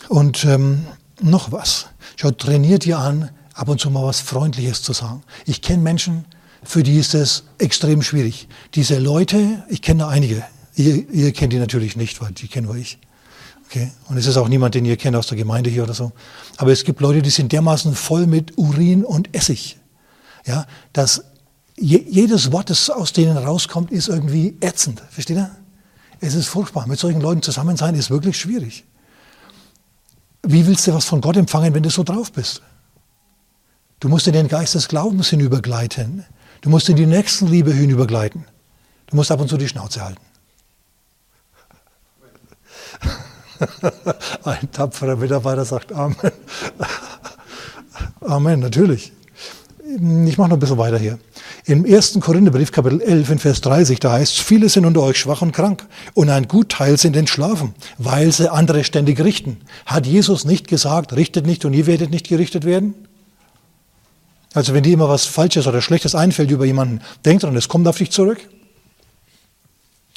Und 0.09 0.43
ähm, 0.43 0.87
noch 1.21 1.53
was. 1.53 1.87
Schau, 2.17 2.31
trainiert 2.31 2.85
ihr 2.85 2.99
an, 2.99 3.31
ab 3.57 3.69
und 3.69 3.81
zu 3.81 3.89
mal 3.89 4.05
was 4.05 4.21
Freundliches 4.21 4.81
zu 4.81 4.93
sagen. 4.93 5.23
Ich 5.45 5.61
kenne 5.61 5.81
Menschen, 5.81 6.25
für 6.63 6.83
die 6.83 6.97
ist 6.97 7.13
es 7.13 7.43
extrem 7.57 8.01
schwierig. 8.01 8.47
Diese 8.75 8.99
Leute, 8.99 9.63
ich 9.69 9.81
kenne 9.81 10.07
einige, 10.07 10.43
ihr, 10.75 11.09
ihr, 11.09 11.33
kennt 11.33 11.53
die 11.53 11.59
natürlich 11.59 11.95
nicht, 11.95 12.21
weil 12.21 12.31
die 12.31 12.47
kennen 12.47 12.67
nur 12.67 12.75
ich. 12.75 12.99
Okay? 13.65 13.91
Und 14.07 14.17
es 14.17 14.27
ist 14.27 14.37
auch 14.37 14.47
niemand, 14.47 14.75
den 14.75 14.85
ihr 14.85 14.97
kennt 14.97 15.15
aus 15.15 15.27
der 15.27 15.37
Gemeinde 15.37 15.69
hier 15.69 15.83
oder 15.83 15.93
so. 15.93 16.11
Aber 16.57 16.71
es 16.71 16.83
gibt 16.83 17.01
Leute, 17.01 17.21
die 17.21 17.29
sind 17.29 17.51
dermaßen 17.51 17.95
voll 17.95 18.27
mit 18.27 18.57
Urin 18.57 19.03
und 19.03 19.35
Essig, 19.35 19.77
ja, 20.45 20.65
dass 20.93 21.23
je, 21.77 22.03
jedes 22.07 22.51
Wort, 22.51 22.69
das 22.69 22.89
aus 22.89 23.11
denen 23.11 23.37
rauskommt, 23.37 23.91
ist 23.91 24.07
irgendwie 24.07 24.57
ätzend. 24.61 25.01
Versteht 25.09 25.37
ihr? 25.37 25.51
Es 26.19 26.33
ist 26.33 26.47
furchtbar. 26.47 26.87
Mit 26.87 26.99
solchen 26.99 27.21
Leuten 27.21 27.41
zusammen 27.41 27.77
sein 27.77 27.95
ist 27.95 28.09
wirklich 28.09 28.37
schwierig. 28.37 28.85
Wie 30.43 30.65
willst 30.65 30.87
du 30.87 30.93
was 30.93 31.05
von 31.05 31.21
Gott 31.21 31.37
empfangen, 31.37 31.73
wenn 31.73 31.83
du 31.83 31.89
so 31.89 32.03
drauf 32.03 32.31
bist? 32.31 32.61
Du 33.99 34.09
musst 34.09 34.27
in 34.27 34.33
den 34.33 34.47
Geist 34.47 34.75
des 34.75 34.87
Glaubens 34.87 35.29
hinübergleiten. 35.29 36.23
Du 36.61 36.69
musst 36.69 36.87
in 36.89 36.95
die 36.95 37.07
Nächstenliebe 37.07 37.73
hinübergleiten. 37.73 38.45
Du 39.07 39.15
musst 39.15 39.31
ab 39.31 39.39
und 39.39 39.47
zu 39.47 39.57
die 39.57 39.67
Schnauze 39.67 40.03
halten. 40.03 40.21
Ein 44.43 44.71
tapferer 44.71 45.15
Mitarbeiter 45.15 45.65
sagt 45.65 45.91
Amen. 45.91 46.15
Amen, 48.21 48.59
natürlich. 48.59 49.13
Ich 50.25 50.37
mache 50.37 50.49
noch 50.49 50.57
ein 50.57 50.59
bisschen 50.59 50.77
weiter 50.77 50.99
hier. 50.99 51.17
Im 51.65 51.85
1. 51.85 52.19
Korintherbrief, 52.19 52.71
Kapitel 52.71 53.01
11, 53.01 53.31
in 53.31 53.39
Vers 53.39 53.61
30, 53.61 53.99
da 53.99 54.11
heißt 54.13 54.37
es, 54.37 54.39
viele 54.39 54.69
sind 54.69 54.85
unter 54.85 55.01
euch 55.01 55.17
schwach 55.17 55.41
und 55.41 55.53
krank 55.53 55.87
und 56.13 56.29
ein 56.29 56.47
Gutteil 56.47 56.97
sind 56.97 57.15
entschlafen, 57.15 57.73
weil 57.97 58.31
sie 58.31 58.51
andere 58.51 58.83
ständig 58.83 59.19
richten. 59.21 59.57
Hat 59.85 60.05
Jesus 60.05 60.45
nicht 60.45 60.67
gesagt, 60.67 61.13
richtet 61.13 61.47
nicht 61.47 61.65
und 61.65 61.73
ihr 61.73 61.87
werdet 61.87 62.11
nicht 62.11 62.27
gerichtet 62.27 62.63
werden? 62.63 63.06
Also 64.57 64.73
wenn 64.73 64.81
dir 64.81 64.93
immer 64.93 65.07
was 65.07 65.27
Falsches 65.27 65.67
oder 65.67 65.83
Schlechtes 65.83 66.15
einfällt 66.15 66.49
über 66.49 66.65
jemanden, 66.65 67.01
denk 67.23 67.41
dran, 67.41 67.55
es 67.55 67.67
kommt 67.67 67.87
auf 67.87 67.99
dich 67.99 68.09
zurück. 68.09 68.39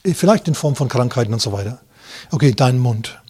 Vielleicht 0.03 0.49
in 0.49 0.55
Form 0.55 0.77
von 0.77 0.89
Krankheiten 0.89 1.35
und 1.35 1.43
so 1.43 1.53
weiter. 1.53 1.79
Okay, 2.31 2.55
dein 2.57 2.79
Mund. 2.79 3.21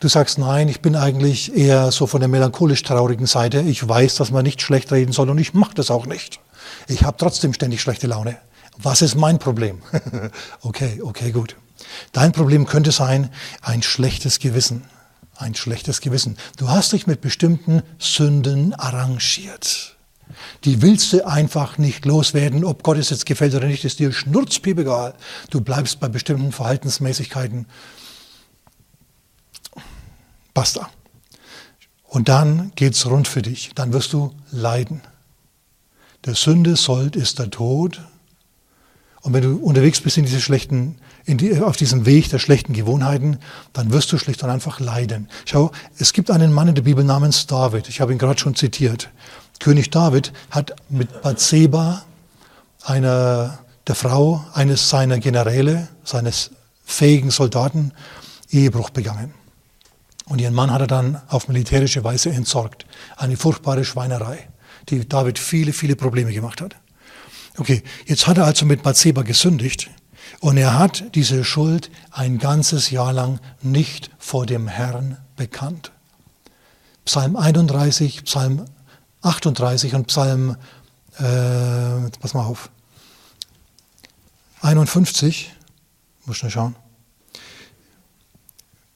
Du 0.00 0.08
sagst, 0.08 0.36
nein, 0.36 0.68
ich 0.68 0.82
bin 0.82 0.94
eigentlich 0.94 1.56
eher 1.56 1.90
so 1.90 2.06
von 2.06 2.20
der 2.20 2.28
melancholisch 2.28 2.82
traurigen 2.82 3.24
Seite. 3.24 3.62
Ich 3.62 3.88
weiß, 3.88 4.16
dass 4.16 4.30
man 4.30 4.44
nicht 4.44 4.60
schlecht 4.60 4.92
reden 4.92 5.12
soll 5.12 5.30
und 5.30 5.38
ich 5.38 5.54
mache 5.54 5.74
das 5.74 5.90
auch 5.90 6.04
nicht. 6.04 6.40
Ich 6.86 7.04
habe 7.04 7.16
trotzdem 7.16 7.54
ständig 7.54 7.80
schlechte 7.80 8.08
Laune. 8.08 8.36
Was 8.76 9.00
ist 9.00 9.14
mein 9.14 9.38
Problem? 9.38 9.80
okay, 10.60 11.00
okay, 11.02 11.32
gut. 11.32 11.56
Dein 12.12 12.32
Problem 12.32 12.66
könnte 12.66 12.92
sein 12.92 13.30
ein 13.62 13.82
schlechtes 13.82 14.38
Gewissen. 14.38 14.82
Ein 15.40 15.54
schlechtes 15.54 16.02
Gewissen. 16.02 16.36
Du 16.58 16.68
hast 16.68 16.92
dich 16.92 17.06
mit 17.06 17.22
bestimmten 17.22 17.82
Sünden 17.98 18.74
arrangiert. 18.74 19.96
Die 20.64 20.82
willst 20.82 21.14
du 21.14 21.26
einfach 21.26 21.78
nicht 21.78 22.04
loswerden, 22.04 22.62
ob 22.62 22.82
Gott 22.82 22.98
es 22.98 23.08
jetzt 23.08 23.24
gefällt 23.24 23.54
oder 23.54 23.66
nicht, 23.66 23.86
ist 23.86 24.00
dir 24.00 24.12
schnurzpiep 24.12 24.78
egal. 24.78 25.14
Du 25.48 25.62
bleibst 25.62 25.98
bei 25.98 26.08
bestimmten 26.08 26.52
Verhaltensmäßigkeiten 26.52 27.64
Basta. 30.52 30.90
Und 32.04 32.28
dann 32.28 32.72
geht's 32.74 33.06
rund 33.06 33.26
für 33.26 33.40
dich. 33.40 33.70
Dann 33.74 33.94
wirst 33.94 34.12
du 34.12 34.34
leiden. 34.50 35.00
Der 36.26 36.34
Sünde 36.34 36.76
Sold 36.76 37.16
ist 37.16 37.38
der 37.38 37.48
Tod. 37.48 38.02
Und 39.22 39.32
wenn 39.32 39.42
du 39.42 39.56
unterwegs 39.56 40.02
bist 40.02 40.18
in 40.18 40.26
diese 40.26 40.42
schlechten, 40.42 40.98
die, 41.38 41.60
auf 41.60 41.76
diesem 41.76 42.06
Weg 42.06 42.30
der 42.30 42.38
schlechten 42.38 42.72
Gewohnheiten, 42.72 43.38
dann 43.72 43.92
wirst 43.92 44.10
du 44.12 44.18
schlicht 44.18 44.42
und 44.42 44.50
einfach 44.50 44.80
leiden. 44.80 45.28
Schau, 45.44 45.70
es 45.98 46.12
gibt 46.12 46.30
einen 46.30 46.52
Mann 46.52 46.68
in 46.68 46.74
der 46.74 46.82
Bibel 46.82 47.04
namens 47.04 47.46
David. 47.46 47.88
Ich 47.88 48.00
habe 48.00 48.12
ihn 48.12 48.18
gerade 48.18 48.38
schon 48.38 48.54
zitiert. 48.54 49.10
König 49.58 49.90
David 49.90 50.32
hat 50.50 50.74
mit 50.88 51.22
Bathseba, 51.22 52.02
einer, 52.82 53.58
der 53.86 53.94
Frau 53.94 54.44
eines 54.54 54.88
seiner 54.88 55.18
Generäle, 55.18 55.88
seines 56.04 56.50
fähigen 56.84 57.30
Soldaten, 57.30 57.92
Ehebruch 58.50 58.90
begangen. 58.90 59.34
Und 60.26 60.40
ihren 60.40 60.54
Mann 60.54 60.70
hat 60.70 60.80
er 60.80 60.86
dann 60.86 61.20
auf 61.28 61.48
militärische 61.48 62.04
Weise 62.04 62.30
entsorgt. 62.30 62.86
Eine 63.16 63.36
furchtbare 63.36 63.84
Schweinerei, 63.84 64.48
die 64.88 65.08
David 65.08 65.38
viele, 65.38 65.72
viele 65.72 65.96
Probleme 65.96 66.32
gemacht 66.32 66.60
hat. 66.60 66.76
Okay, 67.58 67.82
jetzt 68.06 68.26
hat 68.26 68.38
er 68.38 68.46
also 68.46 68.64
mit 68.64 68.82
Bathseba 68.82 69.22
gesündigt 69.22 69.90
und 70.40 70.56
er 70.56 70.78
hat 70.78 71.14
diese 71.14 71.44
Schuld 71.44 71.90
ein 72.10 72.38
ganzes 72.38 72.90
Jahr 72.90 73.12
lang 73.12 73.38
nicht 73.62 74.10
vor 74.18 74.46
dem 74.46 74.68
Herrn 74.68 75.18
bekannt. 75.36 75.92
Psalm 77.04 77.36
31, 77.36 78.24
Psalm 78.24 78.64
38 79.22 79.94
und 79.94 80.06
Psalm, 80.06 80.56
äh, 81.18 82.10
pass 82.20 82.34
mal 82.34 82.44
auf, 82.44 82.70
51, 84.62 85.52
muss 86.24 86.38
schnell 86.38 86.50
schauen, 86.50 86.74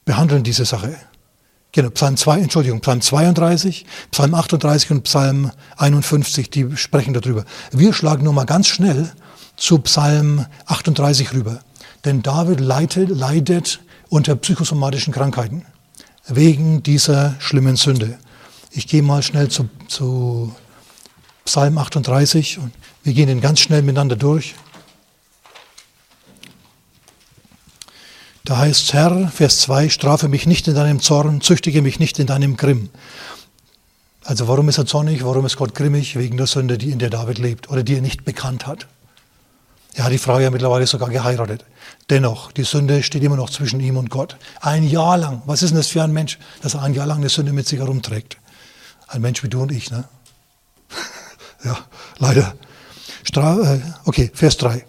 behandeln 0.03 0.43
diese 0.43 0.65
Sache. 0.65 0.97
Genau, 1.71 1.89
Psalm 1.89 2.15
2, 2.17 2.39
Entschuldigung, 2.39 2.79
Psalm 2.81 3.01
32, 3.01 3.85
Psalm 4.11 4.33
38 4.33 4.91
und 4.91 5.03
Psalm 5.03 5.51
51, 5.77 6.49
die 6.49 6.77
sprechen 6.77 7.13
darüber. 7.13 7.43
Wir 7.71 7.93
schlagen 7.93 8.23
nur 8.23 8.33
mal 8.33 8.45
ganz 8.45 8.67
schnell 8.67 9.11
zu 9.57 9.79
Psalm 9.79 10.45
38 10.65 11.33
rüber. 11.33 11.59
Denn 12.03 12.21
David 12.21 12.59
leidet, 12.59 13.09
leidet 13.09 13.79
unter 14.09 14.35
psychosomatischen 14.35 15.13
Krankheiten 15.13 15.65
wegen 16.27 16.83
dieser 16.83 17.35
schlimmen 17.39 17.75
Sünde. 17.75 18.17
Ich 18.71 18.87
gehe 18.87 19.01
mal 19.01 19.23
schnell 19.23 19.49
zu, 19.49 19.69
zu 19.87 20.53
Psalm 21.45 21.77
38 21.77 22.59
und 22.59 22.71
wir 23.03 23.13
gehen 23.13 23.27
den 23.27 23.41
ganz 23.41 23.59
schnell 23.59 23.81
miteinander 23.81 24.15
durch. 24.15 24.55
Da 28.43 28.57
heißt 28.57 28.93
Herr, 28.93 29.27
Vers 29.29 29.61
2, 29.61 29.89
strafe 29.89 30.27
mich 30.27 30.45
nicht 30.45 30.67
in 30.67 30.75
deinem 30.75 30.99
Zorn, 30.99 31.41
züchtige 31.41 31.81
mich 31.81 31.99
nicht 31.99 32.19
in 32.19 32.27
deinem 32.27 32.57
Grimm. 32.57 32.89
Also 34.23 34.47
warum 34.47 34.69
ist 34.69 34.77
er 34.77 34.85
zornig, 34.85 35.23
warum 35.23 35.45
ist 35.45 35.55
Gott 35.57 35.73
grimmig? 35.73 36.15
Wegen 36.15 36.37
der 36.37 36.47
Sünde, 36.47 36.77
die 36.77 36.91
in 36.91 36.99
der 36.99 37.09
David 37.09 37.37
lebt 37.37 37.69
oder 37.69 37.83
die 37.83 37.95
er 37.95 38.01
nicht 38.01 38.25
bekannt 38.25 38.67
hat. 38.67 38.87
Er 39.95 40.05
hat 40.05 40.11
die 40.11 40.17
Frau 40.17 40.39
ja 40.39 40.51
mittlerweile 40.51 40.85
sogar 40.85 41.09
geheiratet. 41.09 41.63
Dennoch, 42.09 42.51
die 42.51 42.63
Sünde 42.63 43.01
steht 43.01 43.23
immer 43.23 43.37
noch 43.37 43.49
zwischen 43.49 43.79
ihm 43.79 43.97
und 43.97 44.09
Gott. 44.09 44.37
Ein 44.61 44.83
Jahr 44.83 45.17
lang. 45.17 45.41
Was 45.45 45.63
ist 45.63 45.69
denn 45.69 45.77
das 45.77 45.87
für 45.87 46.03
ein 46.03 46.11
Mensch, 46.11 46.37
dass 46.61 46.73
er 46.73 46.83
ein 46.83 46.93
Jahr 46.93 47.07
lang 47.07 47.17
eine 47.17 47.29
Sünde 47.29 47.53
mit 47.53 47.67
sich 47.67 47.79
herumträgt? 47.79 48.37
Ein 49.07 49.21
Mensch 49.21 49.41
wie 49.43 49.49
du 49.49 49.61
und 49.61 49.71
ich, 49.71 49.91
ne? 49.91 50.03
ja, 51.63 51.77
leider. 52.19 52.53
Stra 53.23 53.75
äh, 53.75 53.79
okay, 54.05 54.29
Vers 54.33 54.57
3 54.57 54.85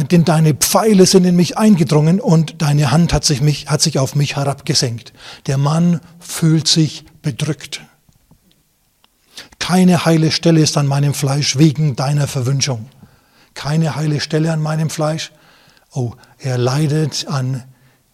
denn 0.00 0.24
deine 0.24 0.54
Pfeile 0.54 1.04
sind 1.04 1.24
in 1.24 1.36
mich 1.36 1.58
eingedrungen 1.58 2.20
und 2.20 2.62
deine 2.62 2.90
Hand 2.90 3.12
hat 3.12 3.24
sich, 3.24 3.42
mich, 3.42 3.68
hat 3.68 3.82
sich 3.82 3.98
auf 3.98 4.14
mich 4.14 4.36
herabgesenkt. 4.36 5.12
Der 5.46 5.58
Mann 5.58 6.00
fühlt 6.18 6.66
sich 6.66 7.04
bedrückt. 7.20 7.82
Keine 9.58 10.04
heile 10.04 10.30
Stelle 10.30 10.60
ist 10.60 10.76
an 10.78 10.86
meinem 10.86 11.14
Fleisch 11.14 11.58
wegen 11.58 11.94
deiner 11.94 12.26
Verwünschung. 12.26 12.88
Keine 13.54 13.96
heile 13.96 14.20
Stelle 14.20 14.52
an 14.52 14.60
meinem 14.60 14.90
Fleisch. 14.90 15.32
Oh, 15.92 16.12
er 16.38 16.58
leidet 16.58 17.26
an 17.28 17.64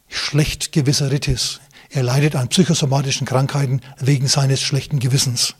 Schlechtgewisseritis. 0.08 1.60
Er 1.90 2.02
leidet 2.02 2.36
an 2.36 2.48
psychosomatischen 2.48 3.26
Krankheiten 3.26 3.80
wegen 3.98 4.28
seines 4.28 4.60
schlechten 4.60 4.98
Gewissens, 4.98 5.54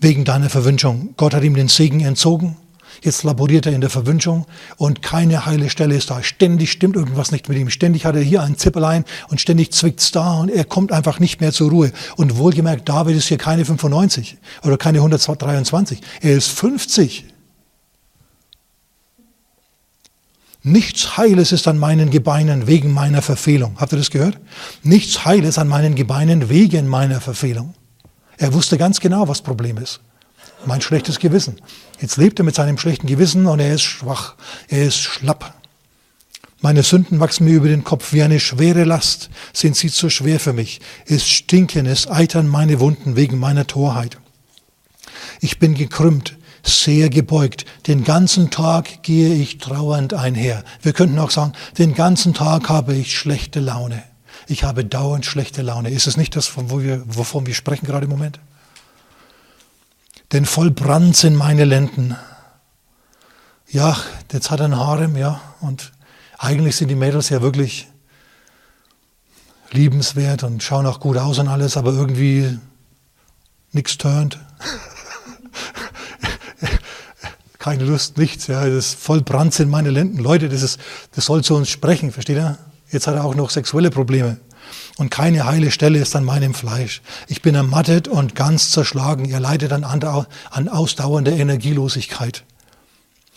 wegen 0.00 0.24
deiner 0.24 0.50
Verwünschung. 0.50 1.14
Gott 1.16 1.34
hat 1.34 1.44
ihm 1.44 1.54
den 1.54 1.68
Segen 1.68 2.00
entzogen. 2.00 2.56
Jetzt 3.02 3.24
laboriert 3.24 3.66
er 3.66 3.72
in 3.72 3.80
der 3.80 3.90
Verwünschung 3.90 4.46
und 4.76 5.02
keine 5.02 5.44
heile 5.44 5.68
Stelle 5.70 5.94
ist 5.94 6.10
da. 6.10 6.22
Ständig 6.22 6.72
stimmt 6.72 6.96
irgendwas 6.96 7.30
nicht 7.30 7.48
mit 7.48 7.58
ihm. 7.58 7.70
Ständig 7.70 8.06
hat 8.06 8.16
er 8.16 8.22
hier 8.22 8.42
ein 8.42 8.56
Zippelein 8.56 9.04
und 9.28 9.40
ständig 9.40 9.72
zwickt's 9.72 10.12
da 10.12 10.34
und 10.34 10.50
er 10.50 10.64
kommt 10.64 10.92
einfach 10.92 11.18
nicht 11.18 11.40
mehr 11.40 11.52
zur 11.52 11.70
Ruhe. 11.70 11.92
Und 12.16 12.38
wohlgemerkt, 12.38 12.88
David 12.88 13.16
ist 13.16 13.28
hier 13.28 13.38
keine 13.38 13.64
95 13.64 14.38
oder 14.62 14.78
keine 14.78 14.98
123. 14.98 16.00
Er 16.22 16.36
ist 16.36 16.48
50. 16.48 17.26
Nichts 20.68 21.16
Heiles 21.16 21.52
ist 21.52 21.68
an 21.68 21.78
meinen 21.78 22.10
Gebeinen 22.10 22.66
wegen 22.66 22.92
meiner 22.92 23.22
Verfehlung. 23.22 23.76
Habt 23.76 23.92
ihr 23.92 23.98
das 23.98 24.10
gehört? 24.10 24.40
Nichts 24.82 25.24
Heiles 25.24 25.58
an 25.58 25.68
meinen 25.68 25.94
Gebeinen 25.94 26.48
wegen 26.48 26.88
meiner 26.88 27.20
Verfehlung. 27.20 27.74
Er 28.36 28.52
wusste 28.52 28.76
ganz 28.76 28.98
genau, 28.98 29.28
was 29.28 29.42
Problem 29.42 29.78
ist. 29.78 30.00
Mein 30.64 30.80
schlechtes 30.80 31.20
Gewissen. 31.20 31.60
Jetzt 32.00 32.16
lebt 32.16 32.40
er 32.40 32.44
mit 32.44 32.56
seinem 32.56 32.78
schlechten 32.78 33.06
Gewissen 33.06 33.46
und 33.46 33.60
er 33.60 33.74
ist 33.74 33.84
schwach. 33.84 34.34
Er 34.66 34.86
ist 34.86 34.98
schlapp. 34.98 35.54
Meine 36.60 36.82
Sünden 36.82 37.20
wachsen 37.20 37.44
mir 37.44 37.54
über 37.54 37.68
den 37.68 37.84
Kopf 37.84 38.12
wie 38.12 38.24
eine 38.24 38.40
schwere 38.40 38.82
Last. 38.82 39.30
Sind 39.52 39.76
sie 39.76 39.88
zu 39.88 40.10
schwer 40.10 40.40
für 40.40 40.52
mich? 40.52 40.80
Es 41.06 41.28
stinken, 41.28 41.86
es 41.86 42.08
eitern 42.08 42.48
meine 42.48 42.80
Wunden 42.80 43.14
wegen 43.14 43.38
meiner 43.38 43.68
Torheit. 43.68 44.18
Ich 45.40 45.60
bin 45.60 45.74
gekrümmt 45.74 46.35
sehr 46.66 47.08
gebeugt. 47.10 47.64
Den 47.86 48.04
ganzen 48.04 48.50
Tag 48.50 49.02
gehe 49.02 49.34
ich 49.34 49.58
trauernd 49.58 50.14
einher. 50.14 50.64
Wir 50.82 50.92
könnten 50.92 51.18
auch 51.18 51.30
sagen, 51.30 51.52
den 51.78 51.94
ganzen 51.94 52.34
Tag 52.34 52.68
habe 52.68 52.94
ich 52.94 53.16
schlechte 53.16 53.60
Laune. 53.60 54.02
Ich 54.48 54.64
habe 54.64 54.84
dauernd 54.84 55.26
schlechte 55.26 55.62
Laune. 55.62 55.90
Ist 55.90 56.06
es 56.06 56.16
nicht 56.16 56.36
das, 56.36 56.52
wo 56.56 56.80
wir, 56.80 57.02
wovon 57.06 57.46
wir 57.46 57.54
sprechen 57.54 57.86
gerade 57.86 58.04
im 58.04 58.10
Moment? 58.10 58.38
Denn 60.32 60.44
voll 60.44 60.70
Brand 60.70 61.16
sind 61.16 61.36
meine 61.36 61.64
Lenden. 61.64 62.16
Ja, 63.68 63.96
jetzt 64.32 64.50
hat 64.50 64.60
er 64.60 64.66
ein 64.66 64.76
Harem, 64.76 65.16
ja, 65.16 65.40
und 65.60 65.92
eigentlich 66.38 66.76
sind 66.76 66.88
die 66.88 66.94
Mädels 66.94 67.28
ja 67.30 67.42
wirklich 67.42 67.88
liebenswert 69.70 70.42
und 70.42 70.62
schauen 70.62 70.86
auch 70.86 71.00
gut 71.00 71.16
aus 71.16 71.38
und 71.38 71.48
alles, 71.48 71.76
aber 71.76 71.92
irgendwie 71.92 72.58
nichts 73.72 73.98
turnt. 73.98 74.38
keine 77.66 77.82
Lust, 77.82 78.16
nichts. 78.16 78.46
Ja, 78.46 78.64
das 78.64 78.90
ist 78.90 78.94
voll 79.00 79.22
Brand 79.22 79.52
sind 79.52 79.68
meine 79.68 79.90
Lenden. 79.90 80.18
Leute, 80.18 80.48
das, 80.48 80.62
ist, 80.62 80.78
das 81.16 81.24
soll 81.24 81.42
zu 81.42 81.56
uns 81.56 81.68
sprechen, 81.68 82.12
versteht 82.12 82.36
ihr? 82.36 82.58
Jetzt 82.92 83.08
hat 83.08 83.16
er 83.16 83.24
auch 83.24 83.34
noch 83.34 83.50
sexuelle 83.50 83.90
Probleme. 83.90 84.36
Und 84.98 85.10
keine 85.10 85.46
heile 85.46 85.72
Stelle 85.72 85.98
ist 85.98 86.14
an 86.14 86.22
meinem 86.22 86.54
Fleisch. 86.54 87.02
Ich 87.26 87.42
bin 87.42 87.56
ermattet 87.56 88.06
und 88.06 88.36
ganz 88.36 88.70
zerschlagen. 88.70 89.24
Ihr 89.24 89.40
leidet 89.40 89.72
an, 89.72 89.82
an 89.82 90.68
ausdauernder 90.68 91.32
Energielosigkeit. 91.32 92.44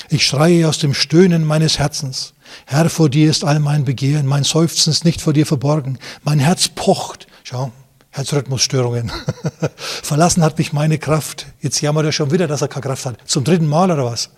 Ich 0.09 0.27
schreie 0.27 0.69
aus 0.69 0.77
dem 0.77 0.93
Stöhnen 0.93 1.43
meines 1.43 1.79
Herzens. 1.79 2.33
Herr, 2.67 2.91
vor 2.91 3.09
dir 3.09 3.31
ist 3.31 3.43
all 3.43 3.59
mein 3.59 3.83
Begehren, 3.83 4.27
mein 4.27 4.43
Seufzen 4.43 4.91
ist 4.91 5.05
nicht 5.05 5.21
vor 5.21 5.33
dir 5.33 5.47
verborgen. 5.47 5.97
Mein 6.23 6.37
Herz 6.37 6.67
pocht. 6.67 7.25
Schau, 7.43 7.71
Herzrhythmusstörungen. 8.11 9.11
Verlassen 9.75 10.43
hat 10.43 10.57
mich 10.57 10.73
meine 10.73 10.97
Kraft. 10.97 11.47
Jetzt 11.61 11.81
jammert 11.81 12.05
er 12.05 12.11
schon 12.11 12.31
wieder, 12.31 12.47
dass 12.47 12.61
er 12.61 12.67
keine 12.67 12.83
Kraft 12.83 13.05
hat. 13.05 13.17
Zum 13.25 13.43
dritten 13.43 13.67
Mal 13.67 13.91
oder 13.91 14.05
was? 14.05 14.31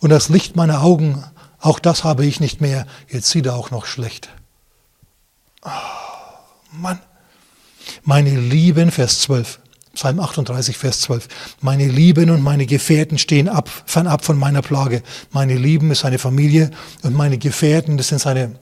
Und 0.00 0.10
das 0.10 0.28
Licht 0.28 0.56
meiner 0.56 0.82
Augen, 0.82 1.24
auch 1.58 1.78
das 1.78 2.04
habe 2.04 2.24
ich 2.24 2.40
nicht 2.40 2.60
mehr. 2.60 2.86
Jetzt 3.08 3.28
sieht 3.30 3.46
er 3.46 3.56
auch 3.56 3.70
noch 3.70 3.86
schlecht. 3.86 4.28
Oh, 5.62 5.68
Mann. 6.72 7.00
Meine 8.04 8.38
Lieben, 8.38 8.90
Vers 8.90 9.20
12. 9.20 9.58
Psalm 9.94 10.20
38, 10.20 10.76
Vers 10.78 11.00
12. 11.00 11.28
Meine 11.60 11.88
Lieben 11.88 12.30
und 12.30 12.42
meine 12.42 12.66
Gefährten 12.66 13.18
stehen 13.18 13.48
ab, 13.48 13.68
fernab 13.86 14.24
von 14.24 14.38
meiner 14.38 14.62
Plage. 14.62 15.02
Meine 15.32 15.54
Lieben 15.54 15.90
ist 15.90 16.00
seine 16.00 16.18
Familie 16.18 16.70
und 17.02 17.14
meine 17.14 17.38
Gefährten, 17.38 17.96
das 17.96 18.08
sind 18.08 18.20
seine 18.20 18.54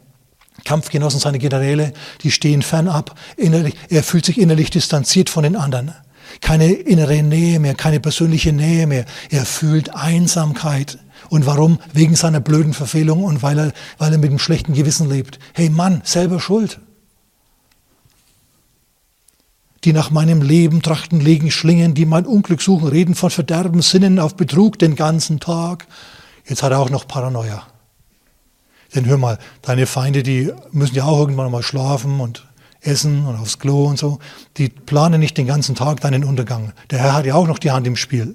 Kampfgenossen, 0.65 1.21
seine 1.21 1.39
Generäle, 1.39 1.93
die 2.23 2.31
stehen 2.31 2.63
fernab. 2.63 3.19
Innerlich, 3.37 3.75
er 3.89 4.03
fühlt 4.03 4.27
sich 4.27 4.39
innerlich 4.39 4.71
distanziert 4.71 5.31
von 5.31 5.43
den 5.43 5.57
anderen. 5.57 5.93
Keine 6.41 6.71
innere 6.71 7.23
Nähe 7.23 7.59
mehr, 7.59 7.75
keine 7.75 8.01
persönliche 8.01 8.53
Nähe 8.53 8.87
mehr. 8.87 9.07
Er 9.31 9.47
fühlt 9.47 9.95
Einsamkeit. 9.95 10.99
Und 11.31 11.47
warum? 11.47 11.79
Wegen 11.93 12.15
seiner 12.17 12.41
blöden 12.41 12.75
Verfehlung 12.75 13.25
und 13.25 13.43
weil 13.43 13.59
er, 13.59 13.73
weil 13.99 14.13
er 14.13 14.19
mit 14.19 14.31
einem 14.31 14.39
schlechten 14.39 14.75
Gewissen 14.75 15.09
lebt. 15.09 15.39
Hey 15.55 15.69
Mann, 15.69 16.03
selber 16.05 16.41
schuld. 16.41 16.81
Die 19.85 19.93
nach 19.93 20.11
meinem 20.11 20.43
Leben 20.43 20.83
trachten, 20.83 21.21
legen 21.21 21.51
Schlingen, 21.51 21.95
die 21.95 22.05
mein 22.05 22.27
Unglück 22.27 22.61
suchen, 22.61 22.89
reden 22.89 23.15
von 23.15 23.31
Verderben, 23.31 23.81
sinnen 23.81 24.19
auf 24.19 24.35
Betrug 24.37 24.79
den 24.79 24.97
ganzen 24.97 25.39
Tag. 25.39 25.87
Jetzt 26.47 26.63
hat 26.63 26.73
er 26.73 26.81
auch 26.81 26.91
noch 26.91 27.07
Paranoia. 27.07 27.67
Denn 28.95 29.07
hör 29.07 29.19
mal, 29.19 29.39
deine 29.63 29.87
Feinde, 29.87 30.23
die 30.23 30.53
müssen 30.73 30.95
ja 30.95 31.05
auch 31.05 31.19
irgendwann 31.19 31.51
mal 31.51 31.63
schlafen 31.63 32.21
und 32.21 32.47
essen 32.81 33.27
und 33.27 33.37
aufs 33.37 33.59
Klo 33.59 33.85
und 33.85 33.99
so. 33.99 34.19
Die 34.57 34.69
planen 34.69 35.21
nicht 35.21 35.37
den 35.37 35.47
ganzen 35.47 35.75
Tag 35.75 36.01
deinen 36.01 36.25
Untergang. 36.25 36.73
Der 36.91 37.01
Herr 37.01 37.15
hat 37.15 37.27
ja 37.27 37.35
auch 37.35 37.47
noch 37.47 37.59
die 37.59 37.71
Hand 37.71 37.87
im 37.87 37.97
Spiel. 37.97 38.35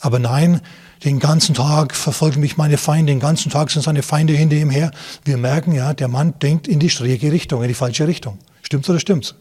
Aber 0.00 0.18
nein, 0.18 0.60
den 1.04 1.18
ganzen 1.18 1.54
Tag 1.54 1.94
verfolgen 1.94 2.40
mich 2.40 2.56
meine 2.56 2.76
Feinde, 2.76 3.12
den 3.12 3.20
ganzen 3.20 3.50
Tag 3.50 3.70
sind 3.70 3.82
seine 3.82 4.02
Feinde 4.02 4.34
hinter 4.34 4.56
ihm 4.56 4.70
her. 4.70 4.90
Wir 5.24 5.36
merken 5.36 5.72
ja, 5.72 5.94
der 5.94 6.08
Mann 6.08 6.34
denkt 6.40 6.68
in 6.68 6.80
die 6.80 6.90
schräge 6.90 7.32
Richtung, 7.32 7.62
in 7.62 7.68
die 7.68 7.74
falsche 7.74 8.06
Richtung. 8.06 8.38
Stimmt's 8.62 8.90
oder 8.90 9.00
stimmt's? 9.00 9.34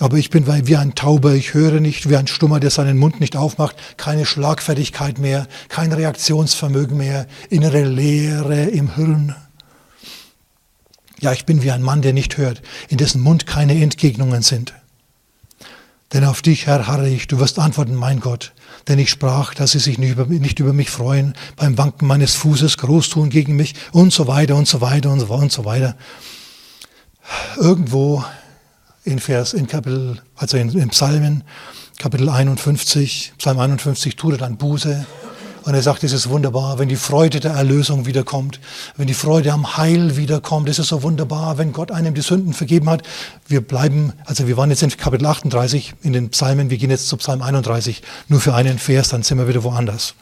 Aber 0.00 0.16
ich 0.16 0.30
bin 0.30 0.46
wie 0.46 0.76
ein 0.76 0.96
Tauber, 0.96 1.34
ich 1.34 1.54
höre 1.54 1.78
nicht, 1.78 2.08
wie 2.08 2.16
ein 2.16 2.26
Stummer, 2.26 2.58
der 2.58 2.70
seinen 2.70 2.98
Mund 2.98 3.20
nicht 3.20 3.36
aufmacht, 3.36 3.76
keine 3.96 4.26
Schlagfertigkeit 4.26 5.18
mehr, 5.18 5.46
kein 5.68 5.92
Reaktionsvermögen 5.92 6.96
mehr, 6.96 7.28
innere 7.48 7.84
Leere 7.84 8.64
im 8.64 8.96
Hirn. 8.96 9.36
Ja, 11.20 11.32
ich 11.32 11.46
bin 11.46 11.62
wie 11.62 11.70
ein 11.70 11.82
Mann, 11.82 12.02
der 12.02 12.12
nicht 12.12 12.36
hört, 12.38 12.60
in 12.88 12.98
dessen 12.98 13.22
Mund 13.22 13.46
keine 13.46 13.80
Entgegnungen 13.80 14.42
sind. 14.42 14.74
Denn 16.12 16.24
auf 16.24 16.42
dich, 16.42 16.66
Herr, 16.66 16.86
harre 16.86 17.08
ich, 17.08 17.28
du 17.28 17.38
wirst 17.38 17.58
antworten, 17.58 17.94
mein 17.94 18.20
Gott. 18.20 18.52
Denn 18.88 18.98
ich 18.98 19.10
sprach, 19.10 19.54
dass 19.54 19.72
sie 19.72 19.78
sich 19.78 19.98
nicht 19.98 20.10
über, 20.10 20.26
nicht 20.26 20.58
über 20.58 20.72
mich 20.72 20.90
freuen, 20.90 21.34
beim 21.56 21.78
Wanken 21.78 22.06
meines 22.06 22.34
Fußes 22.34 22.78
groß 22.78 23.10
tun 23.10 23.30
gegen 23.30 23.56
mich 23.56 23.74
und 23.92 24.12
so 24.12 24.26
weiter 24.26 24.56
und 24.56 24.68
so 24.68 24.80
weiter 24.80 25.10
und 25.10 25.20
so, 25.20 25.32
und 25.32 25.52
so 25.52 25.64
weiter. 25.64 25.96
Irgendwo 27.56 28.24
in 29.04 29.18
Vers, 29.18 29.52
in 29.52 29.66
Kapitel, 29.66 30.20
also 30.34 30.56
in, 30.56 30.70
in 30.70 30.88
Psalmen, 30.88 31.44
Kapitel 31.98 32.28
51, 32.28 33.34
Psalm 33.38 33.60
51 33.60 34.16
tut 34.16 34.32
er 34.32 34.38
dann 34.38 34.56
Buße. 34.56 35.06
Und 35.62 35.72
er 35.72 35.80
sagt, 35.80 36.04
es 36.04 36.12
ist 36.12 36.28
wunderbar, 36.28 36.78
wenn 36.78 36.90
die 36.90 36.96
Freude 36.96 37.40
der 37.40 37.52
Erlösung 37.52 38.04
wiederkommt, 38.04 38.60
wenn 38.98 39.06
die 39.06 39.14
Freude 39.14 39.50
am 39.50 39.78
Heil 39.78 40.18
wiederkommt. 40.18 40.68
Es 40.68 40.78
ist 40.78 40.88
so 40.88 41.02
wunderbar, 41.02 41.56
wenn 41.56 41.72
Gott 41.72 41.90
einem 41.90 42.12
die 42.12 42.20
Sünden 42.20 42.52
vergeben 42.52 42.90
hat. 42.90 43.02
Wir 43.48 43.62
bleiben, 43.62 44.12
also 44.26 44.46
wir 44.46 44.58
waren 44.58 44.68
jetzt 44.68 44.82
in 44.82 44.90
Kapitel 44.90 45.24
38 45.24 45.94
in 46.02 46.12
den 46.12 46.28
Psalmen, 46.28 46.68
wir 46.68 46.76
gehen 46.76 46.90
jetzt 46.90 47.08
zu 47.08 47.16
Psalm 47.16 47.40
31, 47.40 48.02
nur 48.28 48.42
für 48.42 48.54
einen 48.54 48.78
Vers, 48.78 49.08
dann 49.08 49.22
sind 49.22 49.38
wir 49.38 49.48
wieder 49.48 49.64
woanders. 49.64 50.14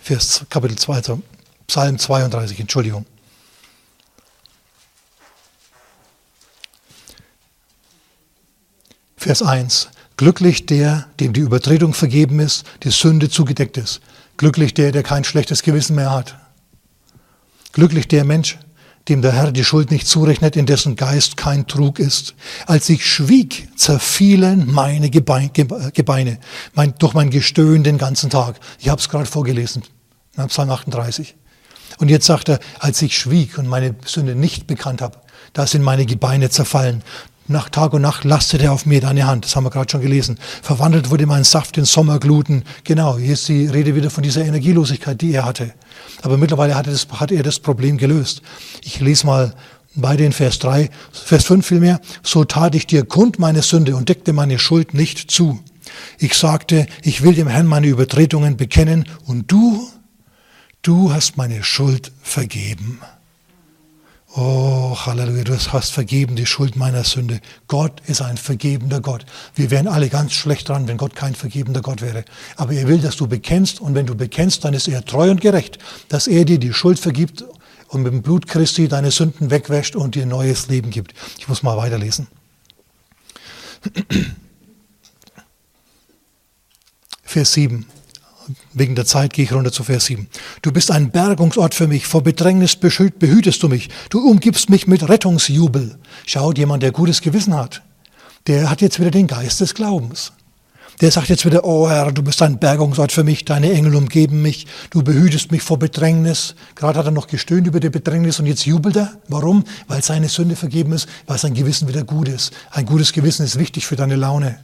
Vers, 0.00 0.46
Kapitel 0.48 0.78
2, 0.78 0.94
also 0.94 1.20
Psalm 1.66 1.98
32, 1.98 2.58
Entschuldigung. 2.58 3.04
Vers 9.22 9.40
1. 9.40 9.88
Glücklich 10.16 10.66
der, 10.66 11.06
dem 11.20 11.32
die 11.32 11.42
Übertretung 11.42 11.94
vergeben 11.94 12.40
ist, 12.40 12.64
die 12.82 12.90
Sünde 12.90 13.30
zugedeckt 13.30 13.76
ist. 13.76 14.00
Glücklich 14.36 14.74
der, 14.74 14.90
der 14.90 15.04
kein 15.04 15.22
schlechtes 15.22 15.62
Gewissen 15.62 15.94
mehr 15.94 16.10
hat. 16.10 16.36
Glücklich 17.72 18.08
der 18.08 18.24
Mensch, 18.24 18.58
dem 19.08 19.22
der 19.22 19.30
Herr 19.30 19.52
die 19.52 19.62
Schuld 19.62 19.92
nicht 19.92 20.08
zurechnet, 20.08 20.56
in 20.56 20.66
dessen 20.66 20.96
Geist 20.96 21.36
kein 21.36 21.68
Trug 21.68 22.00
ist. 22.00 22.34
Als 22.66 22.88
ich 22.88 23.06
schwieg, 23.06 23.68
zerfielen 23.76 24.68
meine 24.68 25.08
Gebeine, 25.08 26.40
mein, 26.74 26.94
durch 26.98 27.14
mein 27.14 27.30
Gestöhn 27.30 27.84
den 27.84 27.98
ganzen 27.98 28.28
Tag. 28.28 28.58
Ich 28.80 28.88
habe 28.88 29.00
es 29.00 29.08
gerade 29.08 29.26
vorgelesen, 29.26 29.84
Psalm 30.48 30.70
38. 30.70 31.36
Und 31.98 32.08
jetzt 32.08 32.26
sagt 32.26 32.48
er, 32.48 32.58
als 32.80 33.00
ich 33.02 33.16
schwieg 33.16 33.56
und 33.56 33.68
meine 33.68 33.94
Sünde 34.04 34.34
nicht 34.34 34.66
bekannt 34.66 35.00
habe, 35.00 35.18
da 35.52 35.66
sind 35.66 35.82
meine 35.82 36.06
Gebeine 36.06 36.50
zerfallen. 36.50 37.02
Nach 37.48 37.68
Tag 37.68 37.92
und 37.92 38.02
Nacht 38.02 38.24
lastete 38.24 38.70
auf 38.70 38.86
mir 38.86 39.00
deine 39.00 39.26
Hand. 39.26 39.44
Das 39.44 39.56
haben 39.56 39.64
wir 39.64 39.70
gerade 39.70 39.90
schon 39.90 40.00
gelesen. 40.00 40.38
Verwandelt 40.62 41.10
wurde 41.10 41.26
mein 41.26 41.44
Saft 41.44 41.76
in 41.76 41.84
Sommergluten. 41.84 42.64
Genau, 42.84 43.18
hier 43.18 43.32
ist 43.32 43.48
die 43.48 43.66
Rede 43.66 43.96
wieder 43.96 44.10
von 44.10 44.22
dieser 44.22 44.44
Energielosigkeit, 44.44 45.20
die 45.20 45.32
er 45.32 45.44
hatte. 45.44 45.74
Aber 46.22 46.36
mittlerweile 46.36 46.76
hatte, 46.76 46.90
das, 46.90 47.08
hat 47.10 47.32
er 47.32 47.42
das 47.42 47.58
Problem 47.58 47.98
gelöst. 47.98 48.42
Ich 48.82 49.00
lese 49.00 49.26
mal 49.26 49.54
beide 49.94 50.24
in 50.24 50.32
Vers 50.32 50.60
3, 50.60 50.88
Vers 51.12 51.44
5 51.44 51.66
vielmehr. 51.66 52.00
So 52.22 52.44
tat 52.44 52.74
ich 52.74 52.86
dir 52.86 53.04
kund 53.04 53.38
meine 53.38 53.62
Sünde 53.62 53.96
und 53.96 54.08
deckte 54.08 54.32
meine 54.32 54.58
Schuld 54.58 54.94
nicht 54.94 55.30
zu. 55.30 55.60
Ich 56.18 56.34
sagte, 56.34 56.86
ich 57.02 57.22
will 57.22 57.34
dem 57.34 57.48
Herrn 57.48 57.66
meine 57.66 57.88
Übertretungen 57.88 58.56
bekennen 58.56 59.04
und 59.26 59.50
du 59.50 59.88
du 60.82 61.12
hast 61.12 61.36
meine 61.36 61.62
Schuld 61.62 62.12
vergeben. 62.22 63.00
Oh, 64.34 64.96
Halleluja, 64.96 65.44
du 65.44 65.54
hast 65.54 65.92
vergeben 65.92 66.36
die 66.36 66.46
Schuld 66.46 66.74
meiner 66.74 67.04
Sünde. 67.04 67.42
Gott 67.68 68.00
ist 68.06 68.22
ein 68.22 68.38
vergebender 68.38 69.02
Gott. 69.02 69.26
Wir 69.54 69.70
wären 69.70 69.86
alle 69.86 70.08
ganz 70.08 70.32
schlecht 70.32 70.70
dran, 70.70 70.88
wenn 70.88 70.96
Gott 70.96 71.14
kein 71.14 71.34
vergebender 71.34 71.82
Gott 71.82 72.00
wäre. 72.00 72.24
Aber 72.56 72.72
er 72.72 72.88
will, 72.88 72.98
dass 72.98 73.16
du 73.16 73.26
bekennst 73.26 73.82
und 73.82 73.94
wenn 73.94 74.06
du 74.06 74.14
bekennst, 74.14 74.64
dann 74.64 74.72
ist 74.72 74.88
er 74.88 75.04
treu 75.04 75.30
und 75.30 75.42
gerecht, 75.42 75.78
dass 76.08 76.28
er 76.28 76.46
dir 76.46 76.58
die 76.58 76.72
Schuld 76.72 76.98
vergibt 76.98 77.44
und 77.88 78.04
mit 78.04 78.12
dem 78.14 78.22
Blut 78.22 78.46
Christi 78.46 78.88
deine 78.88 79.10
Sünden 79.10 79.50
wegwäscht 79.50 79.96
und 79.96 80.14
dir 80.14 80.24
neues 80.24 80.68
Leben 80.68 80.88
gibt. 80.88 81.12
Ich 81.38 81.46
muss 81.48 81.62
mal 81.62 81.76
weiterlesen. 81.76 82.26
Vers 87.22 87.52
7. 87.52 87.84
Wegen 88.74 88.94
der 88.94 89.04
Zeit 89.04 89.34
gehe 89.34 89.44
ich 89.44 89.52
runter 89.52 89.72
zu 89.72 89.84
Vers 89.84 90.06
7. 90.06 90.28
Du 90.62 90.72
bist 90.72 90.90
ein 90.90 91.10
Bergungsort 91.10 91.74
für 91.74 91.86
mich, 91.86 92.06
vor 92.06 92.22
Bedrängnis 92.22 92.76
behütest 92.76 93.62
du 93.62 93.68
mich. 93.68 93.90
Du 94.08 94.26
umgibst 94.26 94.70
mich 94.70 94.86
mit 94.86 95.08
Rettungsjubel. 95.08 95.98
Schaut, 96.24 96.56
jemand, 96.56 96.82
der 96.82 96.92
gutes 96.92 97.20
Gewissen 97.20 97.54
hat, 97.54 97.82
der 98.46 98.70
hat 98.70 98.80
jetzt 98.80 98.98
wieder 98.98 99.10
den 99.10 99.26
Geist 99.26 99.60
des 99.60 99.74
Glaubens. 99.74 100.32
Der 101.00 101.10
sagt 101.10 101.28
jetzt 101.28 101.44
wieder, 101.44 101.64
oh 101.64 101.88
Herr, 101.88 102.12
du 102.12 102.22
bist 102.22 102.40
ein 102.42 102.58
Bergungsort 102.58 103.12
für 103.12 103.24
mich, 103.24 103.44
deine 103.44 103.72
Engel 103.72 103.94
umgeben 103.94 104.40
mich, 104.40 104.66
du 104.90 105.02
behütest 105.02 105.50
mich 105.50 105.62
vor 105.62 105.78
Bedrängnis. 105.78 106.54
Gerade 106.74 106.98
hat 106.98 107.06
er 107.06 107.12
noch 107.12 107.26
gestöhnt 107.26 107.66
über 107.66 107.80
die 107.80 107.90
Bedrängnis 107.90 108.40
und 108.40 108.46
jetzt 108.46 108.66
jubelt 108.66 108.96
er. 108.96 109.12
Warum? 109.28 109.64
Weil 109.88 110.02
seine 110.02 110.28
Sünde 110.28 110.54
vergeben 110.54 110.92
ist, 110.92 111.08
weil 111.26 111.38
sein 111.38 111.54
Gewissen 111.54 111.88
wieder 111.88 112.04
gut 112.04 112.28
ist. 112.28 112.52
Ein 112.70 112.86
gutes 112.86 113.12
Gewissen 113.12 113.44
ist 113.44 113.58
wichtig 113.58 113.86
für 113.86 113.96
deine 113.96 114.16
Laune. 114.16 114.58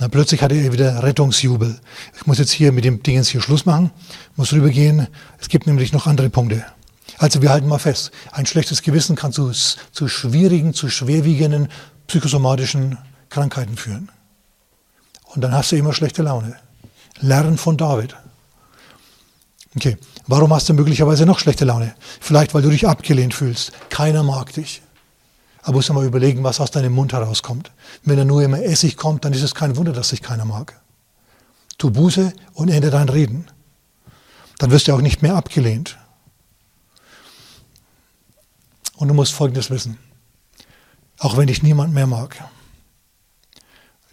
Na, 0.00 0.08
plötzlich 0.08 0.42
hatte 0.42 0.54
er 0.54 0.72
wieder 0.72 1.02
Rettungsjubel. 1.02 1.78
Ich 2.16 2.26
muss 2.26 2.38
jetzt 2.38 2.52
hier 2.52 2.72
mit 2.72 2.86
dem 2.86 3.02
Dingens 3.02 3.28
hier 3.28 3.42
Schluss 3.42 3.66
machen, 3.66 3.90
muss 4.34 4.50
rübergehen. 4.50 5.08
Es 5.38 5.50
gibt 5.50 5.66
nämlich 5.66 5.92
noch 5.92 6.06
andere 6.06 6.30
Punkte. 6.30 6.64
Also 7.18 7.42
wir 7.42 7.50
halten 7.50 7.68
mal 7.68 7.78
fest, 7.78 8.10
ein 8.32 8.46
schlechtes 8.46 8.80
Gewissen 8.80 9.14
kann 9.14 9.30
zu, 9.30 9.52
zu 9.52 10.08
schwierigen, 10.08 10.72
zu 10.72 10.88
schwerwiegenden 10.88 11.68
psychosomatischen 12.06 12.96
Krankheiten 13.28 13.76
führen. 13.76 14.08
Und 15.34 15.42
dann 15.42 15.52
hast 15.52 15.70
du 15.70 15.76
immer 15.76 15.92
schlechte 15.92 16.22
Laune. 16.22 16.56
Lern 17.20 17.58
von 17.58 17.76
David. 17.76 18.16
Okay, 19.76 19.98
warum 20.26 20.54
hast 20.54 20.66
du 20.70 20.72
möglicherweise 20.72 21.26
noch 21.26 21.38
schlechte 21.38 21.66
Laune? 21.66 21.94
Vielleicht, 22.20 22.54
weil 22.54 22.62
du 22.62 22.70
dich 22.70 22.88
abgelehnt 22.88 23.34
fühlst. 23.34 23.72
Keiner 23.90 24.22
mag 24.22 24.54
dich. 24.54 24.80
Aber 25.62 25.74
musst 25.74 25.88
du 25.88 25.92
mal 25.92 26.06
überlegen, 26.06 26.42
was 26.42 26.60
aus 26.60 26.70
deinem 26.70 26.92
Mund 26.92 27.12
herauskommt. 27.12 27.70
Wenn 28.04 28.16
da 28.16 28.24
nur 28.24 28.42
immer 28.42 28.62
Essig 28.62 28.96
kommt, 28.96 29.24
dann 29.24 29.32
ist 29.32 29.42
es 29.42 29.54
kein 29.54 29.76
Wunder, 29.76 29.92
dass 29.92 30.08
sich 30.08 30.22
keiner 30.22 30.44
mag. 30.44 30.80
Tu 31.76 31.90
Buße 31.90 32.32
und 32.54 32.68
ändere 32.68 32.92
dein 32.92 33.08
Reden. 33.08 33.46
Dann 34.58 34.70
wirst 34.70 34.88
du 34.88 34.94
auch 34.94 35.00
nicht 35.00 35.22
mehr 35.22 35.36
abgelehnt. 35.36 35.98
Und 38.96 39.08
du 39.08 39.14
musst 39.14 39.32
Folgendes 39.32 39.70
wissen. 39.70 39.98
Auch 41.18 41.36
wenn 41.36 41.46
dich 41.46 41.62
niemand 41.62 41.94
mehr 41.94 42.06
mag. 42.06 42.36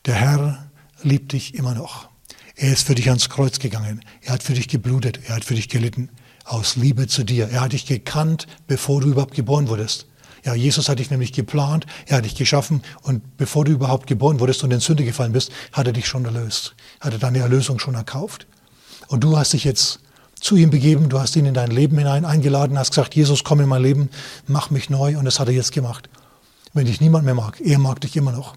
Der 0.05 0.15
Herr 0.15 0.69
liebt 1.03 1.33
dich 1.33 1.55
immer 1.55 1.73
noch. 1.73 2.09
Er 2.55 2.71
ist 2.71 2.87
für 2.87 2.95
dich 2.95 3.09
ans 3.09 3.29
Kreuz 3.29 3.59
gegangen. 3.59 4.03
Er 4.21 4.33
hat 4.33 4.43
für 4.43 4.53
dich 4.53 4.67
geblutet. 4.67 5.19
Er 5.27 5.35
hat 5.35 5.45
für 5.45 5.55
dich 5.55 5.69
gelitten. 5.69 6.09
Aus 6.45 6.75
Liebe 6.75 7.07
zu 7.07 7.23
dir. 7.23 7.49
Er 7.49 7.61
hat 7.61 7.73
dich 7.73 7.85
gekannt, 7.85 8.47
bevor 8.67 9.01
du 9.01 9.09
überhaupt 9.09 9.35
geboren 9.35 9.67
wurdest. 9.67 10.07
Ja, 10.47 10.55
Jesus 10.55 10.87
hat 10.87 10.99
dich 10.99 11.11
nämlich 11.11 11.33
geplant, 11.33 11.85
er 12.05 12.19
hat 12.19 12.23
dich 12.23 12.35
geschaffen 12.35 12.81
und 13.01 13.35
bevor 13.35 13.65
du 13.65 13.73
überhaupt 13.73 14.07
geboren 14.07 14.39
wurdest 14.39 14.63
und 14.63 14.71
in 14.71 14.79
Sünde 14.79 15.03
gefallen 15.03 15.33
bist, 15.33 15.51
hat 15.73 15.87
er 15.87 15.91
dich 15.91 16.07
schon 16.07 16.23
erlöst. 16.23 16.73
Hat 17.01 17.11
er 17.11 17.19
deine 17.19 17.39
Erlösung 17.39 17.79
schon 17.79 17.95
erkauft. 17.95 18.47
Und 19.09 19.25
du 19.25 19.37
hast 19.37 19.51
dich 19.51 19.65
jetzt 19.65 19.99
zu 20.39 20.55
ihm 20.55 20.69
begeben, 20.69 21.09
du 21.09 21.19
hast 21.19 21.35
ihn 21.35 21.45
in 21.45 21.53
dein 21.53 21.69
Leben 21.69 21.97
hinein 21.97 22.23
eingeladen, 22.23 22.79
hast 22.79 22.91
gesagt, 22.91 23.13
Jesus, 23.13 23.43
komm 23.43 23.59
in 23.59 23.67
mein 23.67 23.81
Leben, 23.81 24.09
mach 24.47 24.69
mich 24.69 24.89
neu 24.89 25.17
und 25.17 25.25
das 25.25 25.41
hat 25.41 25.49
er 25.49 25.53
jetzt 25.53 25.73
gemacht. 25.73 26.07
Wenn 26.73 26.85
dich 26.85 27.01
niemand 27.01 27.25
mehr 27.25 27.35
mag, 27.35 27.59
er 27.59 27.77
mag 27.77 27.99
dich 27.99 28.15
immer 28.15 28.31
noch. 28.31 28.55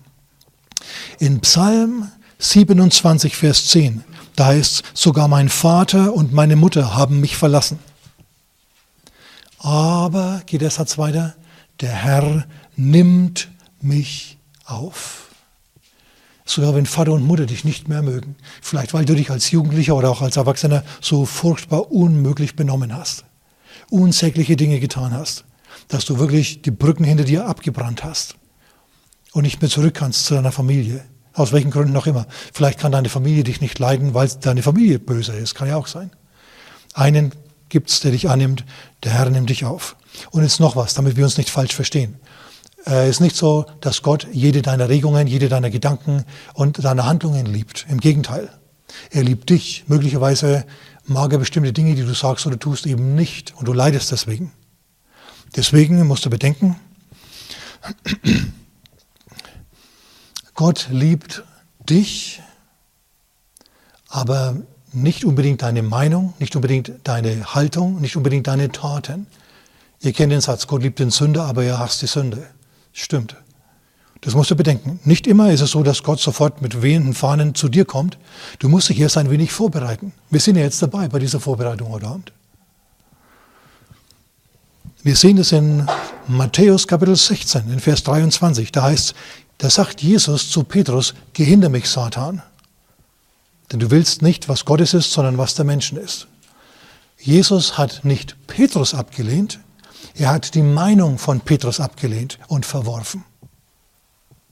In 1.19 1.41
Psalm 1.41 2.09
27, 2.39 3.35
Vers 3.35 3.67
10, 3.67 4.05
da 4.37 4.47
heißt 4.47 4.85
sogar 4.95 5.27
mein 5.27 5.49
Vater 5.49 6.15
und 6.15 6.33
meine 6.33 6.55
Mutter 6.55 6.95
haben 6.95 7.19
mich 7.19 7.37
verlassen. 7.37 7.81
Aber, 9.59 10.43
geht 10.47 10.61
der 10.61 10.71
Satz 10.71 10.97
weiter, 10.97 11.35
der 11.81 11.93
Herr 11.93 12.47
nimmt 12.77 13.51
mich 13.81 14.39
auf. 14.65 15.29
Sogar 16.45 16.75
wenn 16.75 16.87
Vater 16.87 17.13
und 17.13 17.25
Mutter 17.25 17.47
dich 17.47 17.65
nicht 17.65 17.89
mehr 17.89 18.03
mögen. 18.03 18.37
Vielleicht 18.61 18.93
weil 18.93 19.05
du 19.05 19.15
dich 19.15 19.31
als 19.31 19.51
Jugendlicher 19.51 19.95
oder 19.95 20.11
auch 20.11 20.21
als 20.21 20.37
Erwachsener 20.37 20.83
so 21.01 21.25
furchtbar 21.25 21.93
unmöglich 21.93 22.57
benommen 22.57 22.95
hast. 22.95 23.25
Unsägliche 23.89 24.57
Dinge 24.57 24.81
getan 24.81 25.13
hast. 25.13 25.45
Dass 25.89 26.05
du 26.05 26.19
wirklich 26.19 26.63
die 26.63 26.73
Brücken 26.73 27.05
hinter 27.05 27.25
dir 27.25 27.47
abgebrannt 27.47 28.03
hast. 28.03 28.37
Und 29.33 29.45
nicht 29.45 29.61
mehr 29.63 29.71
zurück 29.71 29.95
kannst 29.95 30.25
zu 30.25 30.35
deiner 30.35 30.51
Familie. 30.51 31.05
Aus 31.35 31.53
welchen 31.53 31.71
Gründen 31.71 31.97
auch 31.97 32.07
immer. 32.07 32.27
Vielleicht 32.53 32.81
kann 32.81 32.91
deine 32.91 33.09
Familie 33.09 33.45
dich 33.45 33.61
nicht 33.61 33.79
leiden, 33.79 34.15
weil 34.15 34.29
deine 34.41 34.63
Familie 34.63 34.99
böse 34.99 35.33
ist. 35.33 35.55
Kann 35.55 35.69
ja 35.69 35.77
auch 35.77 35.87
sein. 35.87 36.11
Einen 36.95 37.33
gibt 37.69 37.91
es, 37.91 38.01
der 38.01 38.11
dich 38.11 38.29
annimmt. 38.29 38.65
Der 39.05 39.13
Herr 39.13 39.31
nimmt 39.31 39.51
dich 39.51 39.65
auf. 39.65 39.97
Und 40.31 40.43
jetzt 40.43 40.61
noch 40.61 40.77
was, 40.77 40.95
damit 40.95 41.17
wir 41.17 41.25
uns 41.25 41.39
nicht 41.39 41.51
falsch 41.51 41.75
verstehen. 41.75 42.17
Es 42.85 42.93
äh, 42.93 43.11
ist 43.11 43.21
nicht 43.21 43.37
so, 43.37 43.67
dass 43.81 44.03
Gott 44.03 44.27
jede 44.33 44.63
deiner 44.63 44.89
Regungen, 44.89 45.27
jede 45.27 45.49
deiner 45.49 45.71
Gedanken 45.71 46.25
und 46.55 46.83
deine 46.83 47.05
Handlungen 47.05 47.47
liebt. 47.47 47.87
Im 47.89 48.01
Gegenteil. 48.01 48.49
Er 49.11 49.23
liebt 49.23 49.51
dich. 49.51 49.85
Möglicherweise 49.87 50.65
mag 51.05 51.33
er 51.33 51.39
bestimmte 51.39 51.73
Dinge, 51.73 51.95
die 51.95 52.05
du 52.05 52.15
sagst 52.15 52.47
oder 52.47 52.59
tust, 52.59 52.87
eben 52.87 53.15
nicht. 53.15 53.55
Und 53.57 53.69
du 53.69 53.73
leidest 53.73 54.11
deswegen. 54.13 54.53
Deswegen 55.57 56.07
musst 56.07 56.25
du 56.25 56.31
bedenken, 56.31 56.77
Gott 60.55 60.89
liebt 60.91 61.43
dich, 61.89 62.41
aber 64.09 64.57
nicht 64.93 65.25
unbedingt 65.25 65.63
deine 65.63 65.83
Meinung, 65.83 66.35
nicht 66.39 66.55
unbedingt 66.57 66.93
deine 67.05 67.55
Haltung, 67.55 68.01
nicht 68.01 68.17
unbedingt 68.17 68.47
deine 68.47 68.71
Taten. 68.71 69.27
Ihr 70.03 70.13
kennt 70.13 70.33
den 70.33 70.41
Satz, 70.41 70.67
Gott 70.67 70.83
liebt 70.83 70.99
den 70.99 71.11
Sünder, 71.11 71.45
aber 71.45 71.63
er 71.63 71.79
hasst 71.79 72.01
die 72.01 72.07
Sünde. 72.07 72.47
Stimmt. 72.93 73.37
Das 74.23 74.35
musst 74.35 74.51
du 74.51 74.57
bedenken. 74.57 75.01
Nicht 75.05 75.27
immer 75.27 75.51
ist 75.51 75.61
es 75.61 75.71
so, 75.71 75.83
dass 75.83 76.03
Gott 76.03 76.21
sofort 76.21 76.61
mit 76.61 76.83
wehenden 76.83 77.15
Fahnen 77.15 77.55
zu 77.55 77.69
dir 77.69 77.85
kommt. 77.85 78.19
Du 78.59 78.69
musst 78.69 78.89
dich 78.89 79.01
erst 79.01 79.17
ein 79.17 79.31
wenig 79.31 79.53
vorbereiten. 79.53 80.13
Wir 80.29 80.41
sind 80.41 80.57
ja 80.57 80.63
jetzt 80.63 80.83
dabei 80.83 81.09
bei 81.09 81.19
dieser 81.19 81.41
Vorbereitung 81.41 81.91
heute 81.91 82.07
Abend. 82.07 82.33
Wir 85.03 85.17
sehen 85.17 85.39
es 85.39 85.53
in 85.53 85.87
Matthäus 86.29 86.87
Kapitel 86.87 87.17
16, 87.17 87.73
in 87.73 87.81
Vers 87.81 88.03
23. 88.03 88.71
Da 88.73 88.83
heißt, 88.83 89.15
da 89.57 89.71
sagt 89.71 90.03
Jesus 90.03 90.51
zu 90.51 90.65
Petrus, 90.65 91.15
geh 91.33 91.45
hinter 91.45 91.71
mich, 91.71 91.89
Satan. 91.89 92.43
Denn 93.73 93.81
du 93.81 93.91
willst 93.91 94.21
nicht, 94.21 94.49
was 94.49 94.67
Gottes 94.67 94.93
ist, 94.93 95.13
sondern 95.13 95.39
was 95.39 95.55
der 95.55 95.65
Menschen 95.65 95.97
ist. 95.97 96.27
Jesus 97.19 97.79
hat 97.79 98.05
nicht 98.05 98.37
Petrus 98.47 98.93
abgelehnt, 98.95 99.61
er 100.15 100.31
hat 100.31 100.55
die 100.55 100.63
Meinung 100.63 101.19
von 101.19 101.41
Petrus 101.41 101.81
abgelehnt 101.81 102.39
und 102.49 102.67
verworfen. 102.67 103.25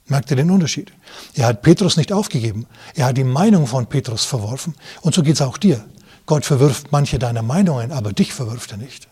Merkt 0.07 0.31
ihr 0.31 0.37
den 0.37 0.51
Unterschied? 0.51 0.93
Er 1.35 1.47
hat 1.47 1.63
Petrus 1.63 1.97
nicht 1.97 2.13
aufgegeben. 2.13 2.67
Er 2.95 3.07
hat 3.07 3.17
die 3.19 3.25
Meinung 3.25 3.67
von 3.67 3.87
Petrus 3.87 4.25
verworfen. 4.25 4.75
Und 5.03 5.15
so 5.15 5.23
geht 5.23 5.35
es 5.35 5.43
auch 5.43 5.59
dir. 5.59 5.85
Gott 6.25 6.47
verwirft 6.47 6.93
manche 6.93 7.19
deiner 7.19 7.43
Meinungen, 7.43 7.93
aber 7.93 8.13
dich 8.13 8.33
verwirft 8.33 8.73
er 8.73 8.79
nicht. 8.79 9.09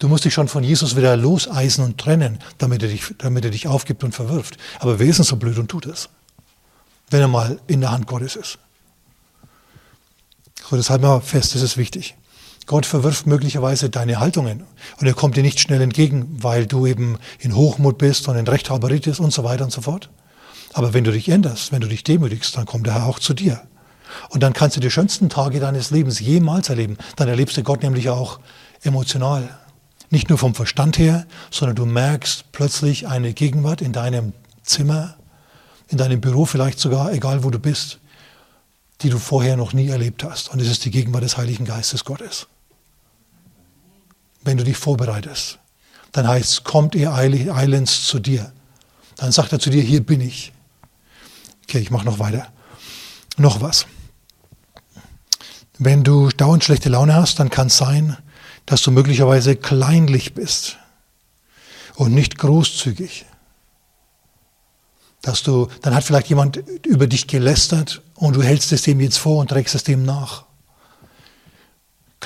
Du 0.00 0.08
musst 0.08 0.24
dich 0.24 0.34
schon 0.34 0.48
von 0.48 0.64
Jesus 0.64 0.96
wieder 0.96 1.16
loseisen 1.16 1.84
und 1.84 1.98
trennen, 1.98 2.38
damit 2.58 2.82
er 2.82 2.88
dich, 2.88 3.14
damit 3.18 3.44
er 3.44 3.52
dich 3.52 3.68
aufgibt 3.68 4.02
und 4.02 4.12
verwirft. 4.12 4.56
Aber 4.80 4.98
wer 4.98 5.06
ist 5.06 5.18
denn 5.18 5.24
so 5.24 5.36
blöd 5.36 5.58
und 5.58 5.68
tut 5.68 5.86
es? 5.86 6.08
Wenn 7.10 7.20
er 7.20 7.28
mal 7.28 7.60
in 7.68 7.80
der 7.80 7.92
Hand 7.92 8.06
Gottes 8.06 8.34
ist. 8.36 8.58
So, 10.68 10.76
das 10.76 10.90
halten 10.90 11.04
wir 11.04 11.20
fest, 11.20 11.54
das 11.54 11.62
ist 11.62 11.76
wichtig. 11.76 12.16
Gott 12.68 12.84
verwirft 12.84 13.26
möglicherweise 13.26 13.88
deine 13.88 14.20
Haltungen 14.20 14.62
und 15.00 15.06
er 15.06 15.14
kommt 15.14 15.38
dir 15.38 15.42
nicht 15.42 15.58
schnell 15.58 15.80
entgegen, 15.80 16.28
weil 16.42 16.66
du 16.66 16.86
eben 16.86 17.18
in 17.38 17.56
Hochmut 17.56 17.96
bist 17.96 18.28
und 18.28 18.36
in 18.36 18.46
Rechthaberit 18.46 19.18
und 19.18 19.32
so 19.32 19.42
weiter 19.42 19.64
und 19.64 19.72
so 19.72 19.80
fort. 19.80 20.10
Aber 20.74 20.92
wenn 20.92 21.02
du 21.02 21.10
dich 21.10 21.30
änderst, 21.30 21.72
wenn 21.72 21.80
du 21.80 21.88
dich 21.88 22.04
demütigst, 22.04 22.54
dann 22.58 22.66
kommt 22.66 22.86
der 22.86 22.94
Herr 22.94 23.06
auch 23.06 23.18
zu 23.20 23.32
dir. 23.32 23.62
Und 24.28 24.42
dann 24.42 24.52
kannst 24.52 24.76
du 24.76 24.80
die 24.80 24.90
schönsten 24.90 25.30
Tage 25.30 25.60
deines 25.60 25.90
Lebens 25.90 26.20
jemals 26.20 26.68
erleben. 26.68 26.98
Dann 27.16 27.28
erlebst 27.28 27.56
du 27.56 27.62
Gott 27.62 27.82
nämlich 27.82 28.10
auch 28.10 28.38
emotional. 28.82 29.48
Nicht 30.10 30.28
nur 30.28 30.36
vom 30.36 30.54
Verstand 30.54 30.98
her, 30.98 31.26
sondern 31.50 31.76
du 31.76 31.86
merkst 31.86 32.52
plötzlich 32.52 33.08
eine 33.08 33.32
Gegenwart 33.32 33.80
in 33.80 33.94
deinem 33.94 34.34
Zimmer, 34.62 35.16
in 35.88 35.96
deinem 35.96 36.20
Büro 36.20 36.44
vielleicht 36.44 36.80
sogar, 36.80 37.14
egal 37.14 37.44
wo 37.44 37.50
du 37.50 37.58
bist, 37.58 37.98
die 39.00 39.08
du 39.08 39.16
vorher 39.16 39.56
noch 39.56 39.72
nie 39.72 39.88
erlebt 39.88 40.22
hast. 40.22 40.52
Und 40.52 40.60
es 40.60 40.68
ist 40.68 40.84
die 40.84 40.90
Gegenwart 40.90 41.24
des 41.24 41.38
Heiligen 41.38 41.64
Geistes 41.64 42.04
Gottes 42.04 42.46
wenn 44.48 44.56
du 44.56 44.64
dich 44.64 44.78
vorbereitest. 44.78 45.58
Dann 46.12 46.26
heißt 46.26 46.50
es, 46.50 46.64
kommt 46.64 46.94
ihr 46.94 47.12
eilends 47.12 48.06
zu 48.06 48.18
dir. 48.18 48.50
Dann 49.16 49.30
sagt 49.30 49.52
er 49.52 49.58
zu 49.58 49.68
dir, 49.68 49.82
hier 49.82 50.02
bin 50.02 50.22
ich. 50.22 50.52
Okay, 51.64 51.80
ich 51.80 51.90
mache 51.90 52.06
noch 52.06 52.18
weiter. 52.18 52.50
Noch 53.36 53.60
was. 53.60 53.86
Wenn 55.78 56.02
du 56.02 56.30
dauernd 56.30 56.64
schlechte 56.64 56.88
Laune 56.88 57.14
hast, 57.14 57.38
dann 57.38 57.50
kann 57.50 57.66
es 57.66 57.76
sein, 57.76 58.16
dass 58.64 58.80
du 58.80 58.90
möglicherweise 58.90 59.54
kleinlich 59.54 60.32
bist 60.32 60.78
und 61.96 62.14
nicht 62.14 62.38
großzügig. 62.38 63.26
Dass 65.20 65.42
du, 65.42 65.68
dann 65.82 65.94
hat 65.94 66.04
vielleicht 66.04 66.28
jemand 66.28 66.56
über 66.86 67.06
dich 67.06 67.26
gelästert 67.26 68.00
und 68.14 68.34
du 68.34 68.42
hältst 68.42 68.72
es 68.72 68.80
dem 68.80 68.98
jetzt 69.00 69.18
vor 69.18 69.40
und 69.40 69.48
trägst 69.48 69.74
es 69.74 69.84
dem 69.84 70.04
nach. 70.04 70.47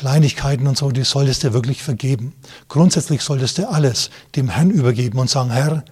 Kleinigkeiten 0.03 0.67
und 0.67 0.77
so, 0.77 0.91
die 0.91 1.05
solltest 1.05 1.45
du 1.45 1.53
wirklich 1.53 1.81
vergeben. 1.81 2.35
Grundsätzlich 2.67 3.23
solltest 3.23 3.59
du 3.59 3.69
alles 3.69 4.11
dem 4.35 4.49
Herrn 4.49 4.71
übergeben 4.71 5.21
und 5.21 5.31
sagen, 5.31 5.53
Herr, 5.53 5.85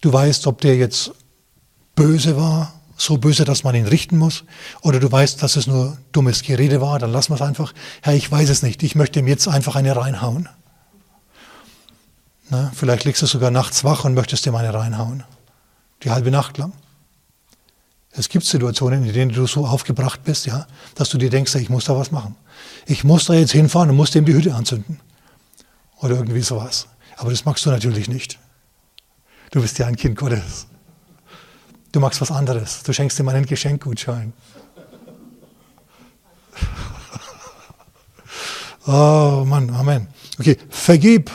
du 0.00 0.12
weißt, 0.12 0.48
ob 0.48 0.60
der 0.60 0.76
jetzt 0.76 1.12
böse 1.94 2.36
war, 2.36 2.72
so 2.96 3.16
böse, 3.16 3.44
dass 3.44 3.62
man 3.62 3.76
ihn 3.76 3.86
richten 3.86 4.18
muss, 4.18 4.42
oder 4.82 4.98
du 4.98 5.12
weißt, 5.12 5.40
dass 5.40 5.54
es 5.54 5.68
nur 5.68 5.98
dummes 6.10 6.42
Gerede 6.42 6.80
war, 6.80 6.98
dann 6.98 7.12
lassen 7.12 7.30
wir 7.30 7.36
es 7.36 7.42
einfach. 7.42 7.74
Herr, 8.02 8.14
ich 8.14 8.28
weiß 8.28 8.50
es 8.50 8.64
nicht, 8.64 8.82
ich 8.82 8.96
möchte 8.96 9.20
ihm 9.20 9.28
jetzt 9.28 9.46
einfach 9.46 9.76
eine 9.76 9.94
reinhauen. 9.94 10.48
Na, 12.50 12.72
vielleicht 12.74 13.04
liegst 13.04 13.22
du 13.22 13.26
sogar 13.26 13.52
nachts 13.52 13.84
wach 13.84 14.04
und 14.04 14.14
möchtest 14.14 14.44
ihm 14.46 14.56
eine 14.56 14.74
reinhauen. 14.74 15.22
Die 16.02 16.10
halbe 16.10 16.32
Nacht 16.32 16.58
lang. 16.58 16.72
Es 18.12 18.28
gibt 18.28 18.44
Situationen, 18.44 19.04
in 19.04 19.12
denen 19.12 19.32
du 19.32 19.46
so 19.46 19.66
aufgebracht 19.66 20.24
bist, 20.24 20.46
ja, 20.46 20.66
dass 20.94 21.10
du 21.10 21.18
dir 21.18 21.30
denkst, 21.30 21.54
ich 21.56 21.68
muss 21.68 21.84
da 21.84 21.96
was 21.96 22.10
machen. 22.10 22.36
Ich 22.86 23.04
muss 23.04 23.26
da 23.26 23.34
jetzt 23.34 23.52
hinfahren 23.52 23.90
und 23.90 23.96
muss 23.96 24.10
dem 24.10 24.24
die 24.24 24.32
Hütte 24.32 24.54
anzünden. 24.54 25.00
Oder 25.98 26.16
irgendwie 26.16 26.40
sowas. 26.40 26.88
Aber 27.16 27.30
das 27.30 27.44
magst 27.44 27.64
du 27.66 27.70
natürlich 27.70 28.08
nicht. 28.08 28.38
Du 29.50 29.60
bist 29.60 29.78
ja 29.78 29.86
ein 29.86 29.96
Kind 29.96 30.16
Gottes. 30.16 30.66
Du 31.92 32.00
magst 32.00 32.20
was 32.20 32.30
anderes. 32.30 32.82
Du 32.82 32.92
schenkst 32.92 33.18
ihm 33.18 33.28
einen 33.28 33.46
Geschenkgutschein. 33.46 34.32
oh 38.86 39.44
Mann, 39.46 39.70
Amen. 39.70 40.08
Okay, 40.38 40.58
vergib. 40.68 41.30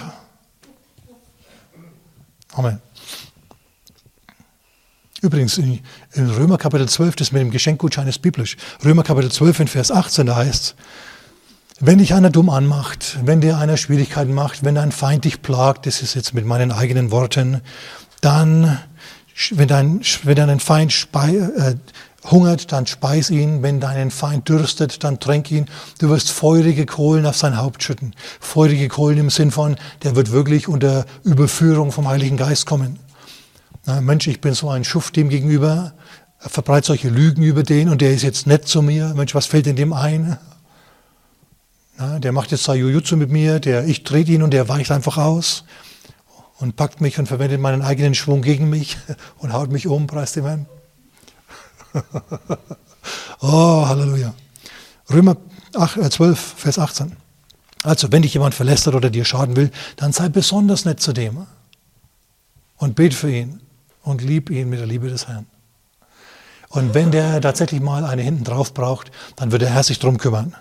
Amen. 2.53 2.81
Übrigens, 5.21 5.57
in, 5.57 5.79
in 6.13 6.29
Römer 6.29 6.57
Kapitel 6.57 6.87
12, 6.87 7.15
das 7.15 7.31
mit 7.31 7.41
dem 7.41 7.51
Geschenkgutschein 7.51 8.07
ist 8.07 8.21
biblisch. 8.21 8.57
Römer 8.83 9.03
Kapitel 9.03 9.31
12 9.31 9.61
in 9.61 9.67
Vers 9.67 9.91
18, 9.91 10.25
da 10.25 10.35
heißt 10.35 10.63
es, 10.63 10.75
wenn 11.79 11.97
dich 11.97 12.13
einer 12.13 12.29
dumm 12.29 12.49
anmacht, 12.49 13.17
wenn 13.23 13.41
dir 13.41 13.57
einer 13.57 13.75
Schwierigkeiten 13.75 14.33
macht, 14.33 14.63
wenn 14.63 14.75
dein 14.75 14.91
Feind 14.91 15.25
dich 15.25 15.41
plagt, 15.41 15.87
das 15.87 16.01
ist 16.03 16.13
jetzt 16.13 16.33
mit 16.33 16.45
meinen 16.45 16.71
eigenen 16.71 17.09
Worten, 17.09 17.61
dann, 18.21 18.77
wenn 19.49 19.67
dein, 19.67 20.01
wenn 20.23 20.35
dein 20.35 20.59
Feind 20.59 20.93
spei, 20.93 21.29
äh, 21.37 21.75
hungert, 22.29 22.71
dann 22.71 22.85
speis 22.85 23.29
ihn. 23.29 23.63
Wenn 23.63 23.79
deinen 23.79 24.11
Feind 24.11 24.47
dürstet, 24.47 25.03
dann 25.03 25.19
tränk 25.19 25.49
ihn. 25.51 25.65
Du 25.99 26.09
wirst 26.09 26.29
feurige 26.29 26.85
Kohlen 26.85 27.25
auf 27.25 27.37
sein 27.37 27.57
Haupt 27.57 27.81
schütten. 27.83 28.13
Feurige 28.39 28.87
Kohlen 28.87 29.17
im 29.17 29.29
Sinn 29.29 29.51
von, 29.51 29.75
der 30.03 30.15
wird 30.15 30.31
wirklich 30.31 30.67
unter 30.67 31.05
Überführung 31.23 31.91
vom 31.91 32.07
Heiligen 32.07 32.37
Geist 32.37 32.65
kommen. 32.65 32.99
Mensch, 33.85 34.27
ich 34.27 34.41
bin 34.41 34.53
so 34.53 34.69
ein 34.69 34.83
Schuft 34.83 35.15
dem 35.15 35.29
gegenüber, 35.29 35.93
er 36.39 36.49
verbreitet 36.49 36.85
solche 36.85 37.09
Lügen 37.09 37.43
über 37.43 37.63
den 37.63 37.89
und 37.89 38.01
der 38.01 38.13
ist 38.13 38.23
jetzt 38.23 38.47
nett 38.47 38.67
zu 38.67 38.81
mir. 38.81 39.13
Mensch, 39.15 39.35
was 39.35 39.45
fällt 39.45 39.67
in 39.67 39.75
dem 39.75 39.93
ein? 39.93 40.37
Na, 41.97 42.19
der 42.19 42.31
macht 42.31 42.51
jetzt 42.51 42.63
Sayujutsu 42.63 43.15
mit 43.15 43.29
mir, 43.29 43.59
der, 43.59 43.85
ich 43.85 44.03
trete 44.03 44.31
ihn 44.31 44.43
und 44.43 44.51
der 44.51 44.67
weicht 44.67 44.91
einfach 44.91 45.17
aus 45.17 45.65
und 46.57 46.75
packt 46.75 47.01
mich 47.01 47.19
und 47.19 47.27
verwendet 47.27 47.59
meinen 47.59 47.81
eigenen 47.81 48.15
Schwung 48.15 48.41
gegen 48.41 48.69
mich 48.69 48.97
und 49.37 49.53
haut 49.53 49.71
mich 49.71 49.87
um, 49.87 50.07
preis 50.07 50.33
dem 50.33 50.45
Herrn. 50.45 50.65
oh, 53.41 53.87
Halleluja. 53.87 54.33
Römer 55.11 55.37
8, 55.75 56.11
12, 56.11 56.31
äh, 56.31 56.35
Vers 56.35 56.79
18. 56.79 57.15
Also, 57.83 58.11
wenn 58.11 58.21
dich 58.21 58.33
jemand 58.33 58.53
verlästert 58.53 58.95
oder 58.95 59.09
dir 59.09 59.25
schaden 59.25 59.55
will, 59.55 59.71
dann 59.95 60.13
sei 60.13 60.29
besonders 60.29 60.85
nett 60.85 61.01
zu 61.01 61.13
dem 61.13 61.47
und 62.77 62.95
bet 62.95 63.13
für 63.13 63.31
ihn 63.31 63.59
und 64.03 64.21
lieb 64.21 64.49
ihn 64.49 64.69
mit 64.69 64.79
der 64.79 64.87
Liebe 64.87 65.09
des 65.09 65.27
Herrn. 65.27 65.45
Und 66.69 66.93
wenn 66.93 67.11
der 67.11 67.41
tatsächlich 67.41 67.81
mal 67.81 68.05
eine 68.05 68.21
hinten 68.21 68.43
drauf 68.43 68.73
braucht, 68.73 69.11
dann 69.35 69.51
wird 69.51 69.61
der 69.61 69.73
Herr 69.73 69.83
sich 69.83 69.99
drum 69.99 70.17
kümmern. 70.17 70.55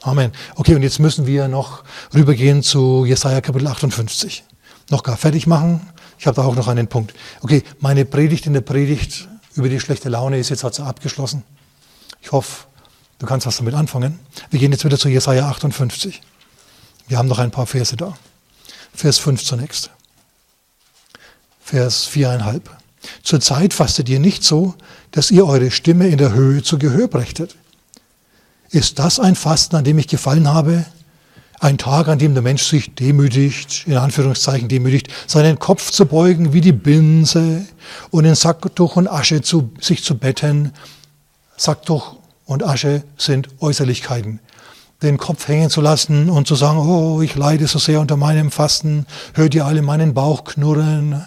Amen. 0.00 0.32
Okay, 0.56 0.74
und 0.74 0.82
jetzt 0.82 0.98
müssen 0.98 1.26
wir 1.26 1.46
noch 1.46 1.84
rübergehen 2.14 2.62
zu 2.62 3.04
Jesaja 3.04 3.40
Kapitel 3.40 3.68
58. 3.68 4.44
Noch 4.90 5.02
gar 5.02 5.16
fertig 5.16 5.46
machen. 5.46 5.80
Ich 6.18 6.26
habe 6.26 6.36
da 6.36 6.44
auch 6.44 6.56
noch 6.56 6.68
einen 6.68 6.88
Punkt. 6.88 7.14
Okay, 7.42 7.62
meine 7.80 8.04
Predigt 8.04 8.46
in 8.46 8.54
der 8.54 8.62
Predigt 8.62 9.28
über 9.54 9.68
die 9.68 9.78
schlechte 9.78 10.08
Laune 10.08 10.38
ist 10.38 10.48
jetzt 10.48 10.64
also 10.64 10.82
abgeschlossen. 10.84 11.44
Ich 12.20 12.32
hoffe, 12.32 12.64
du 13.18 13.26
kannst 13.26 13.46
was 13.46 13.58
damit 13.58 13.74
anfangen. 13.74 14.18
Wir 14.50 14.58
gehen 14.58 14.72
jetzt 14.72 14.84
wieder 14.84 14.98
zu 14.98 15.08
Jesaja 15.08 15.48
58. 15.48 16.20
Wir 17.08 17.18
haben 17.18 17.28
noch 17.28 17.38
ein 17.38 17.50
paar 17.50 17.66
Verse 17.66 17.96
da. 17.96 18.16
Vers 18.94 19.18
5 19.18 19.44
zunächst. 19.44 19.90
Vers 21.62 22.04
viereinhalb. 22.06 22.70
Zur 23.22 23.40
Zeit 23.40 23.72
fastet 23.72 24.08
ihr 24.08 24.20
nicht 24.20 24.44
so, 24.44 24.74
dass 25.12 25.30
ihr 25.30 25.46
eure 25.46 25.70
Stimme 25.70 26.08
in 26.08 26.18
der 26.18 26.32
Höhe 26.32 26.62
zu 26.62 26.78
Gehör 26.78 27.08
brächtet. 27.08 27.56
Ist 28.70 28.98
das 28.98 29.20
ein 29.20 29.34
Fasten, 29.34 29.76
an 29.76 29.84
dem 29.84 29.98
ich 29.98 30.08
gefallen 30.08 30.48
habe? 30.48 30.84
Ein 31.60 31.78
Tag, 31.78 32.08
an 32.08 32.18
dem 32.18 32.34
der 32.34 32.42
Mensch 32.42 32.64
sich 32.64 32.94
demütigt, 32.94 33.84
in 33.86 33.96
Anführungszeichen 33.96 34.68
demütigt, 34.68 35.08
seinen 35.28 35.58
Kopf 35.58 35.90
zu 35.90 36.06
beugen 36.06 36.52
wie 36.52 36.60
die 36.60 36.72
Binse 36.72 37.64
und 38.10 38.24
in 38.24 38.34
Sacktuch 38.34 38.96
und 38.96 39.06
Asche 39.06 39.42
zu, 39.42 39.70
sich 39.80 40.02
zu 40.02 40.18
betten. 40.18 40.72
Sacktuch 41.56 42.16
und 42.46 42.64
Asche 42.64 43.04
sind 43.16 43.48
Äußerlichkeiten. 43.60 44.40
Den 45.02 45.18
Kopf 45.18 45.46
hängen 45.46 45.70
zu 45.70 45.80
lassen 45.80 46.30
und 46.30 46.48
zu 46.48 46.54
sagen, 46.54 46.78
oh, 46.78 47.22
ich 47.22 47.36
leide 47.36 47.66
so 47.66 47.78
sehr 47.78 48.00
unter 48.00 48.16
meinem 48.16 48.50
Fasten, 48.50 49.06
hört 49.34 49.54
ihr 49.54 49.66
alle 49.66 49.82
meinen 49.82 50.14
Bauch 50.14 50.44
knurren. 50.44 51.24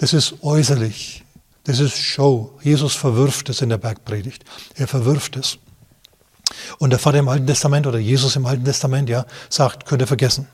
Das 0.00 0.14
ist 0.14 0.36
äußerlich. 0.40 1.24
Das 1.64 1.78
ist 1.78 1.98
Show. 1.98 2.58
Jesus 2.62 2.94
verwirft 2.94 3.50
es 3.50 3.60
in 3.60 3.68
der 3.68 3.76
Bergpredigt. 3.76 4.44
Er 4.74 4.88
verwirft 4.88 5.36
es. 5.36 5.58
Und 6.78 6.88
der 6.88 6.98
Vater 6.98 7.18
im 7.18 7.28
Alten 7.28 7.46
Testament 7.46 7.86
oder 7.86 7.98
Jesus 7.98 8.34
im 8.34 8.46
Alten 8.46 8.64
Testament, 8.64 9.10
ja, 9.10 9.26
sagt, 9.50 9.84
könnt 9.84 10.00
ihr 10.00 10.06
vergessen. 10.06 10.48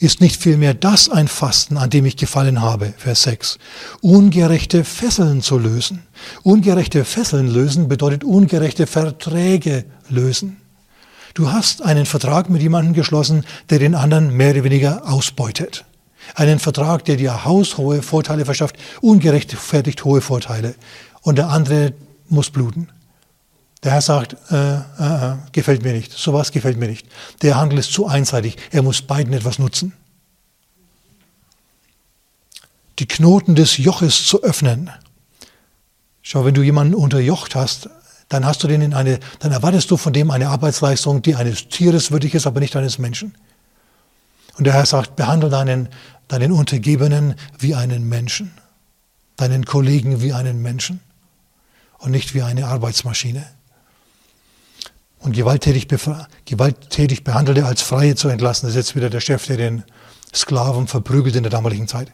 Ist 0.00 0.20
nicht 0.20 0.42
vielmehr 0.42 0.74
das 0.74 1.08
ein 1.08 1.28
Fasten, 1.28 1.76
an 1.76 1.88
dem 1.88 2.04
ich 2.04 2.16
gefallen 2.16 2.60
habe, 2.60 2.94
Vers 2.98 3.22
6, 3.22 3.58
ungerechte 4.00 4.82
Fesseln 4.82 5.40
zu 5.40 5.56
lösen. 5.56 6.02
Ungerechte 6.42 7.04
Fesseln 7.04 7.46
lösen 7.46 7.86
bedeutet 7.86 8.24
ungerechte 8.24 8.88
Verträge 8.88 9.84
lösen. 10.08 10.56
Du 11.34 11.52
hast 11.52 11.80
einen 11.80 12.06
Vertrag 12.06 12.50
mit 12.50 12.60
jemandem 12.60 12.92
geschlossen, 12.92 13.44
der 13.70 13.78
den 13.78 13.94
anderen 13.94 14.36
mehr 14.36 14.50
oder 14.50 14.64
weniger 14.64 15.08
ausbeutet. 15.08 15.84
Einen 16.34 16.58
Vertrag, 16.58 17.04
der 17.04 17.16
dir 17.16 17.44
haushohe 17.44 18.02
Vorteile 18.02 18.44
verschafft, 18.44 18.76
ungerechtfertigt 19.00 20.04
hohe 20.04 20.20
Vorteile. 20.20 20.74
Und 21.22 21.36
der 21.36 21.48
andere 21.48 21.94
muss 22.28 22.50
bluten. 22.50 22.88
Der 23.82 23.92
Herr 23.92 24.02
sagt, 24.02 24.36
äh, 24.50 24.74
äh, 24.76 24.80
äh, 25.32 25.36
gefällt 25.52 25.82
mir 25.82 25.92
nicht, 25.92 26.12
sowas 26.12 26.50
gefällt 26.50 26.76
mir 26.78 26.88
nicht. 26.88 27.06
Der 27.42 27.56
Handel 27.56 27.78
ist 27.78 27.92
zu 27.92 28.06
einseitig, 28.06 28.56
er 28.70 28.82
muss 28.82 29.02
beiden 29.02 29.32
etwas 29.32 29.58
nutzen. 29.58 29.92
Die 32.98 33.06
Knoten 33.06 33.54
des 33.54 33.76
Joches 33.76 34.26
zu 34.26 34.42
öffnen. 34.42 34.90
Schau, 36.22 36.44
wenn 36.44 36.54
du 36.54 36.62
jemanden 36.62 36.94
unterjocht 36.94 37.54
hast, 37.54 37.90
dann 38.28 38.44
hast 38.44 38.64
du 38.64 38.66
den 38.66 38.80
in 38.80 38.94
eine, 38.94 39.20
dann 39.38 39.52
erwartest 39.52 39.90
du 39.90 39.96
von 39.96 40.12
dem 40.12 40.30
eine 40.30 40.48
Arbeitsleistung, 40.48 41.22
die 41.22 41.36
eines 41.36 41.68
Tieres 41.68 42.10
würdig 42.10 42.34
ist, 42.34 42.46
aber 42.46 42.60
nicht 42.60 42.74
eines 42.74 42.98
Menschen. 42.98 43.34
Und 44.56 44.64
der 44.64 44.72
Herr 44.72 44.86
sagt, 44.86 45.16
behandle 45.16 45.50
deinen, 45.50 45.88
deinen 46.28 46.52
Untergebenen 46.52 47.34
wie 47.58 47.74
einen 47.74 48.08
Menschen, 48.08 48.52
deinen 49.36 49.64
Kollegen 49.64 50.22
wie 50.22 50.32
einen 50.32 50.62
Menschen 50.62 51.00
und 51.98 52.10
nicht 52.10 52.34
wie 52.34 52.42
eine 52.42 52.66
Arbeitsmaschine. 52.66 53.46
Und 55.18 55.34
gewalttätig, 55.34 55.88
gewalttätig 56.44 57.24
behandelte 57.24 57.66
als 57.66 57.82
Freie 57.82 58.14
zu 58.14 58.28
entlassen, 58.28 58.66
das 58.66 58.76
ist 58.76 58.88
jetzt 58.88 58.96
wieder 58.96 59.10
der 59.10 59.20
Chef, 59.20 59.46
der 59.46 59.56
den 59.56 59.84
Sklaven 60.34 60.86
verprügelt 60.86 61.36
in 61.36 61.42
der 61.42 61.50
damaligen 61.50 61.88
Zeit. 61.88 62.12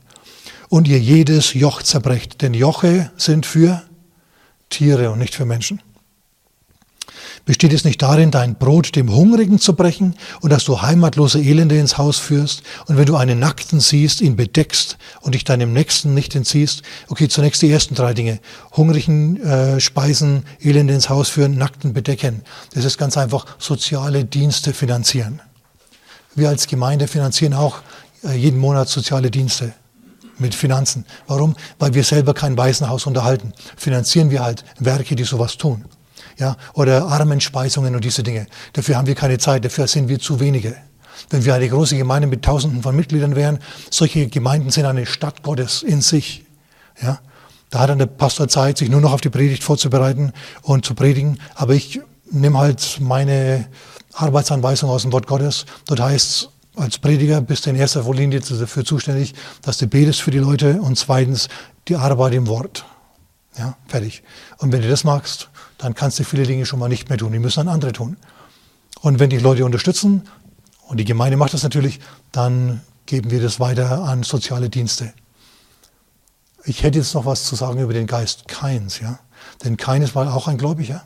Und 0.69 0.89
ihr 0.89 0.99
jedes 0.99 1.53
Joch 1.55 1.83
zerbrecht, 1.83 2.41
denn 2.43 2.55
Joche 2.55 3.11
sind 3.17 3.45
für 3.45 3.83
Tiere 4.71 5.11
und 5.11 5.19
nicht 5.19 5.35
für 5.35 5.45
Menschen. 5.45 5.83
Besteht 7.45 7.73
es 7.73 7.85
nicht 7.85 8.01
darin, 8.01 8.31
dein 8.31 8.55
Brot 8.55 8.95
dem 8.95 9.13
Hungrigen 9.13 9.59
zu 9.59 9.75
brechen 9.75 10.15
und 10.41 10.51
dass 10.51 10.65
du 10.65 10.81
heimatlose 10.81 11.41
Elende 11.41 11.79
ins 11.79 11.99
Haus 11.99 12.19
führst 12.19 12.63
und 12.87 12.97
wenn 12.97 13.07
du 13.07 13.17
einen 13.17 13.39
Nackten 13.39 13.81
siehst, 13.81 14.21
ihn 14.21 14.37
bedeckst 14.37 14.97
und 15.21 15.35
dich 15.35 15.45
deinem 15.45 15.73
Nächsten 15.73 16.15
nicht 16.15 16.35
entziehst? 16.37 16.83
Okay, 17.09 17.29
zunächst 17.29 17.63
die 17.63 17.71
ersten 17.71 17.95
drei 17.95 18.15
Dinge. 18.15 18.39
Hungrigen 18.77 19.43
äh, 19.43 19.81
speisen, 19.81 20.45
Elende 20.61 20.95
ins 20.95 21.09
Haus 21.09 21.29
führen, 21.29 21.59
Nackten 21.59 21.93
bedecken. 21.93 22.43
Das 22.75 22.85
ist 22.85 22.99
ganz 22.99 23.17
einfach 23.17 23.47
soziale 23.59 24.25
Dienste 24.25 24.73
finanzieren. 24.73 25.41
Wir 26.35 26.49
als 26.49 26.67
Gemeinde 26.67 27.09
finanzieren 27.09 27.55
auch 27.55 27.83
äh, 28.25 28.35
jeden 28.35 28.59
Monat 28.59 28.89
soziale 28.89 29.31
Dienste 29.31 29.75
mit 30.39 30.55
Finanzen. 30.55 31.05
Warum? 31.27 31.57
Weil 31.79 31.95
wir 31.95 32.05
selber 32.05 32.35
kein 32.35 32.57
Waisenhaus 32.57 33.07
unterhalten. 33.07 33.53
Finanzieren 33.77 34.31
wir 34.31 34.43
halt 34.43 34.65
Werke, 34.79 35.17
die 35.17 35.25
sowas 35.25 35.57
tun. 35.57 35.85
Ja, 36.43 36.57
oder 36.75 37.07
Armenspeisungen 37.07 37.95
und 37.95 38.03
diese 38.03 38.25
Dinge. 38.25 38.49
Dafür 38.73 38.97
haben 38.97 39.07
wir 39.07 39.15
keine 39.15 39.39
Zeit, 39.39 39.65
dafür 39.65 39.87
sind 39.87 40.09
wir 40.09 40.19
zu 40.19 40.41
wenige. 40.41 40.75
Wenn 41.31 41.45
wir 41.45 41.55
eine 41.55 41.69
große 41.69 41.97
Gemeinde 41.97 42.27
mit 42.27 42.43
Tausenden 42.43 42.83
von 42.83 42.97
Mitgliedern 42.97 43.37
wären, 43.37 43.61
solche 43.93 44.27
Gemeinden 44.27 44.71
sind 44.71 44.85
eine 44.85 45.07
Stadt 45.07 45.45
Gottes 45.45 45.85
in 45.85 46.01
sich. 46.01 46.45
Ja, 47.01 47.21
da 47.71 47.79
hat 47.79 47.91
dann 47.91 47.99
der 47.99 48.07
Pastor 48.07 48.49
Zeit, 48.49 48.77
sich 48.77 48.89
nur 48.89 49.01
noch 49.01 49.13
auf 49.13 49.21
die 49.21 49.31
Predigt 49.31 49.63
vorzubereiten 49.63 50.33
und 50.63 50.85
zu 50.85 50.95
predigen. 50.95 51.39
Aber 51.55 51.75
ich 51.75 52.01
nehme 52.29 52.59
halt 52.59 52.99
meine 52.99 53.69
Arbeitsanweisung 54.13 54.91
aus 54.91 55.03
dem 55.03 55.13
Wort 55.13 55.29
Gottes. 55.29 55.65
Dort 55.87 56.01
heißt 56.01 56.29
es, 56.29 56.49
als 56.75 56.99
Prediger 56.99 57.41
bist 57.41 57.67
du 57.67 57.71
in 57.71 57.77
erster 57.77 58.03
Linie 58.13 58.41
dafür 58.41 58.85
zuständig, 58.85 59.35
dass 59.63 59.79
du 59.79 59.87
betest 59.87 60.21
für 60.21 60.33
die 60.33 60.39
Leute 60.39 60.83
und 60.83 60.99
zweitens 60.99 61.49
die 61.87 61.95
Arbeit 61.95 62.35
im 62.35 62.49
Wort. 62.49 62.85
Ja, 63.57 63.77
fertig. 63.87 64.25
Und 64.59 64.73
wenn 64.73 64.83
du 64.83 64.89
das 64.89 65.05
magst, 65.05 65.51
dann 65.83 65.95
kannst 65.95 66.19
du 66.19 66.25
viele 66.25 66.45
Dinge 66.45 66.65
schon 66.65 66.79
mal 66.79 66.89
nicht 66.89 67.09
mehr 67.09 67.19
tun. 67.19 67.33
Die 67.33 67.39
müssen 67.39 67.67
dann 67.67 67.69
andere 67.69 67.93
tun. 67.93 68.17
Und 69.01 69.19
wenn 69.19 69.31
die 69.31 69.39
Leute 69.39 69.65
unterstützen, 69.65 70.23
und 70.93 70.99
die 70.99 71.05
Gemeinde 71.05 71.39
macht 71.39 71.55
das 71.55 71.63
natürlich, 71.63 72.01
dann 72.33 72.83
geben 73.07 73.31
wir 73.31 73.41
das 73.41 73.59
weiter 73.61 74.05
an 74.05 74.23
soziale 74.25 74.69
Dienste. 74.69 75.15
Ich 76.65 76.83
hätte 76.83 76.99
jetzt 76.99 77.15
noch 77.15 77.25
was 77.25 77.45
zu 77.45 77.57
sagen 77.57 77.81
über 77.81 77.95
den 77.95 78.07
Geist 78.07 78.47
Keins, 78.47 79.01
ja. 79.01 79.19
Denn 79.65 79.79
Keines 79.79 80.15
war 80.15 80.35
auch 80.35 80.49
ein 80.49 80.59
Gläubiger. 80.59 81.03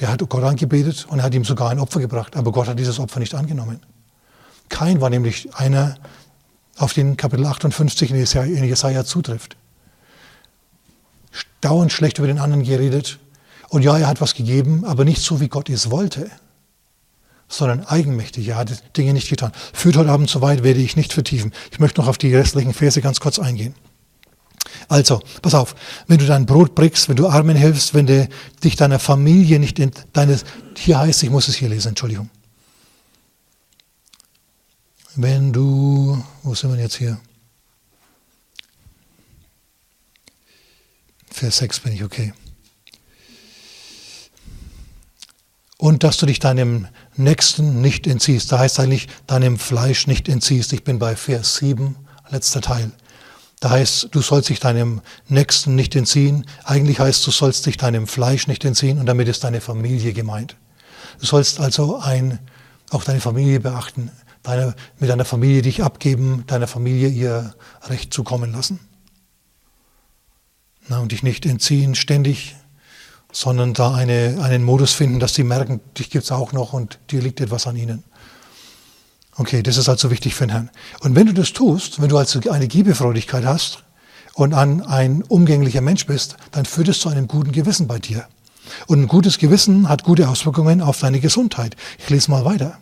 Der 0.00 0.08
hat 0.08 0.28
Gott 0.28 0.42
angebetet 0.42 1.06
und 1.08 1.20
er 1.20 1.24
hat 1.26 1.34
ihm 1.34 1.44
sogar 1.44 1.70
ein 1.70 1.78
Opfer 1.78 2.00
gebracht, 2.00 2.36
aber 2.36 2.50
Gott 2.50 2.66
hat 2.66 2.78
dieses 2.78 2.98
Opfer 2.98 3.20
nicht 3.20 3.34
angenommen. 3.34 3.80
Kain 4.68 5.00
war 5.00 5.10
nämlich 5.10 5.54
einer, 5.54 5.94
auf 6.76 6.92
den 6.92 7.16
Kapitel 7.16 7.46
58 7.46 8.10
in 8.10 8.16
Jesaja, 8.16 8.44
in 8.44 8.64
Jesaja 8.64 9.04
zutrifft. 9.04 9.56
Dauernd 11.60 11.92
schlecht 11.92 12.18
über 12.18 12.26
den 12.26 12.38
anderen 12.38 12.64
geredet. 12.64 13.20
Und 13.68 13.82
ja, 13.82 13.98
er 13.98 14.06
hat 14.06 14.20
was 14.20 14.34
gegeben, 14.34 14.84
aber 14.84 15.04
nicht 15.04 15.20
so, 15.20 15.40
wie 15.40 15.48
Gott 15.48 15.68
es 15.68 15.90
wollte, 15.90 16.30
sondern 17.48 17.84
eigenmächtig. 17.84 18.48
Er 18.48 18.56
hat 18.56 18.96
Dinge 18.96 19.12
nicht 19.12 19.28
getan. 19.28 19.52
Führt 19.72 19.96
heute 19.96 20.10
Abend 20.10 20.30
so 20.30 20.40
weit, 20.40 20.62
werde 20.62 20.80
ich 20.80 20.96
nicht 20.96 21.12
vertiefen. 21.12 21.52
Ich 21.70 21.78
möchte 21.78 22.00
noch 22.00 22.08
auf 22.08 22.18
die 22.18 22.34
restlichen 22.34 22.74
Verse 22.74 23.00
ganz 23.00 23.20
kurz 23.20 23.38
eingehen. 23.38 23.74
Also, 24.88 25.20
pass 25.42 25.54
auf, 25.54 25.74
wenn 26.06 26.18
du 26.18 26.26
dein 26.26 26.46
Brot 26.46 26.74
brickst, 26.74 27.08
wenn 27.08 27.16
du 27.16 27.28
Armen 27.28 27.56
hilfst, 27.56 27.94
wenn 27.94 28.06
du 28.06 28.28
dich 28.62 28.76
deiner 28.76 28.98
Familie 28.98 29.58
nicht 29.58 29.78
in 29.78 29.90
deines, 30.12 30.44
hier 30.76 30.98
heißt, 30.98 31.22
ich 31.22 31.30
muss 31.30 31.48
es 31.48 31.56
hier 31.56 31.68
lesen, 31.68 31.88
Entschuldigung. 31.88 32.30
Wenn 35.14 35.52
du, 35.52 36.22
wo 36.42 36.54
sind 36.54 36.72
wir 36.72 36.80
jetzt 36.80 36.96
hier? 36.96 37.18
Vers 41.30 41.58
6 41.58 41.80
bin 41.80 41.92
ich 41.92 42.04
okay. 42.04 42.32
Und 45.78 46.04
dass 46.04 46.16
du 46.16 46.26
dich 46.26 46.38
deinem 46.38 46.88
Nächsten 47.16 47.80
nicht 47.80 48.06
entziehst. 48.06 48.50
Da 48.50 48.58
heißt 48.58 48.80
eigentlich, 48.80 49.08
deinem 49.26 49.58
Fleisch 49.58 50.06
nicht 50.06 50.28
entziehst. 50.28 50.72
Ich 50.72 50.84
bin 50.84 50.98
bei 50.98 51.16
Vers 51.16 51.56
7, 51.56 51.96
letzter 52.30 52.62
Teil. 52.62 52.92
Da 53.60 53.70
heißt, 53.70 54.08
du 54.10 54.20
sollst 54.20 54.48
dich 54.48 54.60
deinem 54.60 55.00
Nächsten 55.28 55.74
nicht 55.74 55.96
entziehen. 55.96 56.46
Eigentlich 56.64 57.00
heißt, 57.00 57.26
du 57.26 57.30
sollst 57.30 57.66
dich 57.66 57.76
deinem 57.76 58.06
Fleisch 58.06 58.46
nicht 58.46 58.64
entziehen 58.64 58.98
und 58.98 59.06
damit 59.06 59.28
ist 59.28 59.44
deine 59.44 59.60
Familie 59.60 60.12
gemeint. 60.12 60.56
Du 61.20 61.26
sollst 61.26 61.60
also 61.60 61.98
ein, 61.98 62.38
auch 62.90 63.04
deine 63.04 63.20
Familie 63.20 63.60
beachten, 63.60 64.10
deine, 64.42 64.74
mit 64.98 65.08
deiner 65.08 65.24
Familie 65.24 65.62
dich 65.62 65.82
abgeben, 65.82 66.44
deiner 66.46 66.66
Familie 66.66 67.08
ihr 67.08 67.54
Recht 67.84 68.12
zukommen 68.12 68.52
lassen. 68.52 68.78
Na, 70.88 71.00
und 71.00 71.12
dich 71.12 71.22
nicht 71.22 71.46
entziehen 71.46 71.94
ständig, 71.94 72.54
sondern 73.36 73.74
da 73.74 73.94
eine, 73.94 74.38
einen 74.40 74.64
Modus 74.64 74.94
finden, 74.94 75.20
dass 75.20 75.34
sie 75.34 75.44
merken, 75.44 75.80
dich 75.98 76.08
gibt 76.08 76.24
es 76.24 76.32
auch 76.32 76.54
noch 76.54 76.72
und 76.72 76.98
dir 77.10 77.20
liegt 77.20 77.38
etwas 77.42 77.66
an 77.66 77.76
ihnen. 77.76 78.02
Okay, 79.36 79.62
das 79.62 79.76
ist 79.76 79.90
also 79.90 80.10
wichtig 80.10 80.34
für 80.34 80.46
den 80.46 80.52
Herrn. 80.52 80.70
Und 81.00 81.16
wenn 81.16 81.26
du 81.26 81.34
das 81.34 81.52
tust, 81.52 82.00
wenn 82.00 82.08
du 82.08 82.16
also 82.16 82.40
eine 82.50 82.66
Giebefreudigkeit 82.66 83.44
hast 83.44 83.84
und 84.32 84.54
an 84.54 84.80
ein 84.80 85.22
umgänglicher 85.22 85.82
Mensch 85.82 86.06
bist, 86.06 86.38
dann 86.52 86.64
führt 86.64 86.88
es 86.88 87.00
zu 87.00 87.10
einem 87.10 87.28
guten 87.28 87.52
Gewissen 87.52 87.86
bei 87.86 87.98
dir. 87.98 88.26
Und 88.86 89.02
ein 89.02 89.06
gutes 89.06 89.36
Gewissen 89.36 89.86
hat 89.86 90.02
gute 90.02 90.30
Auswirkungen 90.30 90.80
auf 90.80 91.00
deine 91.00 91.20
Gesundheit. 91.20 91.76
Ich 91.98 92.08
lese 92.08 92.30
mal 92.30 92.46
weiter. 92.46 92.78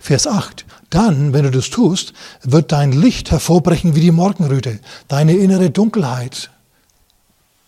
Vers 0.00 0.26
8. 0.26 0.66
Dann, 0.90 1.32
wenn 1.32 1.44
du 1.44 1.52
das 1.52 1.70
tust, 1.70 2.14
wird 2.42 2.72
dein 2.72 2.90
Licht 2.90 3.30
hervorbrechen 3.30 3.94
wie 3.94 4.00
die 4.00 4.10
Morgenröte. 4.10 4.80
Deine 5.06 5.36
innere 5.36 5.70
Dunkelheit 5.70 6.50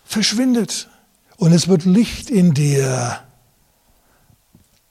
verschwindet 0.05 0.89
und 1.41 1.53
es 1.53 1.69
wird 1.69 1.87
Licht 1.87 2.29
in 2.29 2.53
dir. 2.53 3.19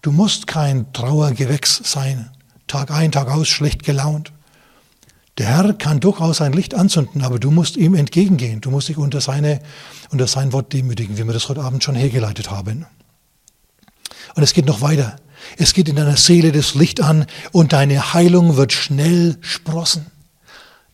Du 0.01 0.11
musst 0.11 0.47
kein 0.47 0.91
Trauergewächs 0.93 1.79
sein. 1.83 2.31
Tag 2.65 2.89
ein, 2.89 3.11
Tag 3.11 3.29
aus 3.29 3.47
schlecht 3.47 3.83
gelaunt. 3.83 4.31
Der 5.37 5.45
Herr 5.45 5.73
kann 5.73 5.99
durchaus 5.99 6.41
ein 6.41 6.51
Licht 6.51 6.73
anzünden, 6.73 7.21
aber 7.21 7.37
du 7.37 7.51
musst 7.51 7.77
ihm 7.77 7.93
entgegengehen. 7.93 8.61
Du 8.61 8.71
musst 8.71 8.89
dich 8.89 8.97
unter, 8.97 9.21
seine, 9.21 9.59
unter 10.09 10.25
sein 10.25 10.51
Wort 10.51 10.73
demütigen, 10.73 11.19
wie 11.19 11.25
wir 11.25 11.33
das 11.33 11.47
heute 11.49 11.61
Abend 11.61 11.83
schon 11.83 11.95
hergeleitet 11.95 12.49
haben. 12.49 12.87
Und 14.33 14.41
es 14.41 14.53
geht 14.53 14.65
noch 14.65 14.81
weiter. 14.81 15.17
Es 15.57 15.75
geht 15.75 15.87
in 15.87 15.97
deiner 15.97 16.17
Seele 16.17 16.51
das 16.51 16.73
Licht 16.73 16.99
an 16.99 17.27
und 17.51 17.73
deine 17.73 18.13
Heilung 18.15 18.57
wird 18.57 18.73
schnell 18.73 19.37
sprossen. 19.41 20.07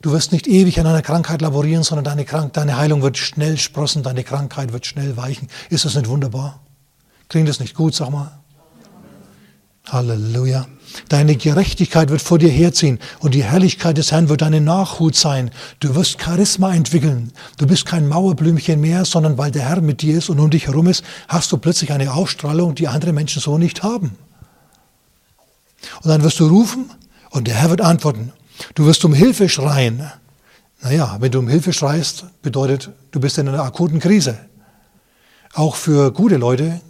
Du 0.01 0.11
wirst 0.11 0.31
nicht 0.31 0.47
ewig 0.47 0.79
an 0.79 0.87
einer 0.87 1.01
Krankheit 1.01 1.41
laborieren, 1.41 1.83
sondern 1.83 2.05
deine, 2.05 2.25
Krank 2.25 2.53
deine 2.53 2.77
Heilung 2.77 3.01
wird 3.01 3.17
schnell 3.17 3.57
sprossen, 3.57 4.03
deine 4.03 4.23
Krankheit 4.23 4.71
wird 4.71 4.85
schnell 4.85 5.17
weichen. 5.17 5.47
Ist 5.69 5.85
das 5.85 5.95
nicht 5.95 6.07
wunderbar? 6.07 6.61
Klingt 7.27 7.49
das 7.49 7.59
nicht 7.59 7.73
gut, 7.73 7.95
sag 7.95 8.11
mal? 8.11 8.31
Halleluja. 9.87 10.67
Deine 11.09 11.35
Gerechtigkeit 11.35 12.09
wird 12.09 12.21
vor 12.21 12.39
dir 12.39 12.49
herziehen 12.49 12.99
und 13.19 13.33
die 13.33 13.43
Herrlichkeit 13.43 13.97
des 13.97 14.11
Herrn 14.11 14.29
wird 14.29 14.41
deine 14.41 14.61
Nachhut 14.61 15.15
sein. 15.15 15.51
Du 15.79 15.95
wirst 15.95 16.21
Charisma 16.21 16.73
entwickeln. 16.73 17.31
Du 17.57 17.67
bist 17.67 17.85
kein 17.85 18.07
Mauerblümchen 18.07 18.79
mehr, 18.79 19.05
sondern 19.05 19.37
weil 19.37 19.51
der 19.51 19.63
Herr 19.63 19.81
mit 19.81 20.01
dir 20.01 20.17
ist 20.17 20.29
und 20.29 20.39
um 20.39 20.49
dich 20.49 20.67
herum 20.67 20.87
ist, 20.87 21.03
hast 21.27 21.51
du 21.51 21.57
plötzlich 21.57 21.91
eine 21.91 22.13
Ausstrahlung, 22.13 22.75
die 22.75 22.87
andere 22.87 23.13
Menschen 23.13 23.41
so 23.41 23.57
nicht 23.57 23.83
haben. 23.83 24.17
Und 26.01 26.09
dann 26.09 26.23
wirst 26.23 26.39
du 26.39 26.47
rufen 26.47 26.89
und 27.31 27.47
der 27.47 27.55
Herr 27.55 27.69
wird 27.69 27.81
antworten. 27.81 28.31
Du 28.73 28.85
wirst 28.85 29.03
um 29.05 29.13
Hilfe 29.13 29.49
schreien. 29.49 30.11
Naja, 30.81 31.17
wenn 31.19 31.31
du 31.31 31.39
um 31.39 31.47
Hilfe 31.47 31.73
schreist, 31.73 32.25
bedeutet, 32.41 32.89
du 33.11 33.19
bist 33.19 33.37
in 33.37 33.47
einer 33.47 33.63
akuten 33.63 33.99
Krise. 33.99 34.37
Auch 35.53 35.75
für 35.75 36.11
gute 36.11 36.37
Leute 36.37 36.81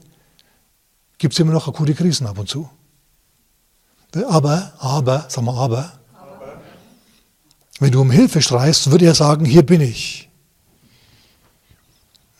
gibt 1.18 1.34
es 1.34 1.39
immer 1.39 1.53
noch 1.53 1.68
akute 1.68 1.93
Krisen 1.93 2.28
ab 2.28 2.39
und 2.39 2.49
zu. 2.49 2.70
Aber, 4.30 4.74
aber, 4.80 5.26
sag 5.28 5.43
mal 5.43 5.57
aber. 5.57 5.91
Wenn 7.80 7.91
du 7.91 8.01
um 8.01 8.11
Hilfe 8.11 8.41
schreist, 8.41 8.89
wird 8.91 9.01
er 9.01 9.13
sagen, 9.13 9.45
hier 9.45 9.66
bin 9.66 9.82
ich. 9.82 10.30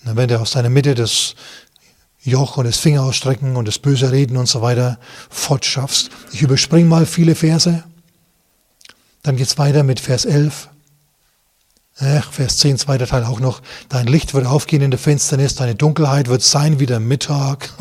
Und 0.06 0.16
wenn 0.16 0.30
du 0.30 0.40
aus 0.40 0.52
deiner 0.52 0.70
Mitte 0.70 0.96
das 0.96 1.36
Joch 2.26 2.58
und 2.58 2.66
das 2.66 2.78
Finger 2.78 3.04
ausstrecken 3.04 3.56
und 3.56 3.68
das 3.68 3.78
böse 3.78 4.12
Reden 4.12 4.38
und 4.38 4.48
so 4.48 4.62
weiter 4.62 4.98
fortschaffst. 5.30 6.10
Ich 6.32 6.42
überspringe 6.42 6.90
mal 6.90 7.06
viele 7.06 7.36
Verse. 7.36 7.84
Dann 9.26 9.38
geht 9.38 9.48
es 9.48 9.58
weiter 9.58 9.82
mit 9.82 10.00
Vers 10.00 10.26
11. 10.26 10.70
Ach, 11.98 12.32
Vers 12.32 12.58
10, 12.58 12.78
zweiter 12.78 13.08
Teil 13.08 13.24
auch 13.24 13.40
noch. 13.40 13.64
Dein 13.90 14.06
Licht 14.06 14.36
wird 14.36 14.46
aufgehen 14.46 14.84
in 14.84 14.92
der 14.92 15.00
Finsternis, 15.00 15.56
deine 15.56 15.74
Dunkelheit 15.74 16.28
wird 16.28 16.44
sein 16.44 16.80
wie 16.80 16.86
der 16.86 17.00
Mittag. 17.00 17.74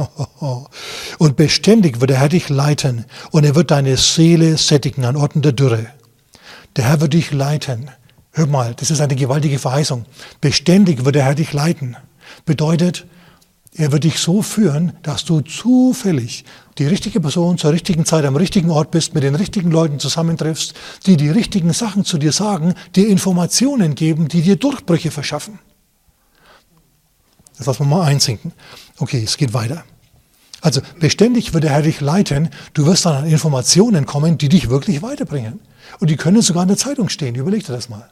Und 1.19 1.37
beständig 1.37 2.01
wird 2.01 2.09
der 2.09 2.21
Herr 2.21 2.31
dich 2.31 2.49
leiten 2.49 3.05
und 3.31 3.45
er 3.45 3.55
wird 3.55 3.71
deine 3.71 3.99
Seele 3.99 4.57
sättigen 4.57 5.05
an 5.05 5.17
Orten 5.17 5.43
der 5.43 5.53
Dürre. 5.53 5.89
Der 6.77 6.87
Herr 6.87 7.03
wird 7.03 7.13
dich 7.13 7.31
leiten. 7.31 7.91
Hör 8.33 8.47
mal, 8.47 8.75
das 8.75 8.91
ist 8.91 9.03
eine 9.03 9.15
gewaltige 9.15 9.59
Verheißung. 9.59 10.07
Beständig 10.41 11.05
wird 11.05 11.15
der 11.15 11.25
Herr 11.25 11.35
dich 11.35 11.53
leiten. 11.53 11.97
Bedeutet, 12.47 13.07
er 13.75 13.93
wird 13.93 14.05
dich 14.05 14.19
so 14.19 14.41
führen, 14.41 14.93
dass 15.03 15.27
du 15.27 15.43
zufällig 15.43 16.47
die 16.79 16.87
richtige 16.87 17.21
Person 17.21 17.59
zur 17.59 17.73
richtigen 17.73 18.05
Zeit 18.05 18.25
am 18.25 18.37
richtigen 18.37 18.71
Ort 18.71 18.91
bist, 18.91 19.15
mit 19.15 19.23
den 19.23 19.35
richtigen 19.35 19.71
Leuten 19.71 19.99
zusammentriffst, 19.99 20.75
die 21.07 21.17
die 21.17 21.31
richtigen 21.31 21.73
Sachen 21.73 22.05
zu 22.05 22.19
dir 22.19 22.33
sagen, 22.33 22.75
dir 22.95 23.09
Informationen 23.09 23.95
geben, 23.95 24.29
die 24.29 24.43
dir 24.43 24.57
Durchbrüche 24.57 25.11
verschaffen. 25.11 25.59
Das 27.57 27.67
lassen 27.67 27.81
wir 27.81 27.97
mal 27.97 28.03
einsinken. 28.05 28.53
Okay, 28.99 29.23
es 29.25 29.37
geht 29.37 29.55
weiter. 29.55 29.85
Also 30.61 30.81
beständig 30.99 31.53
wird 31.53 31.65
der 31.65 31.73
Herr 31.73 31.83
dich 31.83 32.01
leiten. 32.01 32.49
Du 32.73 32.87
wirst 32.87 33.05
dann 33.05 33.17
an 33.17 33.27
Informationen 33.27 34.07
kommen, 34.07 34.39
die 34.39 34.49
dich 34.49 34.71
wirklich 34.71 35.03
weiterbringen. 35.03 35.61
Und 36.01 36.11
die 36.11 36.17
können 36.17 36.41
sogar 36.43 36.63
in 36.63 36.69
der 36.69 36.79
Zeitung 36.79 37.11
stehen. 37.11 37.35
Überleg 37.35 37.65
dir 37.67 37.75
das 37.75 37.89
mal. 37.89 38.09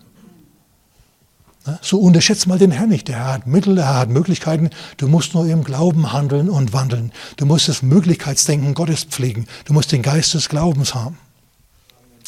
Ne? 1.67 1.79
So 1.83 1.99
unterschätzt 1.99 2.47
mal 2.47 2.59
den 2.59 2.71
Herrn 2.71 2.89
nicht. 2.89 3.09
Der 3.09 3.17
Herr 3.17 3.33
hat 3.35 3.47
Mittel, 3.47 3.79
er 3.79 3.99
hat 3.99 4.09
Möglichkeiten. 4.09 4.71
Du 4.97 5.09
musst 5.09 5.35
nur 5.35 5.47
im 5.47 5.65
Glauben 5.65 6.13
handeln 6.13 6.51
und 6.51 6.73
wandeln. 6.73 7.13
Du 7.37 7.47
musst 7.47 7.69
das 7.69 7.83
Möglichkeitsdenken 7.83 8.75
Gottes 8.75 9.05
pflegen. 9.05 9.47
Du 9.65 9.73
musst 9.73 9.93
den 9.93 10.03
Geist 10.03 10.35
des 10.35 10.49
Glaubens 10.49 10.95
haben. 10.95 11.19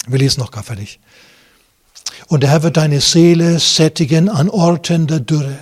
Wir 0.06 0.18
lesen 0.18 0.40
noch 0.40 0.50
gar 0.50 0.62
fertig. 0.62 1.00
Und 2.28 2.42
der 2.42 2.50
Herr 2.50 2.62
wird 2.62 2.76
deine 2.76 3.00
Seele 3.00 3.58
sättigen 3.58 4.28
an 4.28 4.48
Orten 4.50 5.06
der 5.06 5.20
Dürre. 5.20 5.58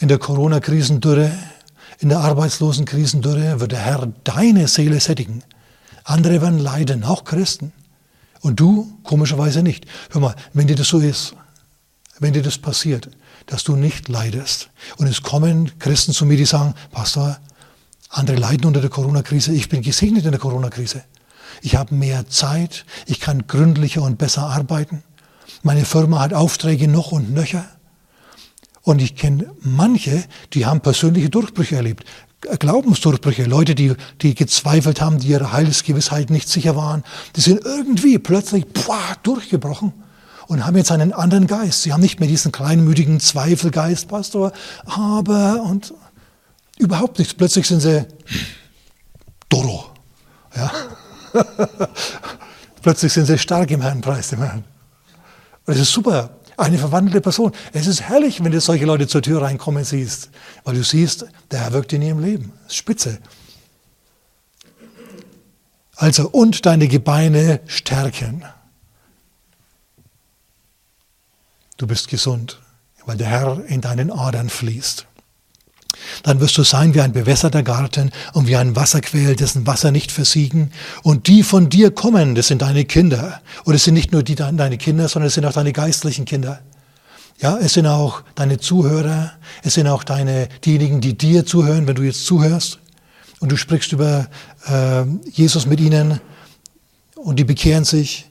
In 0.00 0.08
der 0.08 0.18
Corona-Krisendürre 0.18 1.32
in 2.00 2.08
der 2.08 2.20
arbeitslosen 2.20 2.84
Krisendürre 2.84 3.60
wird 3.60 3.72
der 3.72 3.78
Herr 3.78 4.12
deine 4.24 4.68
Seele 4.68 5.00
sättigen. 5.00 5.42
Andere 6.04 6.42
werden 6.42 6.58
leiden, 6.58 7.04
auch 7.04 7.24
Christen. 7.24 7.72
Und 8.40 8.60
du 8.60 8.98
komischerweise 9.04 9.62
nicht. 9.62 9.86
Hör 10.10 10.20
mal, 10.20 10.34
wenn 10.52 10.66
dir 10.66 10.76
das 10.76 10.88
so 10.88 10.98
ist, 10.98 11.34
wenn 12.18 12.32
dir 12.32 12.42
das 12.42 12.58
passiert, 12.58 13.08
dass 13.46 13.64
du 13.64 13.76
nicht 13.76 14.08
leidest 14.08 14.70
und 14.96 15.06
es 15.06 15.22
kommen 15.22 15.78
Christen 15.78 16.12
zu 16.12 16.24
mir, 16.26 16.36
die 16.36 16.46
sagen, 16.46 16.74
Pastor, 16.92 17.38
andere 18.08 18.36
leiden 18.36 18.66
unter 18.66 18.80
der 18.80 18.90
Corona-Krise, 18.90 19.52
ich 19.52 19.68
bin 19.68 19.82
gesegnet 19.82 20.24
in 20.24 20.30
der 20.30 20.40
Corona-Krise. 20.40 21.02
Ich 21.62 21.76
habe 21.76 21.94
mehr 21.94 22.28
Zeit, 22.28 22.84
ich 23.06 23.20
kann 23.20 23.46
gründlicher 23.46 24.02
und 24.02 24.18
besser 24.18 24.42
arbeiten. 24.42 25.02
Meine 25.62 25.84
Firma 25.84 26.20
hat 26.20 26.34
Aufträge 26.34 26.88
noch 26.88 27.12
und 27.12 27.32
nöcher. 27.32 27.64
Und 28.82 29.00
ich 29.00 29.16
kenne 29.16 29.50
manche, 29.60 30.24
die 30.52 30.66
haben 30.66 30.80
persönliche 30.80 31.30
Durchbrüche 31.30 31.76
erlebt. 31.76 32.04
Glaubensdurchbrüche, 32.58 33.44
Leute, 33.44 33.74
die, 33.74 33.94
die 34.20 34.34
gezweifelt 34.34 35.00
haben, 35.00 35.18
die 35.18 35.28
ihrer 35.28 35.52
Heilsgewissheit 35.52 36.28
nicht 36.28 36.48
sicher 36.48 36.76
waren, 36.76 37.02
die 37.34 37.40
sind 37.40 37.64
irgendwie 37.64 38.18
plötzlich 38.18 38.66
boah, 38.66 39.16
durchgebrochen 39.22 39.94
und 40.46 40.66
haben 40.66 40.76
jetzt 40.76 40.90
einen 40.90 41.12
anderen 41.12 41.46
Geist. 41.46 41.82
Sie 41.82 41.92
haben 41.92 42.00
nicht 42.00 42.20
mehr 42.20 42.28
diesen 42.28 42.52
kleinmütigen 42.52 43.20
Zweifelgeist, 43.20 44.08
Pastor, 44.08 44.52
aber 44.84 45.62
und 45.62 45.94
überhaupt 46.78 47.18
nichts. 47.18 47.34
Plötzlich 47.34 47.66
sind 47.66 47.80
sie 47.80 48.06
Doro. 49.48 49.86
Ja? 50.56 50.70
Plötzlich 52.82 53.12
sind 53.12 53.26
sie 53.26 53.38
stark 53.38 53.70
im 53.70 53.82
Herrn, 53.82 54.00
preis 54.00 54.30
dem 54.30 54.42
Herrn. 54.42 54.64
Und 55.66 55.74
es 55.74 55.80
ist 55.80 55.92
super. 55.92 56.30
Eine 56.56 56.78
verwandelte 56.78 57.20
Person. 57.20 57.50
Es 57.72 57.86
ist 57.86 58.02
herrlich, 58.02 58.44
wenn 58.44 58.52
du 58.52 58.60
solche 58.60 58.84
Leute 58.84 59.08
zur 59.08 59.22
Tür 59.22 59.42
reinkommen 59.42 59.82
siehst, 59.82 60.30
weil 60.62 60.74
du 60.74 60.84
siehst, 60.84 61.26
der 61.50 61.60
Herr 61.60 61.72
wirkt 61.72 61.92
in 61.92 62.02
ihrem 62.02 62.20
Leben. 62.20 62.52
Spitze. 62.68 63.18
Also, 65.96 66.28
und 66.28 66.66
deine 66.66 66.86
Gebeine 66.86 67.60
stärken. 67.66 68.44
Du 71.76 71.86
bist 71.86 72.08
gesund, 72.08 72.60
weil 73.04 73.16
der 73.16 73.26
Herr 73.26 73.64
in 73.66 73.80
deinen 73.80 74.12
Adern 74.12 74.48
fließt. 74.48 75.06
Dann 76.22 76.40
wirst 76.40 76.56
du 76.58 76.62
sein 76.62 76.94
wie 76.94 77.00
ein 77.00 77.12
bewässerter 77.12 77.62
Garten 77.62 78.10
und 78.32 78.46
wie 78.46 78.56
ein 78.56 78.76
Wasserquell, 78.76 79.36
dessen 79.36 79.66
Wasser 79.66 79.90
nicht 79.90 80.12
versiegen. 80.12 80.72
Und 81.02 81.26
die 81.26 81.42
von 81.42 81.68
dir 81.68 81.90
kommen, 81.90 82.34
das 82.34 82.48
sind 82.48 82.62
deine 82.62 82.84
Kinder. 82.84 83.40
Und 83.64 83.74
es 83.74 83.84
sind 83.84 83.94
nicht 83.94 84.12
nur 84.12 84.22
die, 84.22 84.34
deine 84.34 84.78
Kinder, 84.78 85.08
sondern 85.08 85.28
es 85.28 85.34
sind 85.34 85.44
auch 85.46 85.52
deine 85.52 85.72
geistlichen 85.72 86.24
Kinder. 86.24 86.60
Ja, 87.40 87.58
es 87.58 87.74
sind 87.74 87.86
auch 87.86 88.22
deine 88.36 88.58
Zuhörer, 88.58 89.32
es 89.62 89.74
sind 89.74 89.88
auch 89.88 90.04
deine, 90.04 90.48
diejenigen, 90.64 91.00
die 91.00 91.18
dir 91.18 91.44
zuhören, 91.44 91.86
wenn 91.86 91.96
du 91.96 92.02
jetzt 92.02 92.26
zuhörst 92.26 92.78
und 93.40 93.50
du 93.50 93.56
sprichst 93.56 93.92
über 93.92 94.28
äh, 94.66 95.04
Jesus 95.30 95.66
mit 95.66 95.80
ihnen 95.80 96.20
und 97.16 97.38
die 97.38 97.44
bekehren 97.44 97.84
sich, 97.84 98.26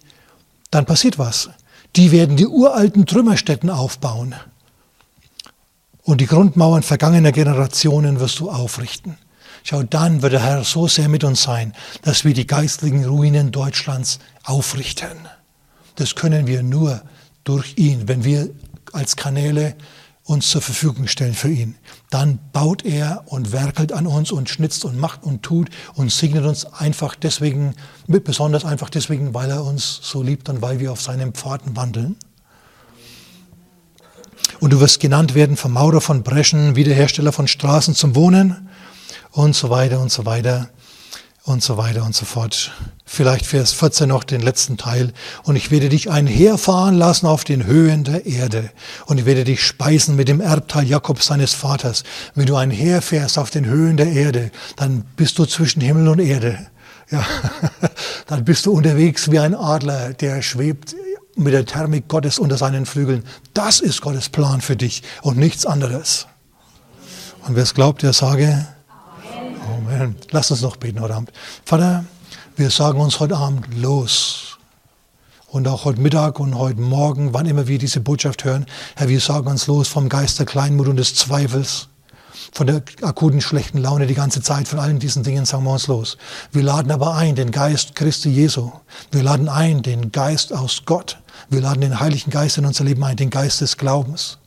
dann 0.71 0.85
passiert 0.85 1.19
was. 1.19 1.49
Die 1.95 2.11
werden 2.11 2.37
die 2.37 2.47
uralten 2.47 3.05
Trümmerstätten 3.05 3.69
aufbauen 3.69 4.35
und 6.03 6.21
die 6.21 6.25
Grundmauern 6.25 6.83
vergangener 6.83 7.31
Generationen 7.31 8.19
wirst 8.19 8.39
du 8.39 8.49
aufrichten. 8.49 9.17
Schau, 9.63 9.83
dann 9.83 10.21
wird 10.21 10.33
der 10.33 10.43
Herr 10.43 10.63
so 10.63 10.87
sehr 10.87 11.07
mit 11.07 11.23
uns 11.23 11.43
sein, 11.43 11.73
dass 12.01 12.25
wir 12.25 12.33
die 12.33 12.47
geistlichen 12.47 13.05
Ruinen 13.05 13.51
Deutschlands 13.51 14.19
aufrichten. 14.43 15.17
Das 15.95 16.15
können 16.15 16.47
wir 16.47 16.63
nur 16.63 17.01
durch 17.43 17.77
ihn, 17.77 18.07
wenn 18.07 18.23
wir 18.23 18.49
als 18.91 19.15
Kanäle 19.15 19.75
uns 20.25 20.49
zur 20.49 20.61
Verfügung 20.61 21.07
stellen 21.07 21.33
für 21.33 21.49
ihn. 21.49 21.75
Dann 22.09 22.39
baut 22.53 22.85
er 22.85 23.23
und 23.25 23.51
werkelt 23.51 23.91
an 23.91 24.07
uns 24.07 24.31
und 24.31 24.49
schnitzt 24.49 24.85
und 24.85 24.97
macht 24.97 25.23
und 25.23 25.43
tut 25.43 25.69
und 25.95 26.11
segnet 26.11 26.45
uns 26.45 26.65
einfach 26.65 27.15
deswegen, 27.15 27.75
besonders 28.07 28.63
einfach 28.63 28.89
deswegen, 28.89 29.33
weil 29.33 29.49
er 29.49 29.63
uns 29.63 29.99
so 30.01 30.23
liebt 30.23 30.47
und 30.47 30.61
weil 30.61 30.79
wir 30.79 30.91
auf 30.91 31.01
seinen 31.01 31.33
Pfaden 31.33 31.75
wandeln. 31.75 32.15
Und 34.61 34.71
du 34.71 34.79
wirst 34.79 35.01
genannt 35.01 35.35
werden 35.35 35.57
vom 35.57 35.73
Maurer 35.73 35.99
von 35.99 36.23
Breschen, 36.23 36.77
Wiederhersteller 36.77 37.33
von 37.33 37.47
Straßen 37.47 37.95
zum 37.95 38.15
Wohnen 38.15 38.69
und 39.31 39.55
so 39.55 39.69
weiter 39.69 39.99
und 39.99 40.11
so 40.11 40.25
weiter 40.25 40.69
und 41.43 41.61
so 41.61 41.75
weiter 41.77 42.05
und 42.05 42.15
so 42.15 42.23
fort. 42.23 42.71
Vielleicht 43.15 43.45
Vers 43.45 43.73
14 43.73 44.09
noch 44.09 44.23
den 44.23 44.41
letzten 44.41 44.75
Teil. 44.75 45.13
Und 45.43 45.55
ich 45.55 45.69
werde 45.69 45.87
dich 45.87 46.09
einherfahren 46.09 46.95
lassen 46.95 47.27
auf 47.27 47.43
den 47.43 47.67
Höhen 47.67 48.03
der 48.03 48.25
Erde. 48.25 48.71
Und 49.05 49.19
ich 49.19 49.25
werde 49.27 49.43
dich 49.43 49.63
speisen 49.63 50.15
mit 50.15 50.29
dem 50.29 50.41
Erbteil 50.41 50.87
Jakobs 50.87 51.27
seines 51.27 51.53
Vaters. 51.53 52.03
Wenn 52.33 52.47
du 52.47 52.55
einherfährst 52.55 53.37
auf 53.37 53.51
den 53.51 53.67
Höhen 53.67 53.97
der 53.97 54.07
Erde, 54.07 54.49
dann 54.77 55.05
bist 55.15 55.37
du 55.37 55.45
zwischen 55.45 55.79
Himmel 55.79 56.07
und 56.07 56.17
Erde. 56.17 56.57
Ja, 57.11 57.23
dann 58.25 58.45
bist 58.45 58.65
du 58.65 58.71
unterwegs 58.71 59.29
wie 59.29 59.37
ein 59.37 59.53
Adler, 59.53 60.13
der 60.15 60.41
schwebt 60.41 60.95
mit 61.35 61.53
der 61.53 61.67
Thermik 61.67 62.07
Gottes 62.07 62.39
unter 62.39 62.57
seinen 62.57 62.87
Flügeln. 62.87 63.23
Das 63.53 63.79
ist 63.79 64.01
Gottes 64.01 64.29
Plan 64.29 64.59
für 64.59 64.75
dich 64.75 65.03
und 65.21 65.37
nichts 65.37 65.67
anderes. 65.67 66.25
Und 67.47 67.55
wer 67.55 67.61
es 67.61 67.75
glaubt, 67.75 68.01
der 68.01 68.13
sage 68.13 68.65
Amen. 69.31 69.87
Amen. 69.87 70.15
Lass 70.31 70.49
uns 70.49 70.61
noch 70.61 70.77
beten 70.77 70.99
heute 70.99 71.13
Abend. 71.13 71.31
Vater, 71.63 72.05
wir 72.55 72.69
sagen 72.69 72.99
uns 72.99 73.19
heute 73.19 73.35
Abend 73.35 73.65
los. 73.75 74.57
Und 75.47 75.67
auch 75.67 75.85
heute 75.85 76.01
Mittag 76.01 76.39
und 76.39 76.55
heute 76.55 76.81
Morgen, 76.81 77.33
wann 77.33 77.45
immer 77.45 77.67
wir 77.67 77.77
diese 77.77 77.99
Botschaft 77.99 78.43
hören, 78.43 78.65
Herr, 78.95 79.09
wir 79.09 79.19
sagen 79.19 79.47
uns 79.47 79.67
los 79.67 79.87
vom 79.87 80.09
Geist 80.09 80.39
der 80.39 80.45
Kleinmut 80.45 80.87
und 80.87 80.97
des 80.97 81.15
Zweifels 81.15 81.89
von 82.51 82.67
der 82.67 82.83
akuten 83.01 83.41
schlechten 83.41 83.79
Laune 83.79 84.07
die 84.07 84.13
ganze 84.13 84.41
Zeit, 84.41 84.67
von 84.67 84.79
allen 84.79 84.99
diesen 84.99 85.23
Dingen 85.23 85.45
sagen 85.45 85.63
wir 85.63 85.71
uns 85.71 85.87
los. 85.87 86.17
Wir 86.51 86.63
laden 86.63 86.91
aber 86.91 87.15
ein 87.15 87.35
den 87.35 87.51
Geist 87.51 87.95
Christi 87.95 88.29
Jesu. 88.29 88.71
Wir 89.11 89.23
laden 89.23 89.49
ein 89.49 89.81
den 89.81 90.11
Geist 90.11 90.53
aus 90.53 90.83
Gott. 90.85 91.17
Wir 91.49 91.61
laden 91.61 91.81
den 91.81 91.99
Heiligen 91.99 92.31
Geist 92.31 92.57
in 92.57 92.65
unser 92.65 92.83
Leben 92.83 93.03
ein, 93.03 93.15
den 93.15 93.29
Geist 93.29 93.61
des 93.61 93.77
Glaubens. 93.77 94.37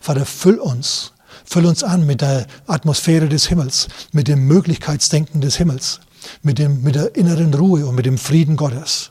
Vater, 0.00 0.26
füll 0.26 0.58
uns. 0.58 1.12
Füll 1.44 1.66
uns 1.66 1.82
an 1.82 2.06
mit 2.06 2.20
der 2.20 2.46
Atmosphäre 2.66 3.28
des 3.28 3.48
Himmels, 3.48 3.88
mit 4.12 4.28
dem 4.28 4.46
Möglichkeitsdenken 4.46 5.40
des 5.40 5.56
Himmels, 5.56 6.00
mit, 6.42 6.58
dem, 6.58 6.82
mit 6.82 6.94
der 6.94 7.14
inneren 7.14 7.52
Ruhe 7.54 7.86
und 7.86 7.94
mit 7.94 8.06
dem 8.06 8.18
Frieden 8.18 8.56
Gottes. 8.56 9.10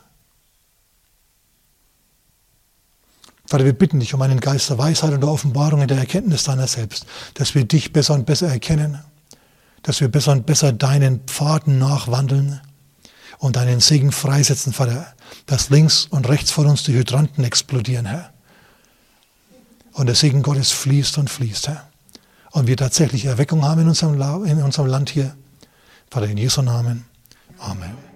Vater, 3.50 3.66
wir 3.66 3.74
bitten 3.74 4.00
dich 4.00 4.14
um 4.14 4.22
einen 4.22 4.40
Geist 4.40 4.70
der 4.70 4.78
Weisheit 4.78 5.12
und 5.12 5.22
der 5.22 5.30
Offenbarung 5.30 5.82
in 5.82 5.88
der 5.88 5.98
Erkenntnis 5.98 6.44
deiner 6.44 6.68
selbst, 6.68 7.08
dass 7.34 7.56
wir 7.56 7.66
dich 7.66 7.92
besser 7.92 8.14
und 8.14 8.28
besser 8.28 8.48
erkennen, 8.48 9.00
dass 9.82 10.02
wir 10.02 10.08
besser 10.08 10.34
und 10.34 10.46
besser 10.46 10.72
deinen 10.72 11.22
Pfaden 11.22 11.80
nachwandeln 11.80 12.62
und 13.40 13.56
deinen 13.56 13.80
Segen 13.80 14.12
freisetzen, 14.12 14.72
Vater, 14.72 15.16
dass 15.48 15.72
links 15.72 16.06
und 16.06 16.30
rechts 16.30 16.52
vor 16.52 16.66
uns 16.66 16.84
die 16.84 16.94
Hydranten 16.94 17.44
explodieren, 17.44 18.06
Herr. 18.06 18.32
Und 19.94 20.06
der 20.06 20.16
Segen 20.16 20.44
Gottes 20.44 20.72
fließt 20.72 21.18
und 21.18 21.30
fließt, 21.30 21.70
Herr. 21.70 21.90
Und 22.52 22.68
wir 22.68 22.78
tatsächlich 22.78 23.26
Erweckung 23.26 23.64
haben 23.64 23.82
in 23.82 23.88
unserem, 23.88 24.46
in 24.46 24.62
unserem 24.62 24.88
Land 24.88 25.10
hier. 25.10 25.36
Vater, 26.12 26.30
in 26.30 26.38
Jesu 26.38 26.62
Namen. 26.62 27.06
Amen. 27.62 28.09